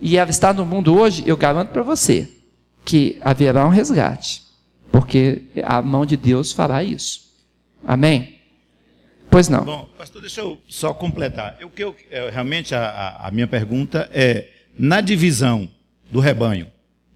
e 0.00 0.16
ela 0.16 0.30
está 0.30 0.54
no 0.54 0.64
mundo 0.64 0.98
hoje, 0.98 1.22
eu 1.26 1.36
garanto 1.36 1.68
para 1.68 1.82
você 1.82 2.30
que 2.82 3.18
haverá 3.20 3.66
um 3.66 3.70
resgate, 3.70 4.42
porque 4.90 5.42
a 5.62 5.82
mão 5.82 6.06
de 6.06 6.16
Deus 6.16 6.50
fará 6.50 6.82
isso. 6.82 7.28
Amém? 7.84 8.40
Pois 9.30 9.48
não. 9.48 9.64
Bom, 9.64 9.88
pastor, 9.96 10.20
deixa 10.20 10.40
eu 10.40 10.60
só 10.68 10.92
completar. 10.92 11.56
Eu, 11.60 11.70
que 11.70 11.82
eu, 11.82 11.94
é, 12.10 12.28
realmente 12.30 12.74
a, 12.74 13.20
a, 13.22 13.30
minha 13.30 13.46
pergunta 13.46 14.10
é, 14.12 14.48
na 14.76 15.00
divisão 15.00 15.68
do 16.10 16.18
rebanho, 16.18 16.66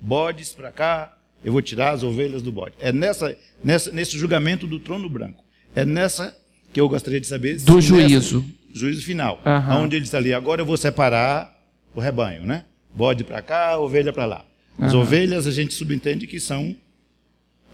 bodes 0.00 0.52
para 0.52 0.70
cá, 0.70 1.16
eu 1.44 1.52
vou 1.52 1.60
tirar 1.60 1.90
as 1.90 2.02
ovelhas 2.04 2.40
do 2.40 2.52
bode. 2.52 2.74
É 2.78 2.92
nessa, 2.92 3.36
nessa, 3.62 3.90
nesse 3.90 4.16
julgamento 4.16 4.66
do 4.66 4.78
trono 4.78 5.08
branco. 5.08 5.42
É 5.74 5.84
nessa 5.84 6.36
que 6.72 6.80
eu 6.80 6.88
gostaria 6.88 7.20
de 7.20 7.26
saber. 7.26 7.60
Do 7.60 7.80
juízo. 7.80 8.40
Nessa, 8.40 8.54
juízo 8.72 9.02
final. 9.04 9.40
Uhum. 9.44 9.84
Onde 9.84 9.96
ele 9.96 10.04
está 10.04 10.18
ali, 10.18 10.32
agora 10.32 10.62
eu 10.62 10.66
vou 10.66 10.76
separar 10.76 11.52
o 11.94 12.00
rebanho, 12.00 12.44
né? 12.44 12.64
Bode 12.94 13.24
para 13.24 13.42
cá, 13.42 13.76
ovelha 13.78 14.12
para 14.12 14.24
lá. 14.24 14.44
As 14.78 14.94
uhum. 14.94 15.00
ovelhas 15.00 15.46
a 15.46 15.50
gente 15.50 15.74
subentende 15.74 16.26
que 16.26 16.38
são 16.38 16.76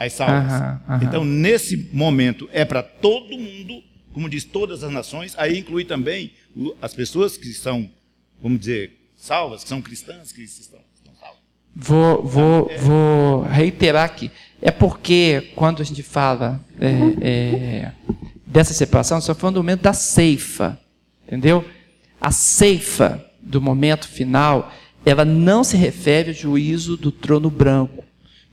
as 0.06 0.12
salvas. 0.14 0.80
Então, 1.02 1.24
nesse 1.24 1.90
momento, 1.92 2.48
é 2.52 2.64
para 2.64 2.82
todo 2.82 3.38
mundo 3.38 3.82
como 4.12 4.28
diz 4.28 4.44
todas 4.44 4.82
as 4.82 4.92
nações, 4.92 5.34
aí 5.36 5.58
inclui 5.58 5.84
também 5.84 6.32
as 6.80 6.94
pessoas 6.94 7.36
que 7.36 7.52
são, 7.52 7.88
vamos 8.42 8.60
dizer, 8.60 8.98
salvas, 9.16 9.62
que 9.62 9.68
são 9.68 9.80
cristãs, 9.80 10.32
que 10.32 10.42
estão, 10.42 10.80
estão 10.94 11.14
salvas. 11.18 11.38
Vou, 11.74 12.22
vou, 12.22 12.70
é. 12.70 12.78
vou 12.78 13.42
reiterar 13.42 14.04
aqui. 14.04 14.30
É 14.60 14.70
porque 14.70 15.52
quando 15.54 15.80
a 15.80 15.84
gente 15.84 16.02
fala 16.02 16.60
é, 16.78 17.26
é, 17.26 17.92
dessa 18.46 18.74
separação, 18.74 19.20
só 19.20 19.34
falando 19.34 19.54
do 19.54 19.62
momento 19.62 19.82
da 19.82 19.92
ceifa, 19.92 20.78
entendeu? 21.26 21.64
A 22.20 22.32
ceifa 22.32 23.24
do 23.40 23.60
momento 23.60 24.08
final, 24.08 24.72
ela 25.06 25.24
não 25.24 25.62
se 25.64 25.76
refere 25.76 26.30
ao 26.30 26.34
juízo 26.34 26.96
do 26.96 27.12
trono 27.12 27.48
branco. 27.48 28.04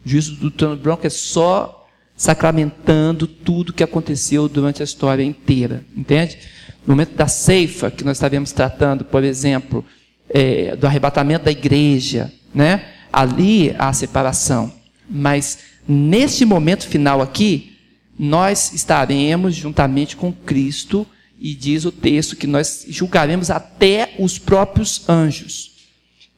Juízo 0.08 0.36
do 0.36 0.50
trono 0.50 0.78
branco 0.78 1.06
é 1.06 1.10
só 1.10 1.88
sacramentando 2.15 3.28
tudo 3.28 3.74
que 3.74 3.84
aconteceu 3.84 4.48
durante 4.48 4.82
a 4.82 4.86
história 4.86 5.24
inteira, 5.24 5.84
entende? 5.96 6.39
No 6.86 6.93
momento 6.93 7.15
da 7.15 7.28
ceifa, 7.28 7.91
que 7.91 8.04
nós 8.04 8.17
estávamos 8.17 8.52
tratando, 8.52 9.04
por 9.04 9.24
exemplo, 9.24 9.86
é, 10.30 10.76
do 10.76 10.88
arrebatamento 10.88 11.46
da 11.46 11.52
igreja, 11.52 12.32
né? 12.54 12.86
ali 13.12 13.76
há 13.78 13.91
separação. 13.93 14.74
Mas 15.10 15.60
neste 15.88 16.46
momento 16.46 16.88
final 16.88 17.22
aqui, 17.22 17.78
nós 18.17 18.74
estaremos 18.74 19.54
juntamente 19.54 20.15
com 20.15 20.32
Cristo, 20.32 21.06
e 21.39 21.54
diz 21.54 21.86
o 21.86 21.91
texto 21.91 22.36
que 22.36 22.48
nós 22.48 22.86
julgaremos 22.89 23.52
até 23.52 24.15
os 24.17 24.39
próprios 24.39 25.08
anjos. 25.08 25.72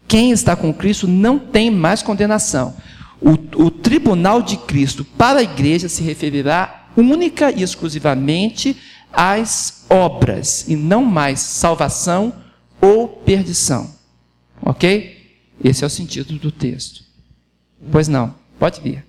Quem 0.08 0.32
está 0.32 0.56
com 0.56 0.74
Cristo 0.74 1.08
não 1.08 1.40
tem 1.40 1.72
mais 1.72 2.02
condenação. 2.02 2.76
O, 3.22 3.66
o 3.66 3.72
tribunal 3.72 4.42
de 4.42 4.58
Cristo 4.58 5.04
para 5.04 5.40
a 5.40 5.44
igreja 5.44 5.90
se 5.90 6.02
referirá 6.02 6.90
única 6.96 7.52
e 7.52 7.62
exclusivamente 7.62 8.78
às 9.12 9.86
obras, 9.90 10.68
e 10.68 10.76
não 10.76 11.04
mais 11.04 11.40
salvação 11.40 12.34
ou 12.82 13.08
perdição. 13.08 13.94
Ok? 14.62 15.18
Esse 15.64 15.84
é 15.84 15.88
o 15.88 15.90
sentido 15.90 16.38
do 16.38 16.52
texto. 16.52 17.04
Pois 17.92 18.08
não, 18.08 18.36
pode 18.58 18.82
vir. 18.82 19.06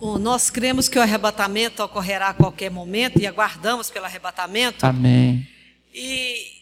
Bom, 0.00 0.16
nós 0.16 0.48
cremos 0.48 0.88
que 0.88 0.98
o 0.98 1.02
arrebatamento 1.02 1.82
ocorrerá 1.82 2.28
a 2.28 2.34
qualquer 2.34 2.70
momento 2.70 3.20
e 3.20 3.26
aguardamos 3.26 3.90
pelo 3.90 4.04
arrebatamento. 4.04 4.86
Amém. 4.86 5.46
E 5.92 6.57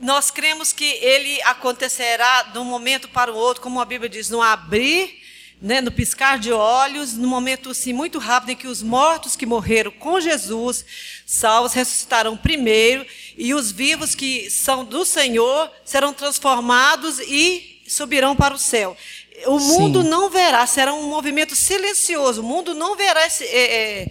nós 0.00 0.30
cremos 0.30 0.72
que 0.72 0.84
ele 0.84 1.40
acontecerá 1.42 2.42
de 2.42 2.58
um 2.58 2.64
momento 2.64 3.08
para 3.08 3.32
o 3.32 3.36
outro, 3.36 3.62
como 3.62 3.80
a 3.80 3.84
Bíblia 3.84 4.08
diz, 4.08 4.28
no 4.30 4.42
abrir, 4.42 5.22
né, 5.60 5.80
no 5.80 5.90
piscar 5.90 6.38
de 6.38 6.52
olhos, 6.52 7.14
no 7.14 7.26
momento 7.26 7.70
assim, 7.70 7.92
muito 7.92 8.18
rápido 8.18 8.50
em 8.50 8.56
que 8.56 8.66
os 8.66 8.82
mortos 8.82 9.36
que 9.36 9.46
morreram 9.46 9.90
com 9.90 10.20
Jesus, 10.20 10.84
salvos, 11.24 11.72
ressuscitarão 11.72 12.36
primeiro, 12.36 13.06
e 13.36 13.54
os 13.54 13.72
vivos 13.72 14.14
que 14.14 14.50
são 14.50 14.84
do 14.84 15.04
Senhor 15.04 15.70
serão 15.84 16.12
transformados 16.12 17.18
e 17.20 17.82
subirão 17.88 18.36
para 18.36 18.54
o 18.54 18.58
céu. 18.58 18.96
O 19.46 19.58
mundo 19.58 20.02
Sim. 20.02 20.08
não 20.08 20.30
verá, 20.30 20.66
será 20.66 20.92
um 20.94 21.08
movimento 21.08 21.54
silencioso, 21.54 22.40
o 22.40 22.44
mundo 22.44 22.74
não 22.74 22.96
verá 22.96 23.26
esse. 23.26 23.44
É, 23.44 24.02
é, 24.02 24.10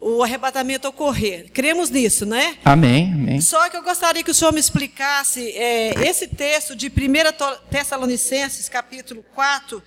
o 0.00 0.22
arrebatamento 0.22 0.86
ocorrer. 0.88 1.50
Cremos 1.52 1.90
nisso, 1.90 2.26
né? 2.26 2.58
Amém, 2.64 3.12
amém. 3.12 3.40
Só 3.40 3.68
que 3.68 3.76
eu 3.76 3.82
gostaria 3.82 4.22
que 4.22 4.30
o 4.30 4.34
senhor 4.34 4.52
me 4.52 4.60
explicasse 4.60 5.50
é, 5.52 6.08
esse 6.08 6.28
texto 6.28 6.76
de 6.76 6.88
1 6.88 6.90
Tessalonicenses, 7.70 8.68
capítulo 8.68 9.24
4, 9.34 9.82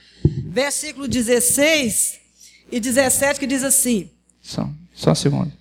versículo 0.45 1.07
16 1.07 2.19
e 2.71 2.79
17, 2.79 3.39
que 3.39 3.47
diz 3.47 3.63
assim. 3.63 4.09
Só, 4.41 4.67
só 4.93 5.11
um 5.11 5.15
segundo. 5.15 5.59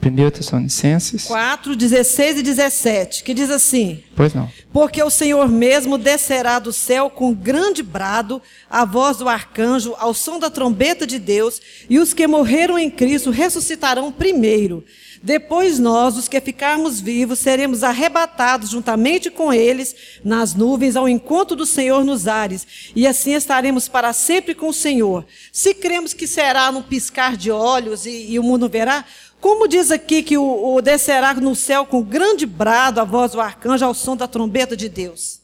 1 0.00 0.30
Tessalonicenses 0.30 1.24
4, 1.24 1.74
16 1.74 2.38
e 2.38 2.42
17, 2.42 3.24
que 3.24 3.34
diz 3.34 3.50
assim: 3.50 4.02
Pois 4.14 4.32
não. 4.32 4.48
Porque 4.72 5.02
o 5.02 5.10
Senhor 5.10 5.48
mesmo 5.48 5.98
descerá 5.98 6.58
do 6.58 6.72
céu 6.72 7.10
com 7.10 7.34
grande 7.34 7.82
brado, 7.82 8.40
a 8.70 8.84
voz 8.84 9.16
do 9.16 9.28
arcanjo, 9.28 9.94
ao 9.98 10.14
som 10.14 10.38
da 10.38 10.48
trombeta 10.48 11.06
de 11.06 11.18
Deus, 11.18 11.60
e 11.90 11.98
os 11.98 12.14
que 12.14 12.26
morreram 12.26 12.78
em 12.78 12.88
Cristo 12.88 13.30
ressuscitarão 13.30 14.12
primeiro. 14.12 14.84
Depois 15.22 15.78
nós, 15.78 16.16
os 16.16 16.28
que 16.28 16.40
ficarmos 16.40 17.00
vivos, 17.00 17.40
seremos 17.40 17.82
arrebatados 17.82 18.70
juntamente 18.70 19.30
com 19.30 19.52
eles 19.52 19.94
nas 20.24 20.54
nuvens 20.54 20.96
ao 20.96 21.08
encontro 21.08 21.56
do 21.56 21.66
Senhor 21.66 22.04
nos 22.04 22.28
ares, 22.28 22.66
e 22.94 23.06
assim 23.06 23.34
estaremos 23.34 23.88
para 23.88 24.12
sempre 24.12 24.54
com 24.54 24.68
o 24.68 24.72
Senhor. 24.72 25.26
Se 25.52 25.74
cremos 25.74 26.12
que 26.12 26.26
será 26.26 26.70
num 26.70 26.82
piscar 26.82 27.36
de 27.36 27.50
olhos 27.50 28.06
e, 28.06 28.30
e 28.30 28.38
o 28.38 28.42
mundo 28.42 28.68
verá, 28.68 29.04
como 29.40 29.68
diz 29.68 29.90
aqui 29.90 30.22
que 30.22 30.36
o, 30.36 30.74
o 30.74 30.82
descerá 30.82 31.34
no 31.34 31.54
céu 31.54 31.86
com 31.86 32.02
grande 32.02 32.44
brado 32.44 33.00
a 33.00 33.04
voz 33.04 33.32
do 33.32 33.40
arcanjo 33.40 33.84
ao 33.84 33.94
som 33.94 34.16
da 34.16 34.26
trombeta 34.26 34.76
de 34.76 34.88
Deus? 34.88 35.40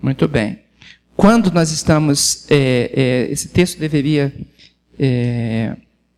Muito 0.00 0.26
bem. 0.26 0.60
Quando 1.16 1.50
nós 1.50 1.70
estamos, 1.70 2.46
é, 2.50 2.90
é, 2.94 3.32
esse 3.32 3.48
texto 3.48 3.78
deveria 3.78 4.34
é, 4.98 5.76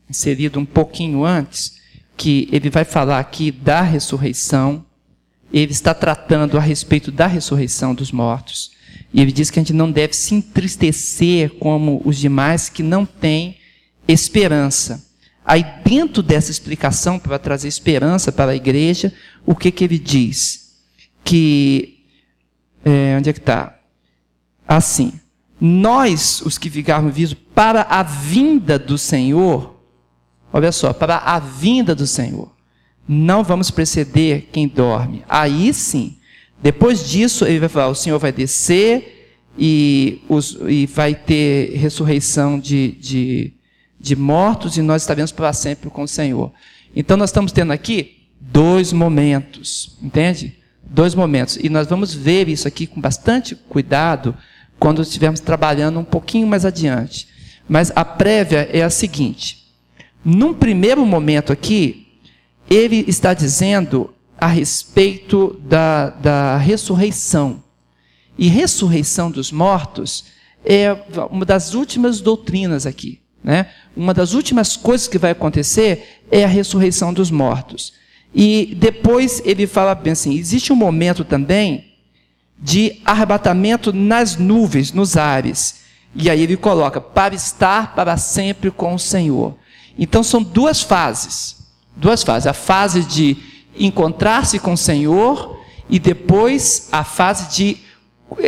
inserido 0.09 0.59
um 0.59 0.65
pouquinho 0.65 1.25
antes, 1.25 1.79
que 2.17 2.49
ele 2.51 2.69
vai 2.69 2.85
falar 2.85 3.19
aqui 3.19 3.53
da 3.53 3.81
ressurreição. 3.81 4.85
Ele 5.53 5.73
está 5.73 5.95
tratando 5.95 6.59
a 6.59 6.61
respeito 6.61 7.13
da 7.13 7.27
ressurreição 7.27 7.95
dos 7.95 8.11
mortos. 8.11 8.73
E 9.15 9.21
ele 9.21 9.33
diz 9.33 9.51
que 9.51 9.59
a 9.59 9.63
gente 9.63 9.73
não 9.73 9.91
deve 9.91 10.15
se 10.15 10.35
entristecer 10.35 11.51
como 11.55 12.03
os 12.05 12.19
demais 12.19 12.69
que 12.69 12.83
não 12.83 13.07
têm 13.07 13.57
esperança. 14.07 15.08
Aí, 15.49 15.65
dentro 15.83 16.23
dessa 16.23 16.51
explicação, 16.51 17.19
para 17.19 17.39
trazer 17.39 17.69
esperança 17.69 18.31
para 18.31 18.51
a 18.51 18.55
igreja, 18.55 19.15
o 19.47 19.57
que, 19.57 19.73
que 19.73 19.83
ele 19.83 19.99
diz? 19.99 20.77
Que. 21.25 22.05
É, 22.85 23.17
onde 23.17 23.31
é 23.31 23.33
que 23.33 23.39
está? 23.39 23.79
Assim. 24.67 25.19
Nós, 25.59 26.43
os 26.43 26.59
que 26.59 26.69
ficarmos 26.69 27.15
vivos, 27.15 27.35
para 27.55 27.81
a 27.81 28.03
vinda 28.03 28.79
do 28.79 28.99
Senhor, 28.99 29.83
olha 30.53 30.71
só, 30.71 30.93
para 30.93 31.17
a 31.17 31.39
vinda 31.39 31.95
do 31.95 32.07
Senhor, 32.07 32.55
não 33.09 33.43
vamos 33.43 33.71
preceder 33.71 34.51
quem 34.53 34.69
dorme. 34.69 35.25
Aí 35.27 35.73
sim, 35.73 36.19
depois 36.63 37.09
disso, 37.09 37.47
ele 37.47 37.59
vai 37.59 37.71
falar: 37.71 37.89
o 37.89 37.95
Senhor 37.95 38.19
vai 38.19 38.33
descer 38.33 39.35
e, 39.59 40.21
os, 40.29 40.59
e 40.69 40.85
vai 40.85 41.15
ter 41.15 41.75
ressurreição 41.75 42.61
de, 42.61 42.93
de 42.93 43.58
de 44.01 44.15
mortos 44.15 44.77
e 44.77 44.83
nós 44.83 45.03
estaremos 45.03 45.33
para 45.33 45.53
sempre 45.53 45.91
com 45.91 46.03
o 46.03 46.09
Senhor. 46.09 46.53
Então 46.95 47.17
nós 47.17 47.31
estamos 47.31 47.53
tendo 47.53 47.73
aqui 47.73 48.29
dois 48.41 48.93
momentos, 48.93 49.97
entende? 50.03 50.57
Dois 50.83 51.15
momentos. 51.15 51.57
E 51.57 51.69
nós 51.69 51.87
vamos 51.87 52.15
ver 52.15 52.49
isso 52.49 52.69
aqui 52.69 52.87
com 52.87 53.01
bastante 53.01 53.55
cuidado 53.55 54.35
quando 54.79 55.03
estivermos 55.03 55.41
trabalhando 55.41 55.99
um 55.99 56.05
pouquinho 56.05 56.47
mais 56.47 56.65
adiante. 56.65 57.29
Mas 57.69 57.93
a 57.95 58.05
prévia 58.05 58.69
é 58.73 58.83
a 58.83 58.91
seguinte: 58.91 59.67
num 60.25 60.55
primeiro 60.55 61.05
momento 61.05 61.53
aqui, 61.53 62.07
ele 62.71 63.05
está 63.09 63.35
dizendo 63.35 64.15
a 64.41 64.47
respeito 64.47 65.61
da, 65.65 66.11
da 66.11 66.57
ressurreição. 66.57 67.63
E 68.39 68.47
ressurreição 68.47 69.33
dos 69.33 69.51
mortos 69.51 70.27
é 70.65 70.97
uma 71.31 71.45
das 71.45 71.75
últimas 71.75 72.21
doutrinas 72.21 72.87
aqui 72.87 73.21
Né? 73.43 73.67
Uma 73.97 74.13
das 74.13 74.33
últimas 74.35 74.77
coisas 74.77 75.09
que 75.09 75.19
vai 75.19 75.31
acontecer 75.31 76.23
é 76.31 76.45
a 76.45 76.49
ressurreição 76.49 77.13
dos 77.13 77.31
mortos. 77.31 77.95
E 78.35 78.77
depois 78.79 79.41
ele 79.45 79.67
fala 79.67 79.95
bem 79.95 80.13
assim: 80.13 80.37
existe 80.37 80.73
um 80.73 80.77
momento 80.77 81.25
também 81.25 81.95
de 82.59 83.01
arrebatamento 83.05 83.93
nas 83.93 84.37
nuvens, 84.37 84.93
nos 84.93 85.17
ares. 85.17 85.83
E 86.15 86.29
aí 86.29 86.43
ele 86.43 86.57
coloca 86.57 87.01
para 87.01 87.35
estar 87.35 87.95
para 87.95 88.17
sempre 88.17 88.71
com 88.71 88.95
o 88.95 88.99
Senhor. 88.99 89.57
Então 89.99 90.23
são 90.23 90.43
duas 90.43 90.83
fases. 90.83 91.57
Duas 91.97 92.23
fases. 92.23 92.47
A 92.47 92.53
fase 92.53 93.03
de 93.03 93.37
encontrar-se 93.79 94.59
com 94.59 94.73
o 94.73 94.79
Senhor 94.79 95.61
e 95.89 95.99
depois 95.99 96.89
a 96.91 97.05
fase 97.05 97.55
de 97.57 97.77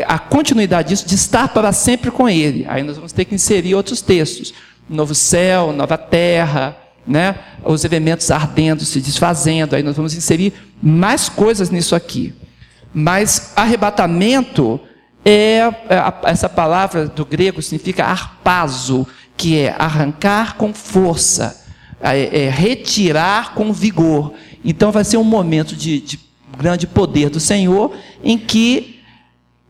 a 0.06 0.18
continuidade 0.18 0.90
disso, 0.90 1.08
de 1.08 1.14
estar 1.14 1.48
para 1.48 1.72
sempre 1.72 2.10
com 2.10 2.28
Ele. 2.28 2.66
Aí 2.68 2.82
nós 2.82 2.96
vamos 2.96 3.12
ter 3.12 3.24
que 3.24 3.34
inserir 3.34 3.74
outros 3.74 4.02
textos. 4.02 4.52
Novo 4.90 5.14
céu, 5.14 5.72
nova 5.72 5.96
terra, 5.96 6.76
né? 7.06 7.36
os 7.64 7.84
elementos 7.84 8.30
ardendo, 8.30 8.84
se 8.84 9.00
desfazendo. 9.00 9.76
Aí 9.76 9.82
nós 9.82 9.96
vamos 9.96 10.14
inserir 10.14 10.52
mais 10.82 11.28
coisas 11.28 11.70
nisso 11.70 11.94
aqui. 11.94 12.34
Mas 12.92 13.52
arrebatamento 13.54 14.80
é, 15.24 15.58
é 15.58 15.72
essa 16.24 16.48
palavra 16.48 17.06
do 17.06 17.24
grego 17.24 17.62
significa 17.62 18.04
arpazo, 18.04 19.06
que 19.36 19.58
é 19.60 19.74
arrancar 19.78 20.56
com 20.56 20.74
força, 20.74 21.64
é, 22.02 22.46
é 22.46 22.50
retirar 22.50 23.54
com 23.54 23.72
vigor. 23.72 24.34
Então 24.64 24.90
vai 24.90 25.04
ser 25.04 25.16
um 25.18 25.24
momento 25.24 25.76
de, 25.76 26.00
de 26.00 26.18
grande 26.58 26.86
poder 26.86 27.30
do 27.30 27.40
Senhor 27.40 27.94
em 28.22 28.36
que 28.36 28.99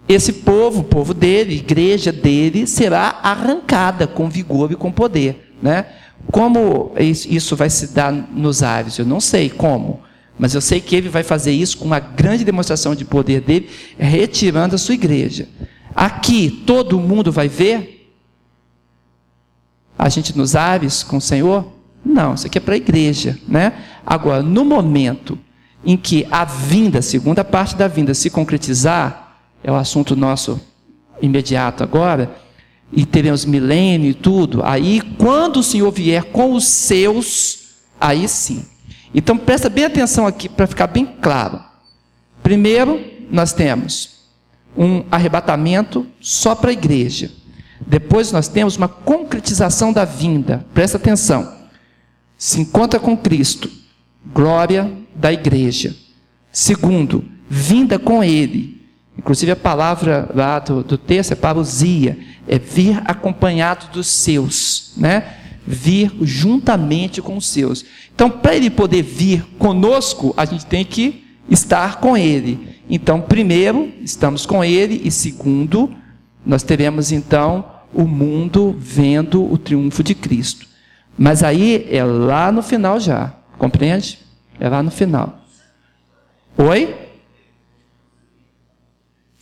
esse 0.08 0.32
povo, 0.32 0.80
o 0.80 0.84
povo 0.84 1.14
dele, 1.14 1.56
igreja 1.56 2.10
dele, 2.10 2.66
será 2.66 3.20
arrancada 3.22 4.06
com 4.06 4.28
vigor 4.28 4.72
e 4.72 4.76
com 4.76 4.90
poder. 4.90 5.54
Né? 5.62 5.86
Como 6.32 6.92
isso 6.98 7.54
vai 7.54 7.70
se 7.70 7.88
dar 7.88 8.12
nos 8.12 8.62
ares? 8.62 8.98
Eu 8.98 9.06
não 9.06 9.20
sei 9.20 9.48
como, 9.48 10.00
mas 10.38 10.54
eu 10.54 10.60
sei 10.60 10.80
que 10.80 10.96
ele 10.96 11.08
vai 11.08 11.22
fazer 11.22 11.52
isso 11.52 11.78
com 11.78 11.84
uma 11.84 12.00
grande 12.00 12.44
demonstração 12.44 12.94
de 12.94 13.04
poder 13.04 13.40
dele, 13.40 13.68
retirando 13.98 14.74
a 14.74 14.78
sua 14.78 14.94
igreja. 14.94 15.48
Aqui 15.94 16.62
todo 16.66 16.98
mundo 16.98 17.30
vai 17.30 17.48
ver 17.48 18.00
a 19.98 20.08
gente 20.08 20.36
nos 20.36 20.56
ares 20.56 21.02
com 21.02 21.18
o 21.18 21.20
Senhor? 21.20 21.70
Não, 22.02 22.34
isso 22.34 22.46
aqui 22.46 22.56
é 22.56 22.60
para 22.60 22.74
a 22.74 22.78
igreja, 22.78 23.38
né? 23.46 23.74
Agora, 24.04 24.42
no 24.42 24.64
momento 24.64 25.38
em 25.84 25.96
que 25.96 26.26
a 26.30 26.44
vinda, 26.44 27.00
a 27.00 27.02
segunda 27.02 27.44
parte 27.44 27.76
da 27.76 27.86
vinda 27.86 28.14
se 28.14 28.30
concretizar, 28.30 29.29
é 29.62 29.70
o 29.70 29.76
assunto 29.76 30.16
nosso 30.16 30.60
imediato 31.20 31.82
agora, 31.82 32.34
e 32.92 33.04
teremos 33.06 33.44
milênio 33.44 34.10
e 34.10 34.14
tudo, 34.14 34.62
aí 34.64 35.00
quando 35.16 35.58
o 35.58 35.62
Senhor 35.62 35.90
vier 35.92 36.24
com 36.24 36.54
os 36.54 36.66
seus, 36.66 37.68
aí 38.00 38.26
sim. 38.28 38.64
Então 39.14 39.36
presta 39.36 39.68
bem 39.68 39.84
atenção 39.84 40.26
aqui 40.26 40.48
para 40.48 40.66
ficar 40.66 40.86
bem 40.86 41.06
claro. 41.06 41.60
Primeiro, 42.42 43.00
nós 43.30 43.52
temos 43.52 44.20
um 44.76 45.04
arrebatamento 45.10 46.06
só 46.20 46.54
para 46.54 46.70
a 46.70 46.72
igreja. 46.72 47.30
Depois 47.86 48.30
nós 48.30 48.48
temos 48.48 48.76
uma 48.76 48.88
concretização 48.88 49.92
da 49.92 50.04
vinda. 50.04 50.64
Presta 50.72 50.96
atenção. 50.96 51.60
Se 52.36 52.60
encontra 52.60 52.98
com 53.00 53.16
Cristo, 53.16 53.70
glória 54.32 54.90
da 55.14 55.32
igreja. 55.32 55.94
Segundo, 56.52 57.24
vinda 57.48 57.98
com 57.98 58.22
Ele. 58.22 58.79
Inclusive 59.20 59.52
a 59.52 59.56
palavra 59.56 60.30
lá 60.34 60.58
do, 60.58 60.82
do 60.82 60.96
texto 60.96 61.32
é 61.32 61.34
parousia, 61.34 62.18
é 62.48 62.58
vir 62.58 63.02
acompanhado 63.04 63.92
dos 63.92 64.06
seus, 64.06 64.94
né? 64.96 65.34
Vir 65.66 66.10
juntamente 66.22 67.20
com 67.20 67.36
os 67.36 67.46
seus. 67.46 67.84
Então, 68.14 68.30
para 68.30 68.56
ele 68.56 68.70
poder 68.70 69.02
vir 69.02 69.44
conosco, 69.58 70.32
a 70.38 70.46
gente 70.46 70.64
tem 70.64 70.86
que 70.86 71.22
estar 71.50 72.00
com 72.00 72.16
ele. 72.16 72.80
Então, 72.88 73.20
primeiro, 73.20 73.92
estamos 74.00 74.46
com 74.46 74.64
ele, 74.64 75.02
e 75.04 75.10
segundo, 75.10 75.94
nós 76.44 76.62
teremos 76.62 77.12
então 77.12 77.66
o 77.92 78.04
mundo 78.04 78.74
vendo 78.78 79.44
o 79.52 79.58
triunfo 79.58 80.02
de 80.02 80.14
Cristo. 80.14 80.66
Mas 81.16 81.42
aí 81.42 81.86
é 81.90 82.02
lá 82.02 82.50
no 82.50 82.62
final 82.62 82.98
já, 82.98 83.34
compreende? 83.58 84.18
É 84.58 84.66
lá 84.66 84.82
no 84.82 84.90
final. 84.90 85.44
Oi? 86.56 87.09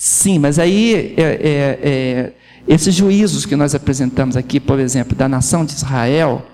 Sim, 0.01 0.39
mas 0.39 0.61
aí 0.61 1.15
é, 1.17 1.23
é, 1.23 1.79
é, 1.83 2.33
esses 2.69 2.95
juízos 2.95 3.45
que 3.45 3.57
nós 3.57 3.75
apresentamos 3.75 4.37
aqui, 4.37 4.61
por 4.61 4.79
exemplo, 4.79 5.17
da 5.17 5.29
nação 5.29 5.65
de 5.65 5.73
Israel, 5.73 6.47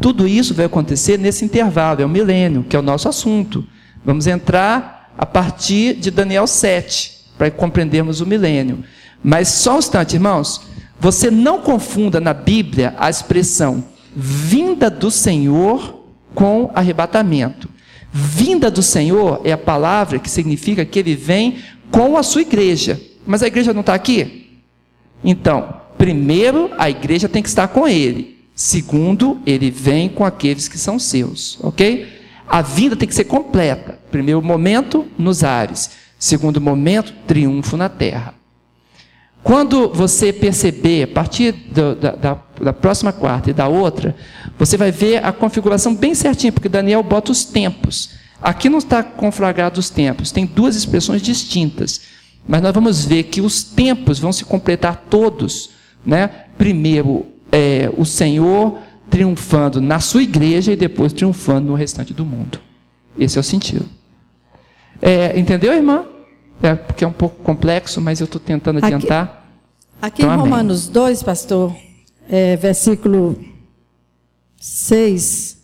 tudo 0.00 0.26
isso 0.26 0.52
vai 0.52 0.66
acontecer 0.66 1.16
nesse 1.16 1.44
intervalo, 1.44 2.02
é 2.02 2.04
o 2.04 2.08
milênio, 2.08 2.64
que 2.68 2.74
é 2.74 2.78
o 2.78 2.82
nosso 2.82 3.08
assunto. 3.08 3.64
Vamos 4.04 4.26
entrar 4.26 5.12
a 5.16 5.24
partir 5.24 5.94
de 5.94 6.10
Daniel 6.10 6.48
7, 6.48 7.18
para 7.38 7.50
compreendermos 7.52 8.20
o 8.20 8.26
milênio. 8.26 8.82
Mas 9.22 9.46
só 9.46 9.76
um 9.76 9.78
instante, 9.78 10.14
irmãos, 10.14 10.60
você 10.98 11.30
não 11.30 11.60
confunda 11.60 12.18
na 12.18 12.34
Bíblia 12.34 12.96
a 12.98 13.08
expressão 13.08 13.84
vinda 14.14 14.90
do 14.90 15.08
Senhor 15.08 16.04
com 16.34 16.70
arrebatamento. 16.74 17.68
Vinda 18.10 18.70
do 18.70 18.82
Senhor 18.82 19.40
é 19.44 19.52
a 19.52 19.58
palavra 19.58 20.18
que 20.18 20.30
significa 20.30 20.84
que 20.84 20.98
ele 20.98 21.14
vem 21.14 21.58
com 21.90 22.16
a 22.16 22.22
sua 22.22 22.42
igreja. 22.42 23.00
Mas 23.26 23.42
a 23.42 23.46
igreja 23.46 23.72
não 23.72 23.80
está 23.80 23.94
aqui? 23.94 24.60
Então, 25.22 25.80
primeiro, 25.96 26.70
a 26.78 26.88
igreja 26.88 27.28
tem 27.28 27.42
que 27.42 27.48
estar 27.48 27.68
com 27.68 27.86
ele. 27.86 28.38
Segundo, 28.54 29.40
ele 29.46 29.70
vem 29.70 30.08
com 30.08 30.24
aqueles 30.24 30.68
que 30.68 30.78
são 30.78 30.98
seus. 30.98 31.58
Ok? 31.62 32.08
A 32.48 32.62
vinda 32.62 32.96
tem 32.96 33.08
que 33.08 33.14
ser 33.14 33.24
completa. 33.24 33.98
Primeiro 34.10 34.42
momento, 34.42 35.06
nos 35.18 35.44
ares. 35.44 35.90
Segundo 36.18 36.60
momento, 36.60 37.12
triunfo 37.26 37.76
na 37.76 37.88
terra. 37.88 38.34
Quando 39.42 39.88
você 39.90 40.32
perceber, 40.32 41.04
a 41.04 41.06
partir 41.08 41.52
do, 41.52 41.94
da, 41.94 42.10
da, 42.12 42.38
da, 42.60 42.72
próxima 42.72 43.12
quarta 43.12 43.50
e 43.50 43.52
da 43.52 43.68
outra, 43.68 44.16
você 44.58 44.76
vai 44.76 44.90
ver 44.90 45.24
a 45.24 45.32
configuração 45.32 45.94
bem 45.94 46.14
certinha, 46.14 46.52
porque 46.52 46.68
Daniel 46.68 47.02
bota 47.02 47.30
os 47.30 47.44
tempos. 47.44 48.10
Aqui 48.40 48.68
não 48.68 48.78
está 48.78 49.02
conflagrado 49.02 49.80
os 49.80 49.90
tempos, 49.90 50.30
tem 50.30 50.46
duas 50.46 50.76
expressões 50.76 51.22
distintas. 51.22 52.00
Mas 52.46 52.62
nós 52.62 52.72
vamos 52.72 53.04
ver 53.04 53.24
que 53.24 53.40
os 53.40 53.62
tempos 53.62 54.18
vão 54.18 54.32
se 54.32 54.44
completar 54.44 55.04
todos. 55.10 55.70
Né? 56.04 56.28
Primeiro, 56.56 57.26
é, 57.52 57.90
o 57.96 58.04
Senhor 58.04 58.78
triunfando 59.10 59.80
na 59.80 60.00
sua 60.00 60.22
igreja 60.22 60.72
e 60.72 60.76
depois 60.76 61.12
triunfando 61.12 61.68
no 61.68 61.74
restante 61.74 62.14
do 62.14 62.24
mundo. 62.24 62.60
Esse 63.18 63.36
é 63.36 63.40
o 63.40 63.44
sentido. 63.44 63.86
É, 65.02 65.38
entendeu, 65.38 65.72
irmã? 65.72 66.06
É, 66.62 66.74
porque 66.74 67.04
é 67.04 67.06
um 67.06 67.12
pouco 67.12 67.42
complexo, 67.42 68.00
mas 68.00 68.20
eu 68.20 68.24
estou 68.24 68.40
tentando 68.40 68.84
adiantar. 68.84 69.46
Aqui, 70.00 70.22
aqui 70.22 70.22
então, 70.22 70.34
em 70.34 70.38
Romanos 70.38 70.84
amém. 70.84 70.92
2, 70.94 71.22
pastor, 71.22 71.76
é, 72.28 72.56
versículo 72.56 73.38
6, 74.56 75.57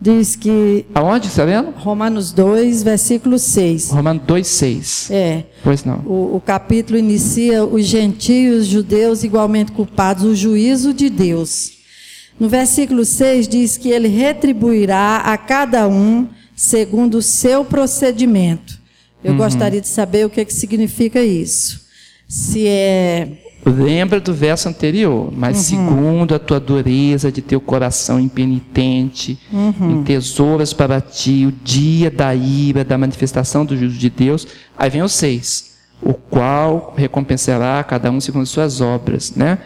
diz 0.00 0.36
que. 0.36 0.86
Aonde, 0.94 1.28
está 1.28 1.44
vendo? 1.44 1.70
Romanos 1.70 2.32
2, 2.32 2.82
versículo 2.82 3.38
6. 3.38 3.90
Romanos 3.90 4.22
2, 4.26 4.46
6. 4.46 5.10
É. 5.10 5.44
Pois 5.62 5.84
não. 5.84 5.98
O, 6.06 6.36
o 6.36 6.42
capítulo 6.44 6.98
inicia 6.98 7.64
os 7.64 7.84
gentios, 7.84 8.62
os 8.62 8.66
judeus 8.66 9.24
igualmente 9.24 9.72
culpados, 9.72 10.24
o 10.24 10.34
juízo 10.34 10.92
de 10.92 11.08
Deus. 11.08 11.72
No 12.38 12.48
versículo 12.48 13.04
6 13.04 13.46
diz 13.46 13.76
que 13.76 13.90
ele 13.90 14.08
retribuirá 14.08 15.18
a 15.18 15.38
cada 15.38 15.86
um 15.86 16.28
segundo 16.54 17.18
o 17.18 17.22
seu 17.22 17.64
procedimento. 17.64 18.78
Eu 19.22 19.32
uhum. 19.32 19.38
gostaria 19.38 19.80
de 19.80 19.88
saber 19.88 20.26
o 20.26 20.30
que, 20.30 20.40
é 20.40 20.44
que 20.44 20.52
significa 20.52 21.22
isso. 21.22 21.84
Se 22.28 22.66
é. 22.66 23.43
Lembra 23.66 24.20
do 24.20 24.34
verso 24.34 24.68
anterior, 24.68 25.32
mas 25.34 25.56
uhum. 25.56 25.62
segundo 25.62 26.34
a 26.34 26.38
tua 26.38 26.60
dureza 26.60 27.32
de 27.32 27.40
teu 27.40 27.60
coração 27.60 28.20
impenitente, 28.20 29.38
uhum. 29.50 29.90
em 29.90 30.02
tesouras 30.04 30.74
para 30.74 31.00
ti, 31.00 31.46
o 31.46 31.52
dia 31.64 32.10
da 32.10 32.34
ira, 32.34 32.84
da 32.84 32.98
manifestação 32.98 33.64
do 33.64 33.74
juízo 33.74 33.98
de 33.98 34.10
Deus. 34.10 34.46
Aí 34.76 34.90
vem 34.90 35.02
o 35.02 35.08
seis, 35.08 35.76
o 36.02 36.12
qual 36.12 36.92
recompensará 36.94 37.82
cada 37.84 38.10
um 38.10 38.20
segundo 38.20 38.42
as 38.42 38.50
suas 38.50 38.82
obras, 38.82 39.34
né? 39.34 39.58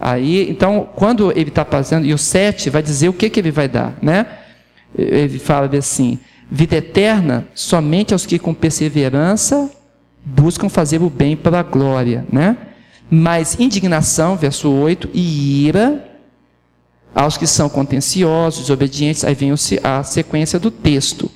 Aí, 0.00 0.50
então, 0.50 0.88
quando 0.96 1.30
ele 1.30 1.50
está 1.50 1.64
fazendo, 1.64 2.04
e 2.04 2.12
o 2.12 2.18
sete 2.18 2.68
vai 2.68 2.82
dizer 2.82 3.08
o 3.08 3.12
que, 3.12 3.30
que 3.30 3.38
ele 3.38 3.52
vai 3.52 3.68
dar, 3.68 3.96
né? 4.02 4.26
Ele 4.98 5.38
fala 5.38 5.70
assim: 5.78 6.18
Vida 6.50 6.76
eterna 6.76 7.46
somente 7.54 8.12
aos 8.12 8.26
que 8.26 8.38
com 8.38 8.52
perseverança 8.52 9.70
buscam 10.24 10.68
fazer 10.68 11.00
o 11.02 11.08
bem 11.08 11.36
pela 11.36 11.62
glória, 11.62 12.26
né? 12.32 12.56
Mas 13.16 13.60
indignação, 13.60 14.36
verso 14.36 14.68
8, 14.68 15.08
e 15.14 15.66
ira 15.68 16.04
aos 17.14 17.36
que 17.36 17.46
são 17.46 17.68
contenciosos, 17.68 18.70
obedientes, 18.70 19.22
aí 19.22 19.36
vem 19.36 19.52
a 19.84 20.02
sequência 20.02 20.58
do 20.58 20.68
texto. 20.68 21.30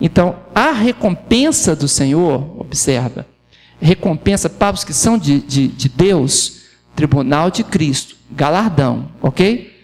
Então, 0.00 0.36
a 0.54 0.70
recompensa 0.70 1.74
do 1.74 1.88
Senhor, 1.88 2.60
observa, 2.60 3.26
recompensa 3.80 4.48
para 4.48 4.74
os 4.74 4.84
que 4.84 4.94
são 4.94 5.18
de, 5.18 5.40
de, 5.40 5.66
de 5.66 5.88
Deus, 5.88 6.60
tribunal 6.94 7.50
de 7.50 7.64
Cristo, 7.64 8.14
galardão, 8.30 9.08
ok? 9.20 9.74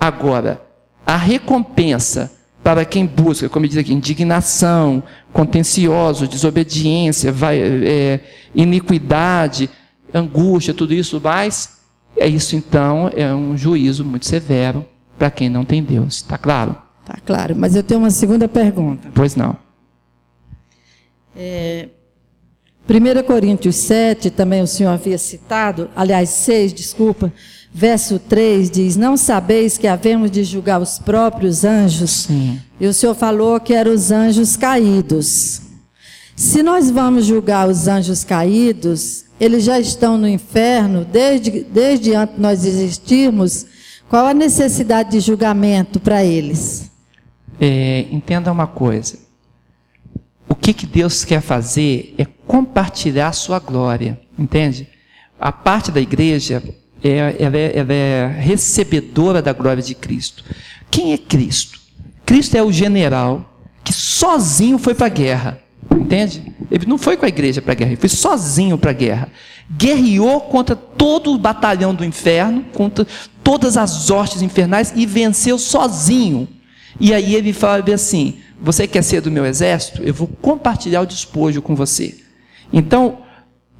Agora, 0.00 0.60
a 1.06 1.16
recompensa 1.16 2.32
para 2.60 2.84
quem 2.84 3.06
busca, 3.06 3.48
como 3.48 3.68
diz 3.68 3.78
aqui, 3.78 3.94
indignação, 3.94 5.00
contencioso, 5.32 6.26
desobediência, 6.26 7.30
vai, 7.30 7.60
é, 7.60 8.20
iniquidade, 8.52 9.70
angústia, 10.12 10.74
tudo 10.74 10.94
isso 10.94 11.20
mais, 11.20 11.78
é 12.16 12.26
isso 12.26 12.56
então, 12.56 13.10
é 13.14 13.32
um 13.34 13.56
juízo 13.56 14.04
muito 14.04 14.26
severo 14.26 14.84
para 15.18 15.30
quem 15.30 15.48
não 15.48 15.64
tem 15.64 15.82
Deus. 15.82 16.16
Está 16.16 16.38
claro? 16.38 16.76
Está 17.00 17.18
claro, 17.24 17.56
mas 17.56 17.74
eu 17.74 17.82
tenho 17.82 18.00
uma 18.00 18.10
segunda 18.10 18.48
pergunta. 18.48 19.08
Pois 19.14 19.34
não. 19.34 19.56
É, 21.34 21.88
1 22.88 23.22
Coríntios 23.24 23.76
7, 23.76 24.30
também 24.30 24.62
o 24.62 24.66
senhor 24.66 24.90
havia 24.90 25.18
citado, 25.18 25.90
aliás, 25.94 26.30
6, 26.30 26.72
desculpa, 26.72 27.30
verso 27.72 28.18
3 28.18 28.70
diz: 28.70 28.96
Não 28.96 29.16
sabeis 29.16 29.76
que 29.76 29.86
havemos 29.86 30.30
de 30.30 30.42
julgar 30.42 30.80
os 30.80 30.98
próprios 30.98 31.64
anjos? 31.64 32.10
Sim. 32.10 32.58
E 32.80 32.86
o 32.86 32.94
senhor 32.94 33.14
falou 33.14 33.60
que 33.60 33.74
eram 33.74 33.92
os 33.92 34.10
anjos 34.10 34.56
caídos. 34.56 35.60
Se 36.34 36.62
nós 36.62 36.90
vamos 36.90 37.26
julgar 37.26 37.68
os 37.68 37.88
anjos 37.88 38.24
caídos, 38.24 39.24
eles 39.40 39.64
já 39.64 39.78
estão 39.78 40.18
no 40.18 40.28
inferno 40.28 41.04
desde, 41.04 41.64
desde 41.64 42.14
antes 42.14 42.34
de 42.34 42.40
nós 42.40 42.64
existirmos. 42.64 43.66
Qual 44.08 44.26
a 44.26 44.34
necessidade 44.34 45.10
de 45.10 45.20
julgamento 45.20 46.00
para 46.00 46.24
eles? 46.24 46.90
É, 47.60 48.06
entenda 48.10 48.50
uma 48.50 48.66
coisa. 48.66 49.18
O 50.48 50.54
que, 50.54 50.72
que 50.72 50.86
Deus 50.86 51.24
quer 51.24 51.40
fazer 51.40 52.14
é 52.16 52.24
compartilhar 52.46 53.28
a 53.28 53.32
sua 53.32 53.58
glória, 53.58 54.18
entende? 54.38 54.88
A 55.38 55.52
parte 55.52 55.92
da 55.92 56.00
igreja, 56.00 56.62
é, 57.04 57.36
ela, 57.38 57.56
é, 57.56 57.78
ela 57.78 57.92
é 57.92 58.26
recebedora 58.26 59.42
da 59.42 59.52
glória 59.52 59.82
de 59.82 59.94
Cristo. 59.94 60.42
Quem 60.90 61.12
é 61.12 61.18
Cristo? 61.18 61.78
Cristo 62.24 62.56
é 62.56 62.62
o 62.62 62.72
general 62.72 63.60
que 63.84 63.92
sozinho 63.92 64.78
foi 64.78 64.94
para 64.94 65.06
a 65.06 65.10
guerra, 65.10 65.60
entende? 65.90 66.52
Ele 66.70 66.86
não 66.86 66.98
foi 66.98 67.16
com 67.16 67.24
a 67.24 67.28
igreja 67.28 67.62
para 67.62 67.72
a 67.72 67.74
guerra, 67.74 67.90
ele 67.90 68.00
foi 68.00 68.08
sozinho 68.08 68.76
para 68.76 68.90
a 68.90 68.94
guerra. 68.94 69.28
Guerreou 69.70 70.40
contra 70.42 70.76
todo 70.76 71.32
o 71.32 71.38
batalhão 71.38 71.94
do 71.94 72.04
inferno, 72.04 72.64
contra 72.72 73.06
todas 73.42 73.76
as 73.76 74.10
hostes 74.10 74.42
infernais 74.42 74.92
e 74.94 75.06
venceu 75.06 75.58
sozinho. 75.58 76.48
E 77.00 77.14
aí 77.14 77.34
ele 77.34 77.52
fala 77.52 77.82
assim: 77.92 78.38
Você 78.60 78.86
quer 78.86 79.02
ser 79.02 79.20
do 79.20 79.30
meu 79.30 79.46
exército? 79.46 80.02
Eu 80.02 80.12
vou 80.12 80.26
compartilhar 80.26 81.00
o 81.00 81.06
despojo 81.06 81.62
com 81.62 81.74
você. 81.74 82.16
Então, 82.72 83.18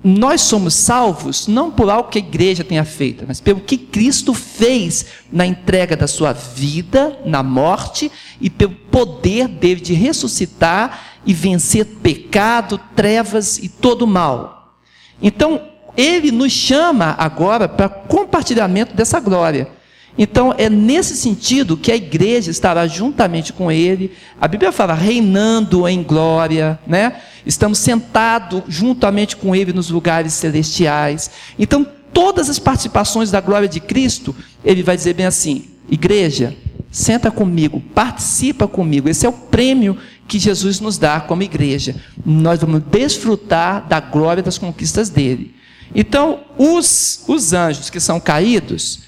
nós 0.03 0.43
somos 0.43 0.75
salvos 0.75 1.49
não 1.49 1.71
por 1.71 1.91
algo 1.91 2.09
que 2.09 2.19
a 2.19 2.23
igreja 2.23 2.63
tenha 2.63 2.85
feito, 2.85 3.25
mas 3.27 3.41
pelo 3.41 3.61
que 3.61 3.77
Cristo 3.77 4.33
fez 4.33 5.07
na 5.31 5.45
entrega 5.45 5.97
da 5.97 6.07
sua 6.07 6.33
vida, 6.33 7.19
na 7.27 7.43
morte, 7.43 8.11
e 8.41 8.49
pelo 8.49 8.75
poder 8.75 9.49
dele 9.49 9.81
de 9.81 9.95
ressuscitar 9.95 11.08
e 11.29 11.35
vencer 11.35 11.85
pecado, 11.85 12.81
trevas 12.97 13.59
e 13.59 13.69
todo 13.69 14.07
mal. 14.07 14.79
Então, 15.21 15.61
ele 15.95 16.33
nos 16.33 16.51
chama 16.51 17.15
agora 17.19 17.69
para 17.69 17.87
compartilhamento 17.87 18.97
dessa 18.97 19.21
glória. 19.21 19.69
Então, 20.17 20.55
é 20.57 20.71
nesse 20.71 21.15
sentido 21.15 21.77
que 21.77 21.93
a 21.93 21.97
igreja 21.97 22.51
estará 22.51 22.87
juntamente 22.87 23.53
com 23.53 23.71
ele. 23.71 24.13
A 24.41 24.49
Bíblia 24.49 24.73
fala 24.73 24.95
reinando 24.95 25.87
em 25.87 26.03
glória, 26.03 26.79
né? 26.87 27.21
Estamos 27.45 27.79
sentados 27.79 28.63
juntamente 28.67 29.37
com 29.37 29.55
ele 29.55 29.75
nos 29.75 29.91
lugares 29.91 30.33
celestiais. 30.33 31.31
Então, 31.59 31.87
todas 32.11 32.49
as 32.49 32.59
participações 32.59 33.31
da 33.31 33.41
glória 33.43 33.69
de 33.69 33.81
Cristo, 33.81 34.35
ele 34.65 34.83
vai 34.83 34.97
dizer 34.97 35.13
bem 35.13 35.27
assim: 35.27 35.67
igreja, 35.91 36.57
senta 36.91 37.31
comigo, 37.31 37.81
participa 37.95 38.67
comigo. 38.67 39.09
Esse 39.09 39.27
é 39.27 39.29
o 39.29 39.33
prêmio 39.33 39.99
que 40.29 40.39
Jesus 40.39 40.79
nos 40.79 40.99
dá 40.99 41.21
como 41.21 41.43
igreja. 41.43 41.97
Nós 42.25 42.61
vamos 42.61 42.83
desfrutar 42.83 43.89
da 43.89 43.99
glória 43.99 44.43
das 44.43 44.59
conquistas 44.59 45.09
dele. 45.09 45.55
Então, 45.95 46.41
os, 46.59 47.25
os 47.27 47.55
anjos 47.55 47.89
que 47.89 47.99
são 47.99 48.21
caídos, 48.21 49.01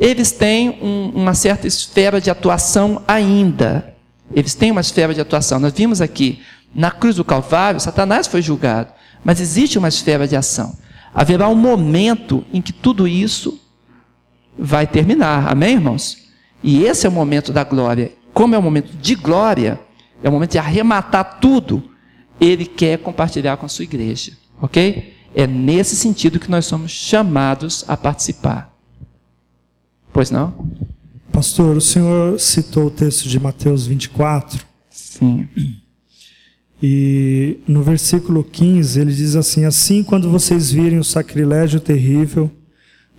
eles 0.00 0.32
têm 0.32 0.70
um, 0.82 1.12
uma 1.14 1.32
certa 1.32 1.68
esfera 1.68 2.20
de 2.20 2.28
atuação 2.28 3.00
ainda. 3.06 3.94
Eles 4.34 4.54
têm 4.54 4.72
uma 4.72 4.80
esfera 4.80 5.14
de 5.14 5.20
atuação. 5.20 5.60
Nós 5.60 5.72
vimos 5.72 6.00
aqui, 6.00 6.42
na 6.74 6.90
cruz 6.90 7.14
do 7.14 7.24
Calvário, 7.24 7.78
Satanás 7.78 8.26
foi 8.26 8.42
julgado, 8.42 8.92
mas 9.24 9.40
existe 9.40 9.78
uma 9.78 9.88
esfera 9.88 10.26
de 10.26 10.34
ação. 10.34 10.76
Haverá 11.14 11.48
um 11.48 11.54
momento 11.54 12.44
em 12.52 12.60
que 12.60 12.72
tudo 12.72 13.06
isso 13.06 13.60
vai 14.58 14.88
terminar. 14.88 15.52
Amém, 15.52 15.74
irmãos? 15.74 16.24
E 16.64 16.82
esse 16.82 17.06
é 17.06 17.08
o 17.08 17.12
momento 17.12 17.52
da 17.52 17.62
glória. 17.62 18.12
Como 18.32 18.56
é 18.56 18.58
o 18.58 18.62
momento 18.62 18.96
de 18.96 19.14
glória, 19.14 19.78
é 20.24 20.28
o 20.30 20.32
momento 20.32 20.52
de 20.52 20.58
arrematar 20.58 21.38
tudo, 21.38 21.90
ele 22.40 22.64
quer 22.64 22.98
compartilhar 22.98 23.58
com 23.58 23.66
a 23.66 23.68
sua 23.68 23.84
igreja. 23.84 24.32
Ok? 24.60 25.12
É 25.34 25.46
nesse 25.46 25.94
sentido 25.94 26.40
que 26.40 26.50
nós 26.50 26.64
somos 26.64 26.90
chamados 26.90 27.84
a 27.86 27.94
participar. 27.94 28.74
Pois 30.14 30.30
não? 30.30 30.66
Pastor, 31.30 31.76
o 31.76 31.80
senhor 31.80 32.40
citou 32.40 32.86
o 32.86 32.90
texto 32.90 33.28
de 33.28 33.38
Mateus 33.38 33.86
24. 33.86 34.64
Sim. 34.88 35.46
E 36.82 37.58
no 37.68 37.82
versículo 37.82 38.42
15 38.42 38.98
ele 39.00 39.12
diz 39.12 39.36
assim: 39.36 39.66
Assim, 39.66 40.02
quando 40.02 40.30
vocês 40.30 40.70
virem 40.70 40.98
o 40.98 41.04
sacrilégio 41.04 41.80
terrível, 41.80 42.50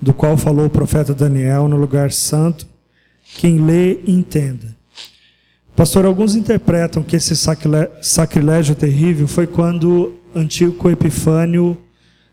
do 0.02 0.12
qual 0.12 0.38
falou 0.38 0.66
o 0.66 0.72
profeta 0.72 1.14
Daniel 1.14 1.68
no 1.68 1.78
lugar 1.78 2.12
santo, 2.12 2.66
quem 3.38 3.60
lê, 3.60 4.00
entenda. 4.08 4.76
Pastor, 5.76 6.06
alguns 6.06 6.36
interpretam 6.36 7.04
que 7.04 7.18
esse 7.18 7.36
sacrilégio 8.02 8.76
terrível 8.76 9.28
foi 9.28 9.46
quando 9.46 10.14
Antíoco 10.34 10.90
Epifânio 10.90 11.78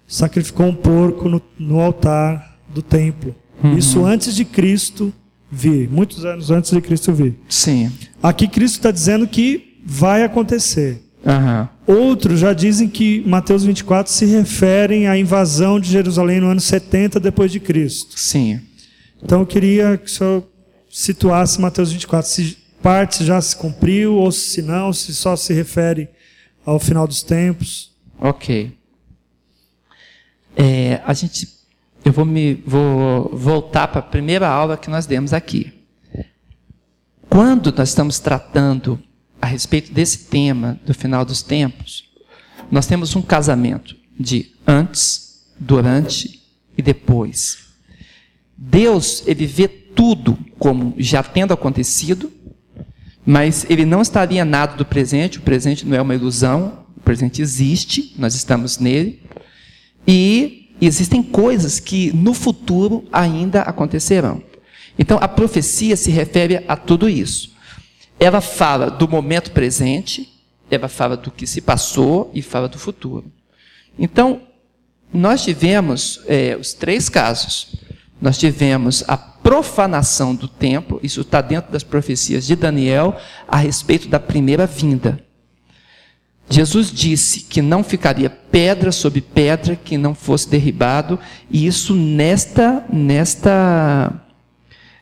sacrificou 0.07 0.67
um 0.67 0.75
porco 0.75 1.29
no, 1.29 1.43
no 1.59 1.81
altar 1.81 2.59
do 2.73 2.83
templo. 2.83 3.35
Uhum. 3.63 3.77
Isso 3.77 4.05
antes 4.05 4.35
de 4.35 4.45
Cristo 4.45 5.13
vir, 5.51 5.89
muitos 5.91 6.25
anos 6.25 6.51
antes 6.51 6.71
de 6.71 6.81
Cristo 6.81 7.13
vir. 7.13 7.39
Sim. 7.49 7.91
Aqui 8.23 8.47
Cristo 8.47 8.77
está 8.77 8.91
dizendo 8.91 9.27
que 9.27 9.79
vai 9.85 10.23
acontecer. 10.23 11.03
Uhum. 11.25 11.69
Outros 11.87 12.41
já 12.41 12.53
dizem 12.53 12.89
que 12.89 13.23
Mateus 13.27 13.65
24 13.65 14.13
se 14.13 14.25
referem 14.25 15.09
à 15.09 15.19
invasão 15.19 15.81
de 15.81 15.91
Jerusalém 15.91 16.41
no 16.41 16.49
ano 16.49 16.61
70 16.61 17.19
depois 17.19 17.51
de 17.51 17.59
Cristo. 17.59 18.19
Sim. 18.19 18.61
Então 19.23 19.41
eu 19.41 19.47
queria 19.47 19.97
que 19.97 20.07
o 20.07 20.11
senhor 20.11 20.45
situasse 20.91 21.61
Mateus 21.61 21.93
24, 21.93 22.29
se 22.29 22.62
parte 22.83 23.25
já 23.25 23.41
se 23.41 23.57
cumpriu 23.57 24.17
ou 24.17 24.33
se 24.33 24.61
não, 24.61 24.93
se 24.93 25.15
só 25.15 25.37
se 25.37 25.55
refere 25.55 26.09
ao 26.65 26.79
final 26.79 27.07
dos 27.07 27.23
tempos. 27.23 27.93
Ok. 28.19 28.77
É, 30.57 31.01
a 31.05 31.15
gente 31.15 31.63
eu 32.05 32.13
vou, 32.13 32.25
me, 32.25 32.55
vou 32.67 33.31
voltar 33.33 33.87
para 33.89 34.01
a 34.01 34.03
primeira 34.03 34.49
aula 34.49 34.77
que 34.77 34.91
nós 34.91 35.07
demos 35.07 35.33
aqui. 35.33 35.73
Quando 37.29 37.73
nós 37.73 37.91
estamos 37.91 38.19
tratando 38.19 39.01
a 39.41 39.47
respeito 39.47 39.93
desse 39.93 40.25
tema 40.27 40.81
do 40.85 40.93
final 40.93 41.25
dos 41.25 41.43
tempos, 41.43 42.11
nós 42.71 42.87
temos 42.87 43.15
um 43.15 43.23
casamento 43.23 43.97
de 44.19 44.53
antes, 44.67 45.47
durante 45.59 46.43
e 46.77 46.83
depois. 46.83 47.59
Deus, 48.57 49.23
ele 49.27 49.47
vê 49.47 49.69
tudo 49.69 50.37
como 50.59 50.95
já 50.99 51.23
tendo 51.23 51.55
acontecido, 51.55 52.33
mas 53.25 53.65
ele 53.69 53.85
não 53.85 54.03
está 54.03 54.23
alienado 54.23 54.77
do 54.77 54.85
presente, 54.85 55.39
o 55.39 55.43
presente 55.43 55.87
não 55.87 55.97
é 55.97 56.03
uma 56.03 56.15
ilusão, 56.15 56.85
o 56.97 57.01
presente 57.01 57.41
existe, 57.41 58.15
nós 58.19 58.35
estamos 58.35 58.79
nele, 58.79 59.23
e 60.07 60.71
existem 60.81 61.23
coisas 61.23 61.79
que 61.79 62.13
no 62.13 62.35
futuro 62.35 63.05
ainda 63.13 63.63
acontecerão. 63.63 64.43
Então 64.99 65.19
a 65.21 65.29
profecia 65.29 65.97
se 65.97 66.11
refere 66.11 66.65
a 66.67 66.77
tudo 66.77 67.09
isso. 67.09 67.53
Ela 68.19 68.41
fala 68.41 68.91
do 68.91 69.09
momento 69.09 69.53
presente, 69.53 70.33
ela 70.71 70.89
fala 70.89 71.17
do 71.17 71.31
que 71.31 71.47
se 71.47 71.61
passou 71.61 72.31
e 72.35 72.41
fala 72.41 72.69
do 72.69 72.79
futuro. 72.79 73.31
Então, 73.99 74.43
nós 75.13 75.45
tivemos 75.45 76.21
é, 76.27 76.57
os 76.57 76.73
três 76.73 77.09
casos. 77.09 77.77
Nós 78.21 78.39
tivemos 78.39 79.05
a 79.07 79.17
profanação 79.43 80.35
do 80.35 80.47
templo, 80.47 81.01
isso 81.03 81.23
está 81.23 81.41
dentro 81.41 81.73
das 81.73 81.83
profecias 81.83 82.47
de 82.47 82.55
Daniel 82.55 83.17
a 83.49 83.57
respeito 83.57 84.09
da 84.09 84.21
primeira 84.21 84.67
vinda. 84.67 85.19
Jesus 86.49 86.91
disse 86.91 87.41
que 87.41 87.63
não 87.63 87.83
ficaria 87.83 88.29
pedra 88.29 88.93
sobre 88.93 89.21
pedra 89.21 89.75
que 89.75 89.97
não 89.97 90.15
fosse 90.15 90.49
derribado, 90.49 91.19
e 91.51 91.67
isso 91.67 91.95
nesta 91.95 92.85
nesta 92.93 94.13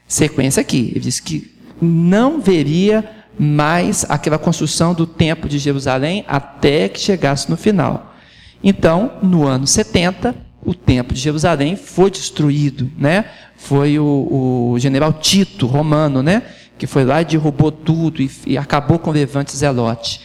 sequência 0.07 0.61
aqui. 0.61 0.91
Ele 0.93 1.01
disse 1.01 1.23
que 1.23 1.53
não 1.81 2.41
veria 2.41 3.09
mais 3.39 4.05
aquela 4.09 4.39
construção 4.39 4.93
do 4.93 5.07
templo 5.07 5.49
de 5.49 5.59
Jerusalém 5.59 6.25
até 6.29 6.89
que 6.89 7.01
chegasse 7.01 7.51
no 7.51 7.57
final. 7.57 8.15
Então, 8.63 9.19
no 9.23 9.47
ano 9.47 9.67
70, 9.67 10.35
o 10.63 10.75
templo 10.75 11.15
de 11.15 11.21
Jerusalém 11.21 11.75
foi 11.75 12.11
destruído, 12.11 12.91
né? 12.99 13.25
Foi 13.61 13.99
o, 13.99 14.73
o 14.73 14.79
general 14.79 15.13
Tito, 15.13 15.67
romano, 15.67 16.23
né? 16.23 16.43
Que 16.79 16.87
foi 16.87 17.05
lá 17.05 17.21
e 17.21 17.27
derrubou 17.27 17.71
tudo 17.71 18.23
e, 18.23 18.31
e 18.47 18.59
acabou 18.59 18.99
com 18.99 19.11
o 19.11 19.13
levante 19.13 19.55
zelote. 19.55 20.23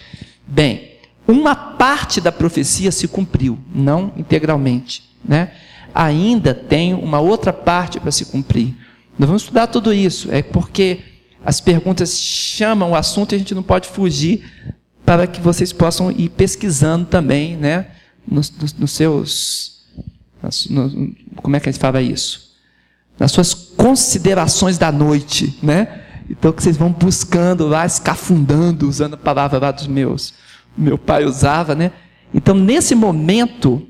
Bem, 0.47 0.93
uma 1.27 1.53
parte 1.53 2.21
da 2.21 2.31
profecia 2.31 2.91
se 2.91 3.07
cumpriu, 3.07 3.59
não 3.73 4.13
integralmente, 4.15 5.03
né? 5.23 5.51
Ainda 5.93 6.53
tem 6.53 6.93
uma 6.93 7.19
outra 7.19 7.51
parte 7.51 7.99
para 7.99 8.11
se 8.11 8.25
cumprir. 8.25 8.73
Nós 9.19 9.27
vamos 9.27 9.43
estudar 9.43 9.67
tudo 9.67 9.93
isso, 9.93 10.31
é 10.31 10.41
porque 10.41 10.99
as 11.45 11.59
perguntas 11.59 12.17
chamam 12.17 12.91
o 12.91 12.95
assunto 12.95 13.33
e 13.33 13.36
a 13.36 13.38
gente 13.38 13.53
não 13.53 13.63
pode 13.63 13.89
fugir 13.89 14.49
para 15.05 15.27
que 15.27 15.41
vocês 15.41 15.73
possam 15.73 16.09
ir 16.09 16.29
pesquisando 16.29 17.05
também, 17.05 17.57
né? 17.57 17.88
Nos, 18.25 18.49
nos, 18.49 18.73
nos 18.73 18.91
seus. 18.91 19.83
No, 20.69 21.13
como 21.36 21.55
é 21.55 21.59
que 21.59 21.69
a 21.69 21.71
gente 21.71 21.81
fala 21.81 22.01
isso? 22.01 22.44
Nas 23.18 23.32
suas 23.32 23.53
considerações 23.53 24.78
da 24.78 24.91
noite, 24.91 25.57
né? 25.61 26.01
Então 26.30 26.51
que 26.51 26.61
vocês 26.61 26.78
vão 26.78 26.91
buscando 26.91 27.68
lá, 27.68 27.86
escafundando, 27.86 28.89
usando 28.89 29.13
a 29.13 29.18
palavra 29.18 29.59
lá 29.59 29.72
dos 29.72 29.88
meus. 29.88 30.34
Meu 30.78 30.97
pai 30.97 31.24
usava, 31.24 31.76
né? 31.76 31.91
Então, 32.34 32.53
nesse 32.53 32.95
momento, 32.95 33.88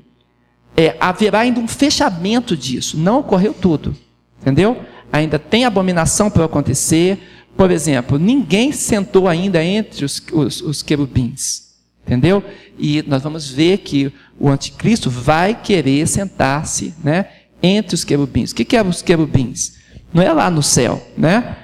é, 0.76 0.96
haverá 1.00 1.40
ainda 1.40 1.58
um 1.58 1.66
fechamento 1.66 2.56
disso. 2.56 2.96
Não 2.96 3.20
ocorreu 3.20 3.52
tudo. 3.52 3.96
Entendeu? 4.40 4.80
Ainda 5.12 5.38
tem 5.38 5.64
abominação 5.64 6.30
para 6.30 6.44
acontecer, 6.44 7.18
por 7.56 7.70
exemplo, 7.70 8.18
ninguém 8.18 8.70
sentou 8.70 9.26
ainda 9.26 9.64
entre 9.64 10.04
os, 10.04 10.22
os, 10.32 10.60
os 10.60 10.82
querubins. 10.82 11.74
Entendeu? 12.04 12.44
E 12.78 13.02
nós 13.08 13.22
vamos 13.22 13.50
ver 13.50 13.78
que 13.78 14.12
o 14.38 14.48
anticristo 14.48 15.10
vai 15.10 15.54
querer 15.60 16.06
sentar-se 16.06 16.94
né, 17.02 17.26
entre 17.62 17.94
os 17.94 18.04
querubins. 18.04 18.52
O 18.52 18.54
que, 18.54 18.76
é 18.76 18.82
os 18.82 19.02
querubins? 19.02 19.76
Não 20.12 20.22
é 20.22 20.32
lá 20.32 20.50
no 20.50 20.62
céu, 20.62 21.04
né? 21.16 21.56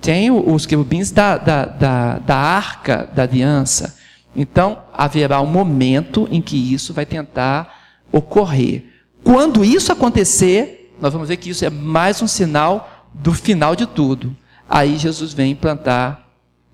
Tem 0.00 0.30
os 0.30 0.66
querubins 0.66 1.10
da, 1.10 1.38
da, 1.38 1.64
da, 1.66 2.18
da 2.18 2.36
arca 2.36 3.08
da 3.14 3.22
aliança. 3.22 3.96
Então, 4.34 4.82
haverá 4.92 5.40
um 5.40 5.46
momento 5.46 6.26
em 6.30 6.40
que 6.40 6.56
isso 6.56 6.92
vai 6.92 7.06
tentar 7.06 8.00
ocorrer. 8.10 8.84
Quando 9.22 9.64
isso 9.64 9.92
acontecer, 9.92 10.92
nós 11.00 11.12
vamos 11.12 11.28
ver 11.28 11.36
que 11.36 11.50
isso 11.50 11.64
é 11.64 11.70
mais 11.70 12.20
um 12.22 12.26
sinal 12.26 13.08
do 13.12 13.32
final 13.32 13.76
de 13.76 13.86
tudo. 13.86 14.36
Aí 14.68 14.96
Jesus 14.96 15.32
vem 15.32 15.52
implantar 15.52 16.26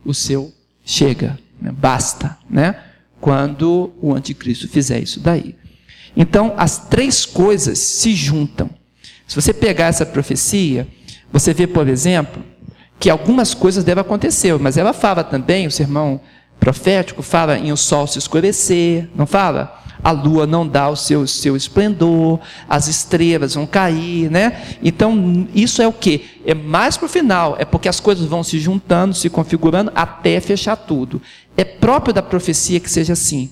o 0.04 0.14
seu 0.14 0.52
chega, 0.84 1.38
né? 1.60 1.70
basta, 1.70 2.38
né? 2.48 2.82
Quando 3.20 3.92
o 4.00 4.14
anticristo 4.14 4.68
fizer 4.68 5.00
isso 5.00 5.20
daí. 5.20 5.56
Então, 6.20 6.52
as 6.56 6.76
três 6.88 7.24
coisas 7.24 7.78
se 7.78 8.12
juntam. 8.12 8.68
Se 9.26 9.36
você 9.36 9.54
pegar 9.54 9.86
essa 9.86 10.04
profecia, 10.04 10.86
você 11.32 11.54
vê, 11.54 11.64
por 11.64 11.86
exemplo, 11.86 12.42
que 12.98 13.08
algumas 13.08 13.54
coisas 13.54 13.84
devem 13.84 14.02
acontecer, 14.02 14.58
mas 14.58 14.76
ela 14.76 14.92
fala 14.92 15.22
também, 15.22 15.68
o 15.68 15.70
sermão 15.70 16.20
profético 16.58 17.22
fala 17.22 17.56
em 17.56 17.70
o 17.70 17.76
sol 17.76 18.08
se 18.08 18.18
escurecer, 18.18 19.08
não 19.14 19.26
fala? 19.26 19.78
a 20.02 20.10
lua 20.10 20.46
não 20.46 20.66
dá 20.66 20.88
o 20.88 20.96
seu, 20.96 21.26
seu 21.26 21.56
esplendor, 21.56 22.40
as 22.68 22.88
estrelas 22.88 23.54
vão 23.54 23.66
cair, 23.66 24.30
né? 24.30 24.62
Então, 24.82 25.46
isso 25.54 25.82
é 25.82 25.88
o 25.88 25.92
que? 25.92 26.40
É 26.44 26.54
mais 26.54 26.96
para 26.96 27.06
o 27.06 27.08
final, 27.08 27.56
é 27.58 27.64
porque 27.64 27.88
as 27.88 28.00
coisas 28.00 28.26
vão 28.26 28.42
se 28.42 28.58
juntando, 28.58 29.14
se 29.14 29.28
configurando, 29.28 29.92
até 29.94 30.40
fechar 30.40 30.76
tudo. 30.76 31.20
É 31.56 31.64
próprio 31.64 32.14
da 32.14 32.22
profecia 32.22 32.80
que 32.80 32.90
seja 32.90 33.14
assim. 33.14 33.50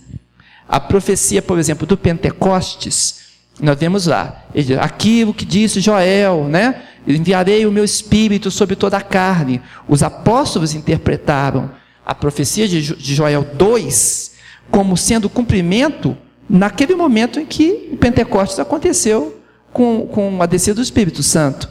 A 0.68 0.80
profecia, 0.80 1.40
por 1.40 1.58
exemplo, 1.58 1.86
do 1.86 1.96
Pentecostes, 1.96 3.26
nós 3.60 3.78
vemos 3.78 4.06
lá, 4.06 4.44
aquilo 4.80 5.32
que 5.32 5.44
disse 5.44 5.80
Joel, 5.80 6.44
né? 6.44 6.82
Enviarei 7.06 7.64
o 7.64 7.72
meu 7.72 7.84
espírito 7.84 8.50
sobre 8.50 8.76
toda 8.76 8.96
a 8.96 9.02
carne. 9.02 9.62
Os 9.88 10.02
apóstolos 10.02 10.74
interpretaram 10.74 11.70
a 12.04 12.14
profecia 12.14 12.68
de 12.68 12.82
Joel 12.82 13.46
2 13.54 14.32
como 14.70 14.96
sendo 14.96 15.30
cumprimento 15.30 16.16
naquele 16.48 16.94
momento 16.94 17.40
em 17.40 17.46
que 17.46 17.88
o 17.92 17.96
Pentecostes 17.96 18.58
aconteceu 18.58 19.40
com, 19.72 20.06
com 20.06 20.42
a 20.42 20.46
descida 20.46 20.74
do 20.74 20.82
Espírito 20.82 21.22
Santo. 21.22 21.68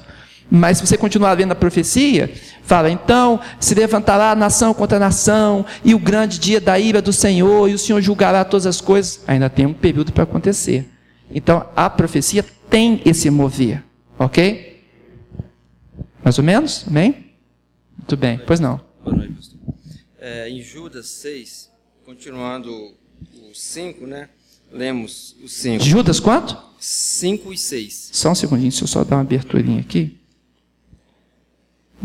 Mas 0.55 0.77
se 0.77 0.87
você 0.87 0.97
continuar 0.97 1.33
lendo 1.33 1.51
a 1.51 1.55
profecia, 1.55 2.33
fala: 2.63 2.89
então 2.89 3.39
se 3.59 3.75
levantará 3.75 4.33
nação 4.35 4.73
contra 4.73 4.97
nação, 4.97 5.65
e 5.83 5.93
o 5.93 5.99
grande 5.99 6.39
dia 6.39 6.61
da 6.61 6.79
ira 6.79 7.01
do 7.01 7.11
Senhor, 7.11 7.69
e 7.69 7.73
o 7.73 7.79
Senhor 7.79 8.01
julgará 8.01 8.45
todas 8.45 8.65
as 8.65 8.79
coisas. 8.79 9.21
Ainda 9.27 9.49
tem 9.49 9.65
um 9.65 9.73
período 9.73 10.13
para 10.13 10.23
acontecer. 10.23 10.89
Então 11.29 11.67
a 11.75 11.89
profecia 11.89 12.43
tem 12.69 13.01
esse 13.05 13.29
mover, 13.29 13.83
ok? 14.17 14.83
Mais 16.23 16.37
ou 16.37 16.43
menos? 16.43 16.85
Amém? 16.87 17.31
Muito 17.97 18.15
bem, 18.15 18.39
pois 18.47 18.59
não. 18.59 18.79
Boa 19.03 19.15
noite, 19.15 19.33
pastor. 19.33 19.59
É, 20.19 20.49
em 20.49 20.61
Judas 20.61 21.07
6, 21.07 21.69
continuando 22.05 22.71
o 22.71 23.53
5, 23.53 24.07
né? 24.07 24.29
Lemos 24.71 25.35
os 25.43 25.53
cinco. 25.53 25.83
Judas 25.83 26.19
quanto? 26.19 26.57
5 26.79 27.53
e 27.53 27.57
6. 27.57 28.09
Só 28.11 28.31
um 28.31 28.35
segundinho, 28.35 28.69
deixa 28.69 28.83
eu 28.83 28.87
só 28.87 29.03
dar 29.03 29.17
uma 29.17 29.21
aberturinha 29.21 29.79
aqui. 29.79 30.19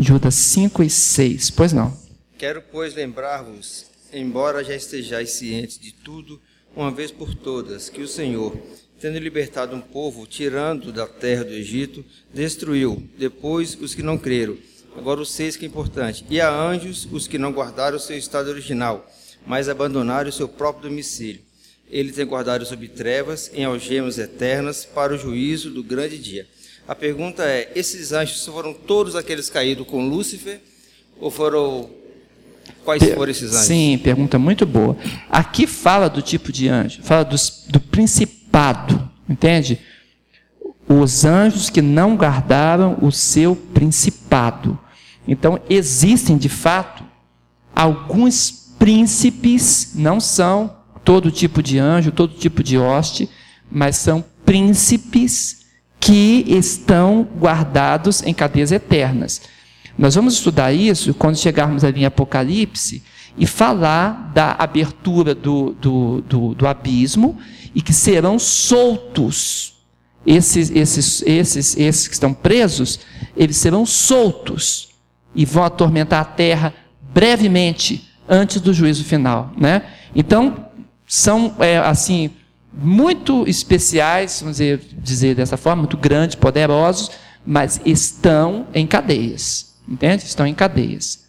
Judas 0.03 0.35
5 0.35 0.83
e 0.83 0.91
6. 0.91 1.51
Pois 1.51 1.73
não. 1.73 1.97
Quero, 2.39 2.63
pois, 2.63 2.95
lembrar-vos, 2.95 3.87
embora 4.13 4.65
já 4.65 4.75
estejais 4.75 5.31
cientes 5.31 5.79
de 5.79 5.93
tudo, 5.93 6.41
uma 6.75 6.91
vez 6.91 7.11
por 7.11 7.35
todas, 7.35 7.89
que 7.89 8.01
o 8.01 8.09
Senhor, 8.09 8.57
tendo 9.01 9.19
libertado 9.19 9.77
um 9.77 9.81
povo, 9.81 10.27
tirando 10.27 10.93
da 10.93 11.07
terra 11.07 11.45
do 11.45 11.53
Egito, 11.53 12.05
destruiu, 12.33 13.03
depois 13.19 13.77
os 13.81 13.95
que 13.95 14.03
não 14.03 14.17
creram. 14.17 14.57
Agora 14.97 15.21
o 15.21 15.27
seis 15.27 15.57
que 15.57 15.65
é 15.65 15.69
importante. 15.69 16.25
E 16.31 16.41
a 16.41 16.51
anjos, 16.51 17.07
os 17.13 17.27
que 17.27 17.39
não 17.39 17.53
guardaram 17.53 17.97
o 17.97 18.01
seu 18.01 18.17
estado 18.17 18.51
original, 18.51 19.07
mas 19.47 19.69
abandonaram 19.69 20.29
o 20.31 20.33
seu 20.33 20.49
próprio 20.49 20.89
domicílio 20.89 21.51
ele 21.91 22.13
tem 22.13 22.25
guardado 22.25 22.65
sob 22.65 22.87
trevas, 22.89 23.51
em 23.53 23.65
algemas 23.65 24.17
eternas, 24.17 24.85
para 24.85 25.13
o 25.13 25.19
juízo 25.19 25.71
do 25.71 25.83
grande 25.83 26.19
dia. 26.19 26.47
A 26.91 26.95
pergunta 26.97 27.45
é: 27.45 27.71
esses 27.77 28.11
anjos 28.11 28.45
foram 28.45 28.75
todos 28.75 29.15
aqueles 29.15 29.49
caídos 29.49 29.87
com 29.87 30.09
Lúcifer? 30.09 30.61
Ou 31.21 31.31
foram. 31.31 31.89
Quais 32.85 33.01
foram 33.15 33.31
esses 33.31 33.53
anjos? 33.53 33.67
Sim, 33.67 33.97
pergunta 34.03 34.41
muito 34.41 34.67
boa. 34.67 34.97
Aqui 35.31 35.69
fala 35.69 36.11
do 36.11 36.21
tipo 36.21 36.51
de 36.51 36.69
anjo, 36.69 37.01
fala 37.05 37.25
dos, 37.25 37.65
do 37.69 37.79
principado, 37.79 39.09
entende? 39.29 39.79
Os 40.89 41.25
anjos 41.25 41.71
que 41.71 41.81
não 41.81 42.17
guardaram 42.17 42.99
o 43.03 43.13
seu 43.13 43.55
principado. 43.55 44.77
Então, 45.29 45.61
existem 45.71 46.37
de 46.37 46.49
fato 46.49 47.05
alguns 47.73 48.75
príncipes, 48.81 49.93
não 49.95 50.19
são 50.19 50.77
todo 51.05 51.31
tipo 51.31 51.63
de 51.63 51.79
anjo, 51.79 52.11
todo 52.11 52.35
tipo 52.35 52.65
de 52.65 52.77
hoste, 52.77 53.31
mas 53.71 53.95
são 53.95 54.25
príncipes 54.45 55.60
que 56.01 56.45
estão 56.49 57.29
guardados 57.39 58.23
em 58.23 58.33
cadeias 58.33 58.73
eternas. 58.73 59.43
Nós 59.99 60.15
vamos 60.15 60.35
estudar 60.35 60.73
isso 60.73 61.13
quando 61.13 61.37
chegarmos 61.37 61.85
ali 61.85 62.01
em 62.01 62.07
Apocalipse 62.07 63.03
e 63.37 63.47
falar 63.47 64.33
da 64.35 64.57
abertura 64.59 65.35
do, 65.35 65.73
do, 65.75 66.23
do, 66.23 66.55
do 66.55 66.67
abismo 66.67 67.39
e 67.75 67.83
que 67.83 67.93
serão 67.93 68.39
soltos. 68.39 69.75
Esses, 70.27 70.71
esses, 70.71 71.23
esses, 71.23 71.77
esses 71.77 72.09
que 72.09 72.15
estão 72.15 72.33
presos, 72.33 73.01
eles 73.37 73.57
serão 73.57 73.87
soltos 73.87 74.89
e 75.35 75.45
vão 75.45 75.65
atormentar 75.65 76.21
a 76.21 76.25
terra 76.25 76.75
brevemente 77.13 78.09
antes 78.29 78.61
do 78.61 78.73
juízo 78.73 79.05
final, 79.05 79.53
né? 79.57 79.83
Então, 80.15 80.67
são 81.07 81.57
é, 81.59 81.79
assim 81.79 82.31
muito 82.73 83.47
especiais, 83.49 84.41
vamos 84.41 84.57
dizer, 84.57 84.81
dizer 84.99 85.35
dessa 85.35 85.57
forma, 85.57 85.83
muito 85.83 85.97
grandes, 85.97 86.37
poderosos, 86.37 87.11
mas 87.45 87.81
estão 87.85 88.67
em 88.75 88.87
cadeias, 88.87 89.75
entende? 89.89 90.25
Estão 90.25 90.47
em 90.47 90.55
cadeias. 90.55 91.21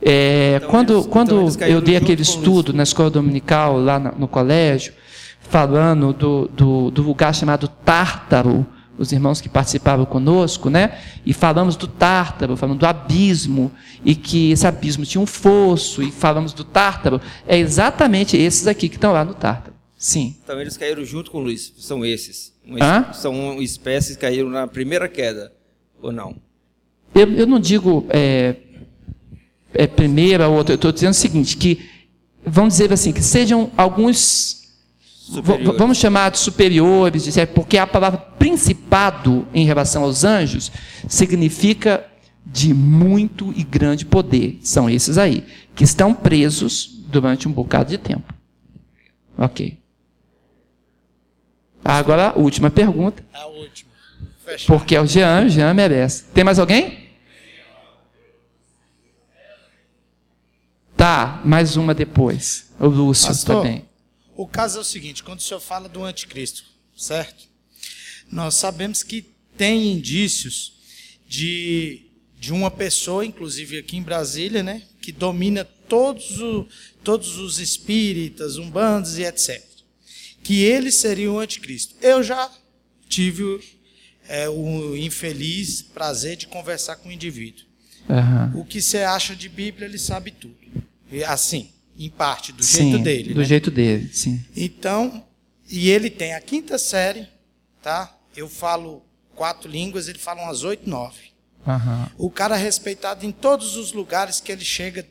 É, 0.00 0.56
então, 0.56 0.68
quando 0.70 0.92
eles, 0.92 1.06
quando 1.06 1.48
então 1.54 1.68
eu 1.68 1.80
dei 1.80 1.96
aquele 1.96 2.20
estudo 2.20 2.74
na 2.74 2.82
escola 2.82 3.08
dominical, 3.10 3.78
lá 3.78 3.98
no, 3.98 4.12
no 4.18 4.28
colégio, 4.28 4.92
falando 5.40 6.12
do, 6.12 6.48
do, 6.48 6.90
do, 6.90 7.02
lugar 7.02 7.34
chamado 7.34 7.66
Tártaro, 7.68 8.66
os 8.98 9.12
irmãos 9.12 9.40
que 9.40 9.48
participavam 9.48 10.04
conosco, 10.04 10.70
né? 10.70 10.98
E 11.26 11.32
falamos 11.32 11.76
do 11.76 11.86
Tártaro, 11.86 12.56
falamos 12.56 12.80
do 12.80 12.86
abismo, 12.86 13.72
e 14.04 14.14
que 14.14 14.52
esse 14.52 14.66
abismo 14.66 15.04
tinha 15.04 15.20
um 15.20 15.26
fosso, 15.26 16.02
e 16.02 16.10
falamos 16.10 16.52
do 16.52 16.64
Tártaro. 16.64 17.20
É 17.46 17.58
exatamente 17.58 18.36
esses 18.36 18.66
aqui 18.66 18.88
que 18.88 18.96
estão 18.96 19.12
lá 19.12 19.24
no 19.24 19.34
Tártaro. 19.34 19.74
Sim. 19.96 20.36
Então 20.42 20.60
eles 20.60 20.76
caíram 20.76 21.04
junto 21.04 21.30
com 21.30 21.40
Luiz, 21.40 21.72
são 21.78 22.04
esses. 22.04 22.52
Uma, 22.66 23.12
são 23.12 23.60
espécies 23.60 24.16
que 24.16 24.22
caíram 24.22 24.48
na 24.48 24.66
primeira 24.66 25.08
queda, 25.08 25.52
ou 26.00 26.12
não? 26.12 26.36
Eu, 27.14 27.30
eu 27.32 27.46
não 27.46 27.60
digo 27.60 28.06
é, 28.10 28.56
é 29.72 29.86
primeira 29.86 30.48
ou 30.48 30.56
outra, 30.56 30.72
eu 30.72 30.76
estou 30.76 30.92
dizendo 30.92 31.12
o 31.12 31.14
seguinte, 31.14 31.56
que, 31.56 31.88
vamos 32.44 32.74
dizer 32.74 32.92
assim, 32.92 33.12
que 33.12 33.22
sejam 33.22 33.70
alguns 33.76 34.63
Superiores. 35.32 35.78
vamos 35.78 35.96
chamar 35.98 36.30
de 36.30 36.38
superiores, 36.38 37.24
de- 37.24 37.46
porque 37.46 37.78
a 37.78 37.86
palavra 37.86 38.18
principado 38.18 39.46
em 39.54 39.64
relação 39.64 40.02
aos 40.04 40.22
anjos 40.22 40.70
significa 41.08 42.06
de 42.46 42.74
muito 42.74 43.52
e 43.56 43.62
grande 43.62 44.04
poder. 44.04 44.58
São 44.62 44.88
esses 44.88 45.16
aí, 45.16 45.46
que 45.74 45.82
estão 45.82 46.12
presos 46.12 46.86
durante 47.08 47.48
um 47.48 47.52
bocado 47.52 47.88
de 47.90 47.96
tempo. 47.98 48.34
Ok. 49.38 49.78
Agora 51.82 52.28
a 52.30 52.38
última 52.38 52.70
pergunta, 52.70 53.24
A 53.32 53.46
última. 53.46 53.90
Fecha. 54.44 54.66
porque 54.66 54.94
é 54.94 55.00
o 55.00 55.06
Jean, 55.06 55.46
o 55.46 55.48
Jean 55.48 55.72
merece. 55.72 56.24
Tem 56.34 56.44
mais 56.44 56.58
alguém? 56.58 57.08
Tá, 60.96 61.40
mais 61.44 61.76
uma 61.76 61.94
depois. 61.94 62.72
O 62.78 62.86
Lúcio 62.86 63.28
Pastor, 63.28 63.56
também. 63.62 63.84
O 64.36 64.46
caso 64.46 64.78
é 64.78 64.80
o 64.80 64.84
seguinte: 64.84 65.22
quando 65.22 65.38
o 65.38 65.42
senhor 65.42 65.60
fala 65.60 65.88
do 65.88 66.02
anticristo, 66.04 66.64
certo? 66.96 67.44
Nós 68.30 68.54
sabemos 68.54 69.02
que 69.02 69.22
tem 69.56 69.92
indícios 69.92 70.74
de, 71.26 72.06
de 72.38 72.52
uma 72.52 72.70
pessoa, 72.70 73.24
inclusive 73.24 73.78
aqui 73.78 73.96
em 73.96 74.02
Brasília, 74.02 74.62
né, 74.62 74.82
que 75.00 75.12
domina 75.12 75.64
todos, 75.64 76.40
o, 76.40 76.66
todos 77.02 77.36
os 77.36 77.58
espíritas, 77.58 78.56
umbandos 78.56 79.18
e 79.18 79.24
etc. 79.24 79.62
Que 80.42 80.62
ele 80.62 80.90
seria 80.90 81.30
o 81.30 81.38
anticristo. 81.38 81.94
Eu 82.00 82.22
já 82.22 82.50
tive 83.08 83.60
é, 84.28 84.48
o 84.48 84.96
infeliz 84.96 85.82
prazer 85.82 86.36
de 86.36 86.46
conversar 86.46 86.96
com 86.96 87.08
o 87.08 87.12
indivíduo. 87.12 87.64
Aham. 88.08 88.52
O 88.54 88.64
que 88.64 88.82
você 88.82 88.98
acha 88.98 89.34
de 89.34 89.48
Bíblia, 89.48 89.86
ele 89.86 89.98
sabe 89.98 90.30
tudo. 90.30 90.56
E, 91.10 91.24
Assim, 91.24 91.70
em 91.98 92.10
parte, 92.10 92.52
do 92.52 92.62
Sim, 92.62 92.90
jeito 92.90 93.04
dele. 93.04 93.34
Do 93.34 93.40
né? 93.40 93.46
jeito 93.46 93.70
dele, 93.70 94.10
sim. 94.12 94.44
Então, 94.56 95.24
e 95.70 95.90
ele 95.90 96.10
tem 96.10 96.34
a 96.34 96.40
quinta 96.40 96.76
série, 96.78 97.28
tá? 97.82 98.16
Eu 98.36 98.48
falo 98.48 99.02
quatro 99.34 99.70
línguas, 99.70 100.08
ele 100.08 100.18
fala 100.18 100.42
umas 100.42 100.64
oito, 100.64 100.88
nove. 100.88 101.32
Aham. 101.66 102.10
O 102.18 102.30
cara 102.30 102.56
é 102.56 102.62
respeitado 102.62 103.24
em 103.24 103.32
todos 103.32 103.76
os 103.76 103.92
lugares 103.92 104.40
que 104.40 104.52
ele 104.52 104.64
chega, 104.64 105.06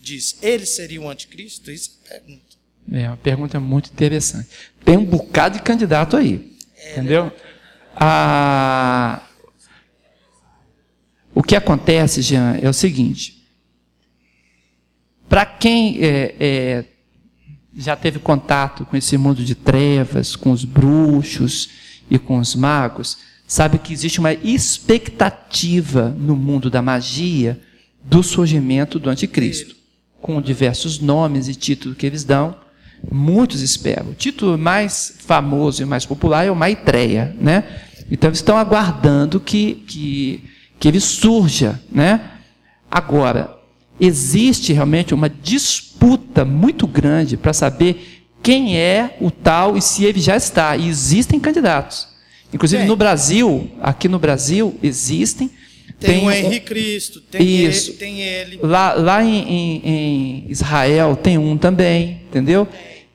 diz, 0.00 0.36
ele 0.40 0.64
seria 0.64 1.00
o 1.00 1.08
anticristo? 1.08 1.70
Isso 1.70 1.98
é 2.08 2.16
a 2.16 2.20
pergunta. 2.20 2.52
É 2.90 3.08
uma 3.08 3.16
pergunta 3.16 3.60
muito 3.60 3.90
interessante. 3.90 4.48
Tem 4.84 4.96
um 4.96 5.04
bocado 5.04 5.58
de 5.58 5.62
candidato 5.62 6.16
aí. 6.16 6.56
entendeu? 6.90 7.30
Ah, 7.94 9.22
o 11.34 11.42
que 11.42 11.54
acontece, 11.54 12.22
Jean, 12.22 12.58
é 12.60 12.68
o 12.68 12.72
seguinte. 12.72 13.41
Para 15.32 15.46
quem 15.46 15.96
é, 16.04 16.34
é, 16.38 16.84
já 17.74 17.96
teve 17.96 18.18
contato 18.18 18.84
com 18.84 18.94
esse 18.98 19.16
mundo 19.16 19.42
de 19.42 19.54
trevas, 19.54 20.36
com 20.36 20.50
os 20.50 20.62
bruxos 20.62 21.70
e 22.10 22.18
com 22.18 22.36
os 22.36 22.54
magos, 22.54 23.16
sabe 23.46 23.78
que 23.78 23.94
existe 23.94 24.20
uma 24.20 24.34
expectativa 24.34 26.14
no 26.18 26.36
mundo 26.36 26.68
da 26.68 26.82
magia 26.82 27.58
do 28.04 28.22
surgimento 28.22 28.98
do 28.98 29.08
anticristo, 29.08 29.74
com 30.20 30.38
diversos 30.38 30.98
nomes 30.98 31.48
e 31.48 31.54
títulos 31.54 31.96
que 31.96 32.04
eles 32.04 32.24
dão. 32.24 32.54
Muitos 33.10 33.62
esperam. 33.62 34.10
O 34.10 34.14
título 34.14 34.58
mais 34.58 35.14
famoso 35.20 35.80
e 35.82 35.86
mais 35.86 36.04
popular 36.04 36.44
é 36.44 36.50
o 36.50 36.54
Maitreya, 36.54 37.34
né? 37.40 37.64
Então 38.10 38.28
eles 38.28 38.40
estão 38.40 38.58
aguardando 38.58 39.40
que, 39.40 39.76
que, 39.86 40.44
que 40.78 40.88
ele 40.88 41.00
surja, 41.00 41.80
né? 41.90 42.32
Agora, 42.90 43.61
existe 44.04 44.72
realmente 44.72 45.14
uma 45.14 45.30
disputa 45.30 46.44
muito 46.44 46.86
grande 46.88 47.36
para 47.36 47.52
saber 47.52 48.24
quem 48.42 48.76
é 48.76 49.16
o 49.20 49.30
tal 49.30 49.76
e 49.76 49.80
se 49.80 50.04
ele 50.04 50.20
já 50.20 50.36
está. 50.36 50.76
E 50.76 50.88
existem 50.88 51.38
candidatos. 51.38 52.08
Inclusive 52.52 52.80
Tem. 52.82 52.88
no 52.88 52.96
Brasil, 52.96 53.70
aqui 53.80 54.08
no 54.08 54.18
Brasil, 54.18 54.74
existem. 54.82 55.48
Tem, 56.00 56.18
o 56.24 56.24
um- 56.26 56.32
Henri 56.32 56.58
Cristo, 56.58 57.20
tem 57.20 57.64
Isso. 57.64 57.90
ele, 57.90 57.98
tem 57.98 58.20
ele. 58.20 58.58
Lá, 58.60 58.92
lá 58.94 59.22
em, 59.22 59.38
em- 59.48 59.82
em 59.84 60.44
Israel 60.48 61.14
tem 61.14 61.38
um 61.38 61.56
também, 61.56 62.22
entendeu? 62.28 62.66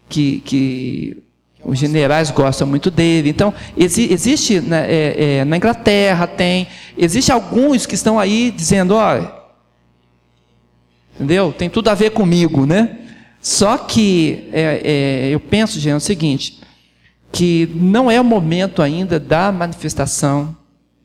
Que, 0.08 0.40
que 0.46 1.18
os 1.66 1.78
generais 1.78 2.32
gostam 2.32 2.66
muito 2.66 2.90
dele. 2.90 3.28
Então, 3.30 3.54
exi- 3.76 4.08
existe 4.10 4.62
né, 4.62 4.86
é, 4.90 5.40
é, 5.40 5.46
na 5.46 5.58
Inglaterra, 5.58 6.26
tem. 6.26 6.66
Existe 6.98 7.30
alguns 7.30 7.86
que 7.86 7.94
estão 7.94 8.18
aí 8.18 8.52
dizendo, 8.56 8.96
olha, 8.96 9.30
entendeu? 11.18 11.52
Tem 11.52 11.70
tudo 11.70 11.90
a 11.90 11.94
ver 11.94 12.12
comigo, 12.12 12.66
né? 12.66 13.00
Só 13.42 13.78
que 13.78 14.50
é, 14.52 14.82
é, 14.84 15.30
eu 15.30 15.40
penso, 15.40 15.80
gente, 15.80 15.94
é 15.94 15.96
o 15.96 16.00
seguinte, 16.00 16.60
que 17.32 17.70
não 17.76 18.10
é 18.10 18.20
o 18.20 18.24
momento 18.24 18.82
ainda 18.82 19.20
da 19.20 19.52
manifestação 19.52 20.56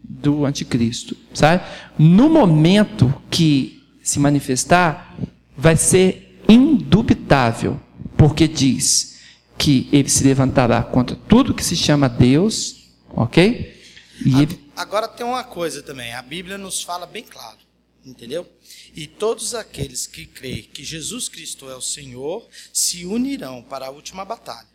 do 0.02 0.44
anticristo, 0.44 1.16
sabe? 1.32 1.62
No 1.98 2.28
momento 2.28 3.12
que 3.30 3.82
se 4.02 4.18
manifestar, 4.18 5.14
vai 5.56 5.76
ser 5.76 6.42
indubitável, 6.48 7.80
porque 8.16 8.48
diz 8.48 9.20
que 9.56 9.88
ele 9.92 10.08
se 10.08 10.24
levantará 10.24 10.82
contra 10.82 11.16
tudo 11.28 11.54
que 11.54 11.64
se 11.64 11.76
chama 11.76 12.08
Deus, 12.08 12.90
ok? 13.10 13.80
E 14.24 14.42
ele, 14.42 14.60
Agora 14.76 15.06
tem 15.06 15.24
uma 15.24 15.44
coisa 15.44 15.82
também, 15.82 16.12
a 16.14 16.22
Bíblia 16.22 16.58
nos 16.58 16.82
fala 16.82 17.06
bem 17.06 17.22
claro, 17.22 17.58
entendeu? 18.05 18.50
E 18.94 19.07
todos 19.07 19.55
aqueles 19.55 20.07
que 20.07 20.26
creem 20.26 20.62
que 20.64 20.84
Jesus 20.84 21.28
Cristo 21.28 21.68
é 21.70 21.76
o 21.76 21.80
Senhor 21.80 22.46
se 22.72 23.05
unirão 23.07 23.62
para 23.62 23.86
a 23.86 23.90
última 23.90 24.24
batalha. 24.24 24.68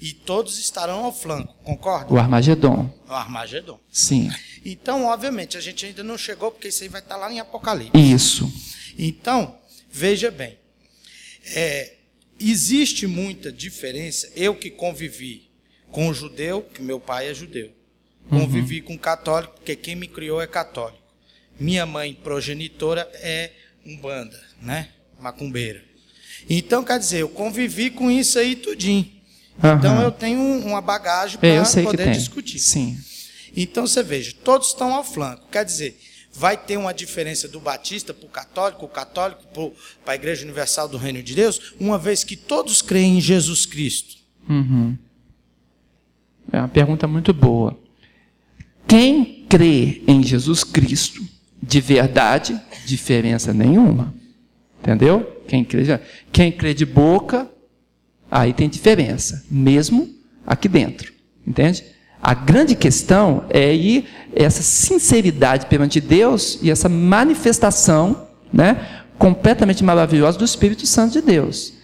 E 0.00 0.12
todos 0.12 0.58
estarão 0.58 1.04
ao 1.04 1.12
flanco, 1.12 1.54
concorda? 1.64 2.12
o 2.12 2.18
Armagedon, 2.18 2.92
No 3.06 3.14
Armagedon. 3.14 3.80
sim, 3.90 4.30
Então, 4.64 5.06
obviamente, 5.06 5.56
a 5.56 5.60
gente 5.60 5.84
ainda 5.84 6.02
não 6.02 6.16
chegou, 6.16 6.50
porque 6.50 6.68
isso 6.68 6.82
aí 6.82 6.88
vai 6.88 7.00
estar 7.00 7.16
lá 7.16 7.32
em 7.32 7.40
Apocalipse. 7.40 7.92
isso, 7.96 8.50
Então, 8.98 9.58
veja 9.90 10.30
bem, 10.30 10.56
é, 11.46 11.96
existe 12.38 13.06
muita 13.06 13.50
diferença. 13.52 14.30
Eu 14.36 14.54
que 14.54 14.70
convivi 14.70 15.50
com 15.90 16.08
o 16.08 16.14
judeu, 16.14 16.62
que 16.62 16.82
meu 16.82 16.98
pai 17.00 17.28
é 17.28 17.34
judeu, 17.34 17.72
convivi 18.28 18.80
com 18.80 18.94
o 18.94 18.98
católico, 18.98 19.54
porque 19.54 19.76
quem 19.76 19.94
me 19.96 20.08
criou 20.08 20.40
é 20.40 20.46
católico. 20.46 21.03
Minha 21.58 21.86
mãe 21.86 22.14
progenitora 22.14 23.08
é 23.14 23.50
umbanda, 23.86 24.40
né? 24.60 24.88
Macumbeira. 25.20 25.82
Então, 26.48 26.82
quer 26.84 26.98
dizer, 26.98 27.18
eu 27.20 27.28
convivi 27.28 27.90
com 27.90 28.10
isso 28.10 28.38
aí 28.38 28.56
tudinho. 28.56 29.10
Então, 29.56 29.92
Aham. 29.94 30.02
eu 30.02 30.10
tenho 30.10 30.38
um- 30.38 30.66
uma 30.66 30.80
bagagem 30.80 31.38
É, 31.40 31.60
para 31.62 31.82
poder 31.84 32.10
discutir. 32.12 32.58
sim, 32.58 32.98
Então 33.56 33.86
você 33.86 34.02
veja, 34.02 34.34
todos 34.42 34.68
estão 34.68 34.92
ao 34.92 35.04
flanco. 35.04 35.46
Quer 35.48 35.64
dizer, 35.64 35.96
vai 36.32 36.56
ter 36.56 36.76
uma 36.76 36.92
diferença 36.92 37.46
do 37.46 37.60
batista 37.60 38.12
para 38.12 38.26
o 38.26 38.28
católico, 38.28 38.84
o 38.84 38.88
católico 38.88 39.44
para 40.04 40.12
a 40.12 40.16
Igreja 40.16 40.42
Universal 40.44 40.88
do 40.88 40.96
Reino 40.98 41.22
de 41.22 41.36
Deus, 41.36 41.72
uma 41.78 41.96
vez 41.96 42.24
que 42.24 42.34
todos 42.36 42.82
creem 42.82 43.18
em 43.18 43.20
Jesus 43.20 43.64
Cristo. 43.64 44.16
Uhum. 44.48 44.98
É 46.52 46.58
uma 46.58 46.68
pergunta 46.68 47.06
muito 47.06 47.32
boa. 47.32 47.78
Quem 48.88 49.46
crê 49.48 50.02
em 50.08 50.20
Jesus 50.22 50.64
Cristo, 50.64 51.24
de 51.66 51.80
verdade, 51.80 52.60
diferença 52.84 53.52
nenhuma. 53.52 54.14
Entendeu? 54.80 55.42
Quem 55.48 55.64
crê, 55.64 56.00
quem 56.30 56.52
crê 56.52 56.74
de 56.74 56.84
boca, 56.84 57.48
aí 58.30 58.52
tem 58.52 58.68
diferença, 58.68 59.44
mesmo 59.50 60.08
aqui 60.46 60.68
dentro. 60.68 61.12
Entende? 61.46 61.84
A 62.22 62.34
grande 62.34 62.74
questão 62.74 63.44
é 63.50 63.64
aí 63.64 64.06
essa 64.34 64.62
sinceridade 64.62 65.66
perante 65.66 66.00
Deus 66.00 66.58
e 66.62 66.70
essa 66.70 66.88
manifestação 66.88 68.28
né, 68.52 69.02
completamente 69.18 69.84
maravilhosa 69.84 70.38
do 70.38 70.44
Espírito 70.44 70.86
Santo 70.86 71.12
de 71.12 71.22
Deus. 71.22 71.74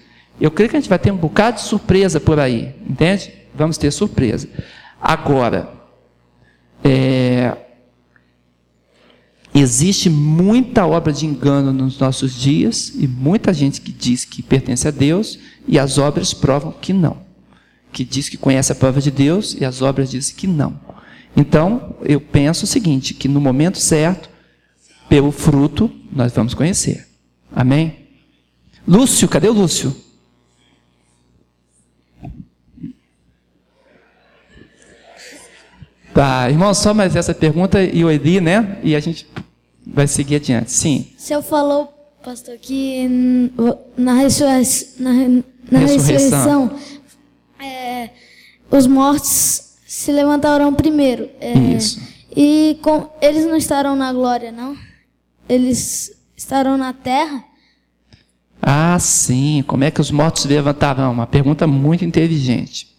Eu 0.40 0.50
creio 0.50 0.70
que 0.70 0.76
a 0.76 0.80
gente 0.80 0.88
vai 0.88 0.98
ter 0.98 1.10
um 1.10 1.16
bocado 1.16 1.56
de 1.56 1.62
surpresa 1.62 2.18
por 2.18 2.38
aí, 2.38 2.74
entende? 2.88 3.32
Vamos 3.54 3.76
ter 3.76 3.90
surpresa. 3.90 4.48
Agora, 5.00 5.70
é, 6.82 7.54
existe 9.54 10.08
muita 10.08 10.86
obra 10.86 11.12
de 11.12 11.26
engano 11.26 11.72
nos 11.72 11.98
nossos 11.98 12.34
dias 12.34 12.92
e 12.96 13.06
muita 13.08 13.52
gente 13.52 13.80
que 13.80 13.92
diz 13.92 14.24
que 14.24 14.42
pertence 14.42 14.86
a 14.86 14.90
Deus 14.90 15.38
e 15.66 15.78
as 15.78 15.98
obras 15.98 16.32
provam 16.32 16.72
que 16.72 16.92
não. 16.92 17.18
Que 17.92 18.04
diz 18.04 18.28
que 18.28 18.36
conhece 18.36 18.70
a 18.72 18.74
palavra 18.74 19.00
de 19.00 19.10
Deus 19.10 19.56
e 19.58 19.64
as 19.64 19.82
obras 19.82 20.10
dizem 20.10 20.34
que 20.34 20.46
não. 20.46 20.78
Então, 21.36 21.96
eu 22.02 22.20
penso 22.20 22.64
o 22.64 22.68
seguinte, 22.68 23.14
que 23.14 23.28
no 23.28 23.40
momento 23.40 23.78
certo, 23.78 24.28
pelo 25.08 25.32
fruto, 25.32 25.90
nós 26.12 26.32
vamos 26.32 26.54
conhecer. 26.54 27.06
Amém? 27.52 28.08
Lúcio, 28.86 29.28
cadê 29.28 29.48
o 29.48 29.52
Lúcio? 29.52 29.94
Tá, 36.20 36.50
irmão, 36.50 36.74
só 36.74 36.92
mais 36.92 37.16
essa 37.16 37.32
pergunta 37.32 37.82
e 37.82 38.04
o 38.04 38.10
Eli, 38.10 38.42
né? 38.42 38.78
E 38.82 38.94
a 38.94 39.00
gente 39.00 39.26
vai 39.86 40.06
seguir 40.06 40.36
adiante. 40.36 40.70
Sim. 40.70 41.06
O 41.16 41.20
senhor 41.22 41.40
falou, 41.42 41.90
pastor, 42.22 42.58
que 42.58 43.08
na, 43.96 44.12
ressurrei- 44.16 44.62
na, 44.98 45.12
na 45.70 45.78
Ressurreição. 45.78 46.70
ressurreição, 47.58 48.10
os 48.70 48.86
mortos 48.86 49.62
se 49.86 50.12
levantarão 50.12 50.74
primeiro. 50.74 51.26
É, 51.40 51.54
Isso. 51.54 51.98
E 52.36 52.78
com, 52.82 53.08
eles 53.22 53.46
não 53.46 53.56
estarão 53.56 53.96
na 53.96 54.12
glória, 54.12 54.52
não? 54.52 54.76
Eles 55.48 56.12
estarão 56.36 56.76
na 56.76 56.92
terra? 56.92 57.42
Ah, 58.60 58.98
sim. 59.00 59.64
Como 59.66 59.84
é 59.84 59.90
que 59.90 60.02
os 60.02 60.10
mortos 60.10 60.42
se 60.42 60.48
levantarão? 60.48 61.12
Uma 61.12 61.26
pergunta 61.26 61.66
muito 61.66 62.04
inteligente. 62.04 62.94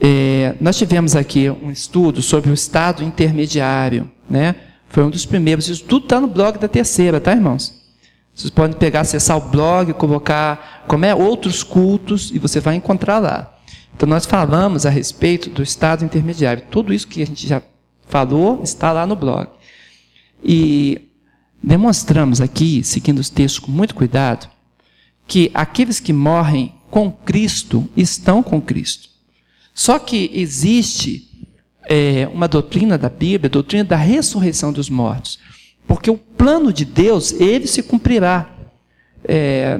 É, 0.00 0.54
nós 0.60 0.76
tivemos 0.76 1.16
aqui 1.16 1.48
um 1.48 1.70
estudo 1.70 2.20
sobre 2.22 2.50
o 2.50 2.54
estado 2.54 3.02
intermediário, 3.02 4.10
né? 4.28 4.54
Foi 4.88 5.04
um 5.04 5.10
dos 5.10 5.26
primeiros. 5.26 5.68
Isso 5.68 5.84
tudo 5.84 6.04
está 6.04 6.20
no 6.20 6.26
blog 6.26 6.58
da 6.58 6.68
terceira, 6.68 7.20
tá, 7.20 7.32
irmãos? 7.32 7.82
Vocês 8.34 8.50
podem 8.50 8.76
pegar, 8.76 9.00
acessar 9.00 9.36
o 9.38 9.40
blog, 9.40 9.94
colocar 9.94 10.84
como 10.86 11.06
é 11.06 11.14
outros 11.14 11.62
cultos 11.62 12.30
e 12.30 12.38
você 12.38 12.60
vai 12.60 12.74
encontrar 12.74 13.18
lá. 13.18 13.58
Então 13.96 14.06
nós 14.06 14.26
falamos 14.26 14.84
a 14.84 14.90
respeito 14.90 15.48
do 15.48 15.62
estado 15.62 16.04
intermediário. 16.04 16.62
Tudo 16.70 16.92
isso 16.92 17.08
que 17.08 17.22
a 17.22 17.26
gente 17.26 17.46
já 17.46 17.62
falou 18.06 18.62
está 18.62 18.92
lá 18.92 19.06
no 19.06 19.16
blog. 19.16 19.48
E 20.44 21.08
demonstramos 21.62 22.42
aqui, 22.42 22.84
seguindo 22.84 23.18
os 23.18 23.30
textos 23.30 23.58
com 23.58 23.72
muito 23.72 23.94
cuidado, 23.94 24.48
que 25.26 25.50
aqueles 25.54 25.98
que 25.98 26.12
morrem 26.12 26.74
com 26.90 27.10
Cristo 27.10 27.88
estão 27.96 28.42
com 28.42 28.60
Cristo. 28.60 29.15
Só 29.76 29.98
que 29.98 30.30
existe 30.32 31.28
é, 31.86 32.26
uma 32.32 32.48
doutrina 32.48 32.96
da 32.96 33.10
Bíblia, 33.10 33.48
a 33.48 33.52
doutrina 33.52 33.84
da 33.84 33.94
ressurreição 33.94 34.72
dos 34.72 34.88
mortos. 34.88 35.38
Porque 35.86 36.10
o 36.10 36.16
plano 36.16 36.72
de 36.72 36.86
Deus, 36.86 37.32
ele 37.32 37.66
se 37.66 37.82
cumprirá. 37.82 38.48
É, 39.22 39.78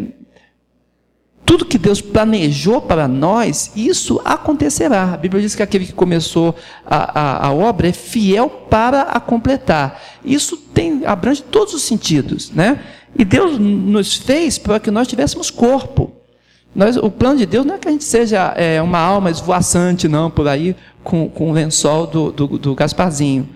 tudo 1.46 1.64
que 1.64 1.78
Deus 1.78 2.02
planejou 2.02 2.82
para 2.82 3.08
nós, 3.08 3.72
isso 3.74 4.20
acontecerá. 4.22 5.14
A 5.14 5.16
Bíblia 5.16 5.40
diz 5.40 5.54
que 5.54 5.62
aquele 5.62 5.86
que 5.86 5.94
começou 5.94 6.54
a, 6.84 7.20
a, 7.20 7.46
a 7.46 7.52
obra 7.54 7.88
é 7.88 7.92
fiel 7.92 8.50
para 8.50 9.00
a 9.00 9.18
completar. 9.18 10.02
Isso 10.22 10.58
tem, 10.58 11.06
abrange 11.06 11.42
todos 11.42 11.72
os 11.72 11.80
sentidos. 11.82 12.50
Né? 12.50 12.84
E 13.18 13.24
Deus 13.24 13.58
nos 13.58 14.14
fez 14.14 14.58
para 14.58 14.78
que 14.78 14.90
nós 14.90 15.08
tivéssemos 15.08 15.50
corpo. 15.50 16.15
Nós, 16.76 16.98
o 16.98 17.10
plano 17.10 17.38
de 17.38 17.46
Deus 17.46 17.64
não 17.64 17.76
é 17.76 17.78
que 17.78 17.88
a 17.88 17.90
gente 17.90 18.04
seja 18.04 18.52
é, 18.54 18.82
uma 18.82 18.98
alma 18.98 19.30
esvoaçante, 19.30 20.06
não, 20.06 20.30
por 20.30 20.46
aí, 20.46 20.76
com, 21.02 21.26
com 21.26 21.50
o 21.50 21.52
lençol 21.54 22.06
do, 22.06 22.30
do, 22.30 22.46
do 22.58 22.74
Gasparzinho. 22.74 23.48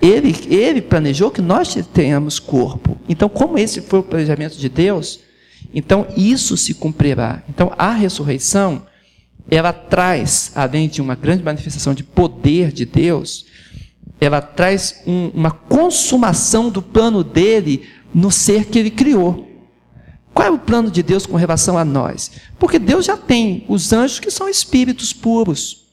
Ele, 0.00 0.34
ele 0.48 0.80
planejou 0.80 1.30
que 1.30 1.42
nós 1.42 1.74
tenhamos 1.92 2.38
corpo. 2.38 2.98
Então, 3.06 3.28
como 3.28 3.58
esse 3.58 3.82
foi 3.82 3.98
o 3.98 4.02
planejamento 4.02 4.56
de 4.56 4.70
Deus, 4.70 5.20
então 5.74 6.06
isso 6.16 6.56
se 6.56 6.72
cumprirá. 6.72 7.42
Então, 7.46 7.74
a 7.76 7.92
ressurreição, 7.92 8.86
ela 9.50 9.74
traz, 9.74 10.50
além 10.54 10.88
de 10.88 11.02
uma 11.02 11.14
grande 11.14 11.42
manifestação 11.42 11.92
de 11.92 12.02
poder 12.02 12.72
de 12.72 12.86
Deus, 12.86 13.44
ela 14.18 14.40
traz 14.40 15.02
um, 15.06 15.30
uma 15.34 15.50
consumação 15.50 16.70
do 16.70 16.80
plano 16.80 17.22
dele 17.22 17.86
no 18.14 18.30
ser 18.30 18.64
que 18.64 18.78
ele 18.78 18.90
criou. 18.90 19.49
Qual 20.34 20.46
é 20.46 20.50
o 20.50 20.58
plano 20.58 20.90
de 20.90 21.02
Deus 21.02 21.26
com 21.26 21.36
relação 21.36 21.76
a 21.76 21.84
nós? 21.84 22.30
Porque 22.58 22.78
Deus 22.78 23.04
já 23.04 23.16
tem 23.16 23.64
os 23.68 23.92
anjos 23.92 24.20
que 24.20 24.30
são 24.30 24.48
espíritos 24.48 25.12
puros. 25.12 25.86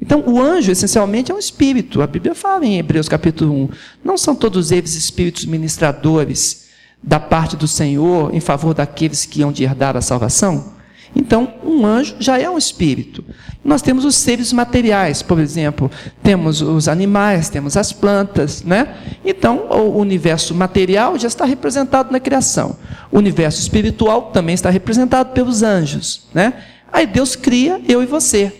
Então, 0.00 0.22
o 0.26 0.40
anjo, 0.40 0.70
essencialmente, 0.70 1.32
é 1.32 1.34
um 1.34 1.38
espírito. 1.38 2.02
A 2.02 2.06
Bíblia 2.06 2.34
fala 2.34 2.66
em 2.66 2.78
Hebreus 2.78 3.08
capítulo 3.08 3.54
1. 3.54 3.68
Não 4.04 4.18
são 4.18 4.34
todos 4.34 4.70
eles 4.70 4.94
espíritos 4.94 5.44
ministradores 5.44 6.64
da 7.02 7.20
parte 7.20 7.56
do 7.56 7.68
Senhor 7.68 8.34
em 8.34 8.40
favor 8.40 8.74
daqueles 8.74 9.26
que 9.26 9.42
hão 9.42 9.52
de 9.52 9.64
herdar 9.64 9.96
a 9.96 10.00
salvação? 10.00 10.73
Então, 11.14 11.54
um 11.64 11.86
anjo 11.86 12.16
já 12.18 12.38
é 12.38 12.50
um 12.50 12.58
espírito. 12.58 13.24
Nós 13.64 13.80
temos 13.80 14.04
os 14.04 14.16
seres 14.16 14.52
materiais, 14.52 15.22
por 15.22 15.38
exemplo, 15.38 15.90
temos 16.22 16.60
os 16.60 16.88
animais, 16.88 17.48
temos 17.48 17.76
as 17.76 17.92
plantas, 17.92 18.62
né? 18.62 18.96
Então, 19.24 19.68
o 19.70 19.98
universo 19.98 20.54
material 20.54 21.16
já 21.18 21.28
está 21.28 21.44
representado 21.44 22.10
na 22.10 22.18
criação. 22.18 22.76
O 23.12 23.18
universo 23.18 23.60
espiritual 23.60 24.30
também 24.32 24.54
está 24.54 24.70
representado 24.70 25.32
pelos 25.32 25.62
anjos, 25.62 26.26
né? 26.34 26.54
Aí 26.92 27.06
Deus 27.06 27.36
cria 27.36 27.80
eu 27.88 28.02
e 28.02 28.06
você. 28.06 28.52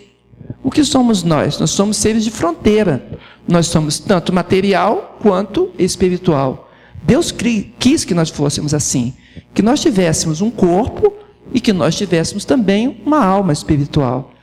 O 0.63 0.71
que 0.71 0.83
somos 0.83 1.23
nós? 1.23 1.59
Nós 1.59 1.71
somos 1.71 1.97
seres 1.97 2.23
de 2.23 2.31
fronteira. 2.31 3.05
Nós 3.47 3.67
somos 3.67 3.99
tanto 3.99 4.33
material 4.33 5.17
quanto 5.21 5.71
espiritual. 5.77 6.71
Deus 7.03 7.31
quis 7.31 8.03
que 8.03 8.13
nós 8.15 8.29
fôssemos 8.29 8.73
assim, 8.73 9.13
que 9.53 9.61
nós 9.61 9.79
tivéssemos 9.79 10.41
um 10.41 10.49
corpo 10.49 11.13
e 11.55 11.61
que 11.61 11.71
nós 11.71 11.95
tivéssemos 11.95 12.43
também 12.43 13.01
uma 13.05 13.23
alma 13.23 13.53
espiritual. 13.53 14.33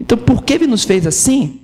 Então, 0.00 0.16
porque 0.16 0.54
ele 0.54 0.66
nos 0.66 0.84
fez 0.84 1.06
assim? 1.06 1.60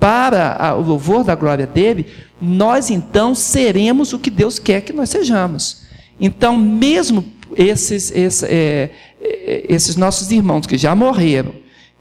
Para 0.00 0.74
o 0.76 0.82
louvor 0.82 1.22
da 1.22 1.36
glória 1.36 1.64
dele, 1.64 2.06
nós 2.42 2.90
então 2.90 3.36
seremos 3.36 4.12
o 4.12 4.18
que 4.18 4.30
Deus 4.30 4.58
quer 4.58 4.80
que 4.80 4.92
nós 4.92 5.10
sejamos. 5.10 5.82
Então, 6.20 6.56
mesmo 6.56 7.24
esses, 7.54 8.10
esses, 8.10 8.42
é, 8.42 8.90
é, 9.20 9.66
esses 9.68 9.94
nossos 9.94 10.32
irmãos 10.32 10.66
que 10.66 10.76
já 10.76 10.92
morreram, 10.92 11.52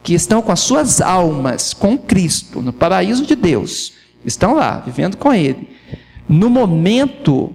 que 0.01 0.15
estão 0.15 0.41
com 0.41 0.51
as 0.51 0.61
suas 0.61 0.99
almas 0.99 1.75
com 1.75 1.95
Cristo, 1.95 2.59
no 2.59 2.73
paraíso 2.73 3.23
de 3.23 3.35
Deus, 3.35 3.93
estão 4.25 4.55
lá, 4.55 4.79
vivendo 4.79 5.15
com 5.15 5.31
Ele. 5.31 5.69
No 6.27 6.49
momento 6.49 7.53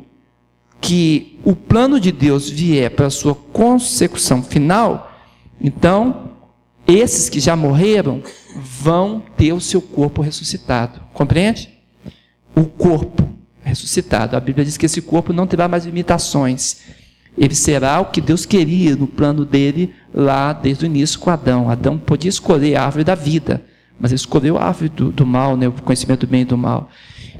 que 0.82 1.38
o 1.44 1.54
plano 1.54 2.00
de 2.00 2.10
Deus 2.10 2.50
vier 2.50 2.90
para 2.90 3.06
a 3.06 3.10
sua 3.10 3.36
consecução 3.36 4.42
final, 4.42 5.12
então 5.60 6.32
esses 6.86 7.28
que 7.28 7.38
já 7.38 7.54
morreram 7.54 8.20
vão 8.56 9.22
ter 9.36 9.52
o 9.52 9.60
seu 9.60 9.80
corpo 9.80 10.20
ressuscitado. 10.20 11.00
Compreende? 11.14 11.70
O 12.54 12.64
corpo 12.64 13.28
ressuscitado. 13.62 14.36
A 14.36 14.40
Bíblia 14.40 14.64
diz 14.64 14.76
que 14.76 14.86
esse 14.86 15.00
corpo 15.00 15.32
não 15.32 15.46
terá 15.46 15.68
mais 15.68 15.86
limitações. 15.86 16.78
Ele 17.38 17.54
será 17.54 18.00
o 18.00 18.06
que 18.06 18.20
Deus 18.20 18.44
queria 18.44 18.96
no 18.96 19.06
plano 19.06 19.44
dele 19.44 19.94
lá 20.12 20.52
desde 20.52 20.84
o 20.84 20.86
início 20.86 21.20
com 21.20 21.30
Adão. 21.30 21.70
Adão 21.70 21.96
podia 21.96 22.28
escolher 22.28 22.74
a 22.74 22.84
árvore 22.84 23.04
da 23.04 23.14
vida, 23.14 23.62
mas 23.98 24.10
ele 24.10 24.16
escolheu 24.16 24.58
a 24.58 24.64
árvore 24.64 24.88
do, 24.90 25.12
do 25.12 25.24
mal, 25.24 25.56
né, 25.56 25.68
o 25.68 25.72
conhecimento 25.72 26.26
do 26.26 26.30
bem 26.30 26.42
e 26.42 26.44
do 26.44 26.58
mal. 26.58 26.90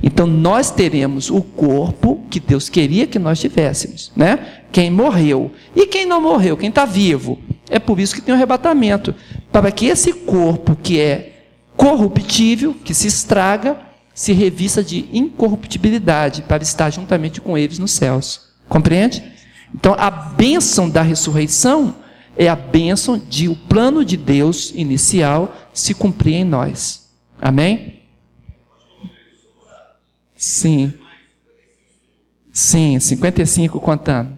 Então 0.03 0.27
nós 0.27 0.71
teremos 0.71 1.31
o 1.31 1.41
corpo 1.41 2.25
que 2.29 2.41
Deus 2.41 2.69
queria 2.69 3.07
que 3.07 3.19
nós 3.19 3.39
tivéssemos, 3.39 4.11
né? 4.17 4.63
Quem 4.73 4.91
morreu 4.91 5.53
e 5.77 5.87
quem 5.87 6.05
não 6.05 6.21
morreu, 6.21 6.57
quem 6.57 6.71
está 6.71 6.85
vivo. 6.85 7.39
É 7.71 7.79
por 7.79 8.01
isso 8.01 8.15
que 8.15 8.21
tem 8.21 8.35
o 8.35 8.37
arrebatamento, 8.37 9.15
para 9.53 9.71
que 9.71 9.87
esse 9.87 10.13
corpo 10.13 10.77
que 10.77 10.99
é 11.01 11.45
corruptível, 11.77 12.75
que 12.75 12.93
se 12.93 13.07
estraga, 13.07 13.79
se 14.15 14.33
revista 14.33 14.83
de 14.83 15.09
incorruptibilidade 15.13 16.43
para 16.43 16.63
estar 16.63 16.91
juntamente 16.91 17.41
com 17.41 17.57
eles 17.57 17.79
nos 17.79 17.93
céus. 17.93 18.53
Compreende? 18.69 19.23
Então 19.75 19.95
a 19.97 20.11
bênção 20.11 20.91
da 20.91 21.03
ressurreição 21.03 21.95
é 22.37 22.49
a 22.49 22.57
bênção 22.57 23.17
de 23.19 23.49
o 23.49 23.55
plano 23.55 24.05
de 24.05 24.17
Deus 24.17 24.73
inicial 24.75 25.55
se 25.73 25.95
cumprir 25.95 26.35
em 26.35 26.45
nós. 26.45 27.09
Amém? 27.41 28.02
Sim. 30.43 30.93
Sim, 32.53 32.99
55 32.99 33.79
contando. 33.81 34.37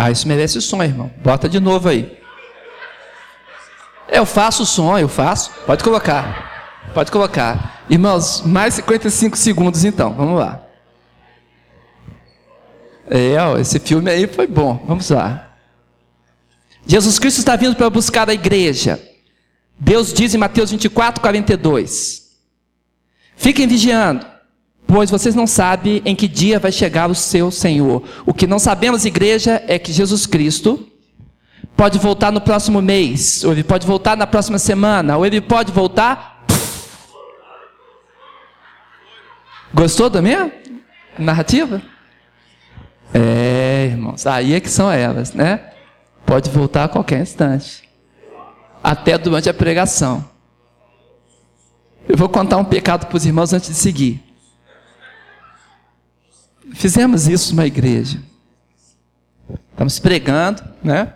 Ah, 0.00 0.12
isso 0.12 0.28
merece 0.28 0.60
som, 0.60 0.80
irmão. 0.80 1.10
Bota 1.24 1.48
de 1.48 1.58
novo 1.58 1.88
aí. 1.88 2.16
Eu 4.08 4.24
faço 4.24 4.62
o 4.62 4.66
som, 4.66 4.96
eu 4.96 5.08
faço. 5.08 5.50
Pode 5.66 5.82
colocar. 5.82 6.86
Pode 6.94 7.10
colocar. 7.10 7.82
Irmãos, 7.90 8.42
mais 8.42 8.74
55 8.74 9.36
segundos 9.36 9.84
então. 9.84 10.14
Vamos 10.14 10.38
lá. 10.38 10.62
É, 13.10 13.42
ó, 13.42 13.58
esse 13.58 13.80
filme 13.80 14.08
aí 14.08 14.28
foi 14.28 14.46
bom. 14.46 14.80
Vamos 14.86 15.10
lá. 15.10 15.56
Jesus 16.86 17.18
Cristo 17.18 17.38
está 17.38 17.56
vindo 17.56 17.74
para 17.74 17.90
buscar 17.90 18.30
a 18.30 18.34
igreja. 18.34 19.02
Deus 19.76 20.12
diz 20.12 20.32
em 20.32 20.38
Mateus 20.38 20.70
24, 20.70 21.20
42. 21.20 22.36
Fiquem 23.36 23.66
vigiando 23.66 24.24
pois 24.88 25.10
vocês 25.10 25.34
não 25.34 25.46
sabem 25.46 26.00
em 26.02 26.16
que 26.16 26.26
dia 26.26 26.58
vai 26.58 26.72
chegar 26.72 27.10
o 27.10 27.14
seu 27.14 27.50
Senhor. 27.50 28.02
O 28.24 28.32
que 28.32 28.46
não 28.46 28.58
sabemos, 28.58 29.04
igreja, 29.04 29.62
é 29.68 29.78
que 29.78 29.92
Jesus 29.92 30.24
Cristo 30.24 30.88
pode 31.76 31.98
voltar 31.98 32.32
no 32.32 32.40
próximo 32.40 32.80
mês, 32.80 33.44
ou 33.44 33.52
ele 33.52 33.62
pode 33.62 33.86
voltar 33.86 34.16
na 34.16 34.26
próxima 34.26 34.58
semana, 34.58 35.18
ou 35.18 35.26
ele 35.26 35.42
pode 35.42 35.70
voltar. 35.70 36.42
Gostou 39.74 40.08
da 40.08 40.22
minha 40.22 40.50
narrativa? 41.18 41.82
É, 43.12 43.90
irmãos, 43.90 44.26
aí 44.26 44.54
é 44.54 44.60
que 44.60 44.70
são 44.70 44.90
elas, 44.90 45.34
né? 45.34 45.70
Pode 46.24 46.48
voltar 46.48 46.84
a 46.84 46.88
qualquer 46.88 47.20
instante, 47.20 47.86
até 48.82 49.18
durante 49.18 49.50
a 49.50 49.54
pregação. 49.54 50.24
Eu 52.08 52.16
vou 52.16 52.28
contar 52.30 52.56
um 52.56 52.64
pecado 52.64 53.04
para 53.04 53.16
os 53.18 53.26
irmãos 53.26 53.52
antes 53.52 53.68
de 53.68 53.74
seguir. 53.74 54.27
Fizemos 56.72 57.28
isso 57.28 57.54
numa 57.54 57.66
igreja. 57.66 58.18
Estamos 59.70 59.98
pregando, 59.98 60.62
né? 60.82 61.14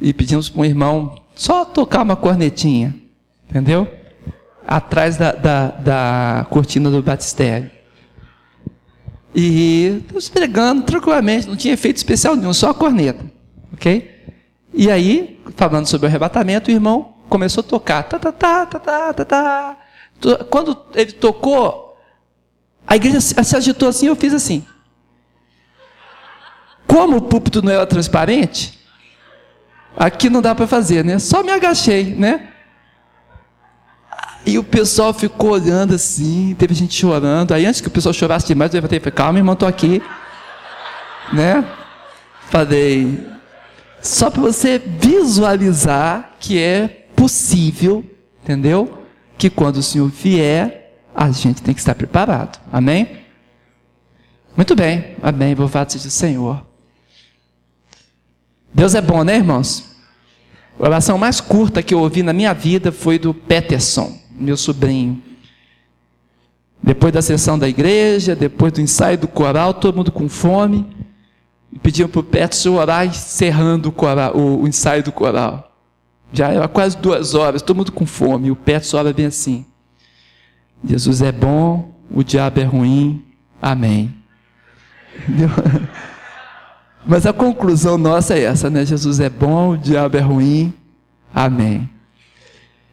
E 0.00 0.12
pedimos 0.12 0.48
para 0.48 0.62
um 0.62 0.64
irmão 0.64 1.20
só 1.34 1.64
tocar 1.64 2.02
uma 2.02 2.16
cornetinha, 2.16 2.94
entendeu? 3.48 3.86
Atrás 4.66 5.16
da, 5.16 5.32
da, 5.32 5.66
da 5.68 6.46
cortina 6.50 6.90
do 6.90 7.02
batistério. 7.02 7.70
E 9.34 10.00
estamos 10.02 10.28
pregando 10.28 10.82
tranquilamente, 10.82 11.48
não 11.48 11.56
tinha 11.56 11.74
efeito 11.74 11.96
especial 11.96 12.36
nenhum, 12.36 12.54
só 12.54 12.70
a 12.70 12.74
corneta, 12.74 13.24
ok? 13.72 14.10
E 14.72 14.90
aí, 14.90 15.40
falando 15.56 15.86
sobre 15.86 16.06
o 16.06 16.08
arrebatamento, 16.08 16.70
o 16.70 16.72
irmão 16.72 17.14
começou 17.28 17.60
a 17.60 17.64
tocar, 17.66 18.04
tá, 18.04 18.18
tá, 18.18 18.32
tá, 18.32 18.66
tá, 18.66 18.78
tá, 18.78 19.12
tá, 19.12 19.24
tá. 19.24 19.76
Quando 20.48 20.76
ele 20.94 21.12
tocou, 21.12 21.83
a 22.86 22.96
igreja 22.96 23.20
se 23.20 23.56
agitou 23.56 23.88
assim, 23.88 24.06
eu 24.06 24.16
fiz 24.16 24.32
assim. 24.34 24.66
Como 26.86 27.16
o 27.16 27.22
púlpito 27.22 27.62
não 27.62 27.72
era 27.72 27.86
transparente, 27.86 28.78
aqui 29.96 30.28
não 30.28 30.42
dá 30.42 30.54
para 30.54 30.66
fazer, 30.66 31.04
né? 31.04 31.18
Só 31.18 31.42
me 31.42 31.50
agachei, 31.50 32.14
né? 32.14 32.50
E 34.46 34.58
o 34.58 34.64
pessoal 34.64 35.14
ficou 35.14 35.52
olhando 35.52 35.94
assim, 35.94 36.54
teve 36.58 36.74
gente 36.74 36.94
chorando. 36.94 37.52
Aí 37.52 37.64
antes 37.64 37.80
que 37.80 37.88
o 37.88 37.90
pessoal 37.90 38.12
chorasse 38.12 38.46
demais, 38.46 38.72
eu 38.72 38.76
levantei 38.76 38.98
e 38.98 39.00
falei, 39.00 39.16
calma, 39.16 39.38
irmão, 39.38 39.56
tô 39.56 39.64
aqui. 39.64 40.02
Né? 41.32 41.64
Falei, 42.50 43.26
só 44.02 44.30
para 44.30 44.42
você 44.42 44.78
visualizar 44.78 46.34
que 46.38 46.58
é 46.58 47.06
possível, 47.16 48.04
entendeu? 48.42 49.06
Que 49.38 49.48
quando 49.48 49.78
o 49.78 49.82
Senhor 49.82 50.08
vier, 50.08 50.83
a 51.14 51.30
gente 51.30 51.62
tem 51.62 51.72
que 51.72 51.80
estar 51.80 51.94
preparado. 51.94 52.60
Amém? 52.72 53.24
Muito 54.56 54.74
bem, 54.74 55.16
amém. 55.22 55.54
Louvado 55.54 55.92
seja 55.92 56.08
o 56.08 56.10
Senhor. 56.10 56.66
Deus 58.72 58.94
é 58.94 59.00
bom, 59.00 59.22
né, 59.22 59.36
irmãos? 59.36 59.94
A 60.78 60.82
oração 60.82 61.16
mais 61.16 61.40
curta 61.40 61.82
que 61.82 61.94
eu 61.94 62.00
ouvi 62.00 62.22
na 62.22 62.32
minha 62.32 62.52
vida 62.52 62.90
foi 62.90 63.18
do 63.18 63.32
Peterson, 63.32 64.18
meu 64.32 64.56
sobrinho. 64.56 65.22
Depois 66.82 67.12
da 67.12 67.22
sessão 67.22 67.58
da 67.58 67.68
igreja, 67.68 68.34
depois 68.34 68.72
do 68.72 68.80
ensaio 68.80 69.16
do 69.16 69.28
coral, 69.28 69.72
todo 69.72 69.96
mundo 69.96 70.10
com 70.10 70.28
fome. 70.28 70.86
Pediam 71.82 72.08
para 72.08 72.20
o 72.20 72.24
Peterson 72.24 72.74
orar 72.74 73.06
encerrando 73.06 73.88
o, 73.88 73.92
coral, 73.92 74.36
o, 74.36 74.62
o, 74.62 74.68
ensaio 74.68 75.02
do 75.02 75.12
coral. 75.12 75.72
Já 76.32 76.48
era 76.48 76.68
quase 76.68 76.96
duas 76.96 77.34
horas, 77.34 77.62
todo 77.62 77.76
mundo 77.76 77.92
com 77.92 78.04
fome. 78.04 78.48
E 78.48 78.50
o 78.50 78.56
Peterson 78.56 78.98
ora 78.98 79.12
bem 79.12 79.26
assim: 79.26 79.64
Jesus 80.86 81.22
é 81.22 81.32
bom, 81.32 81.92
o 82.10 82.22
diabo 82.22 82.60
é 82.60 82.64
ruim. 82.64 83.24
Amém. 83.60 84.14
Mas 87.06 87.26
a 87.26 87.32
conclusão 87.32 87.98
nossa 87.98 88.34
é 88.34 88.44
essa, 88.44 88.70
né? 88.70 88.84
Jesus 88.84 89.20
é 89.20 89.28
bom, 89.28 89.70
o 89.70 89.78
diabo 89.78 90.16
é 90.16 90.20
ruim. 90.20 90.72
Amém. 91.34 91.88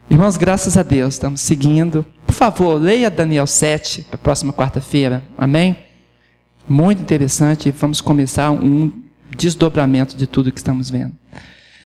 Irmãos, 0.10 0.36
graças 0.36 0.76
a 0.76 0.84
Deus, 0.84 1.14
estamos 1.14 1.40
seguindo. 1.42 2.06
Por 2.26 2.34
favor, 2.34 2.76
leia 2.76 3.10
Daniel 3.10 3.48
7 3.48 4.04
para 4.04 4.16
a 4.16 4.18
próxima 4.18 4.52
quarta-feira. 4.52 5.24
Amém? 5.38 5.78
Muito 6.68 7.02
interessante. 7.02 7.72
Vamos 7.72 8.02
começar 8.02 8.52
um 8.52 8.92
desdobramento 9.38 10.18
de 10.18 10.28
tudo 10.28 10.52
que 10.52 10.60
estamos 10.60 10.90
vendo. 10.90 11.21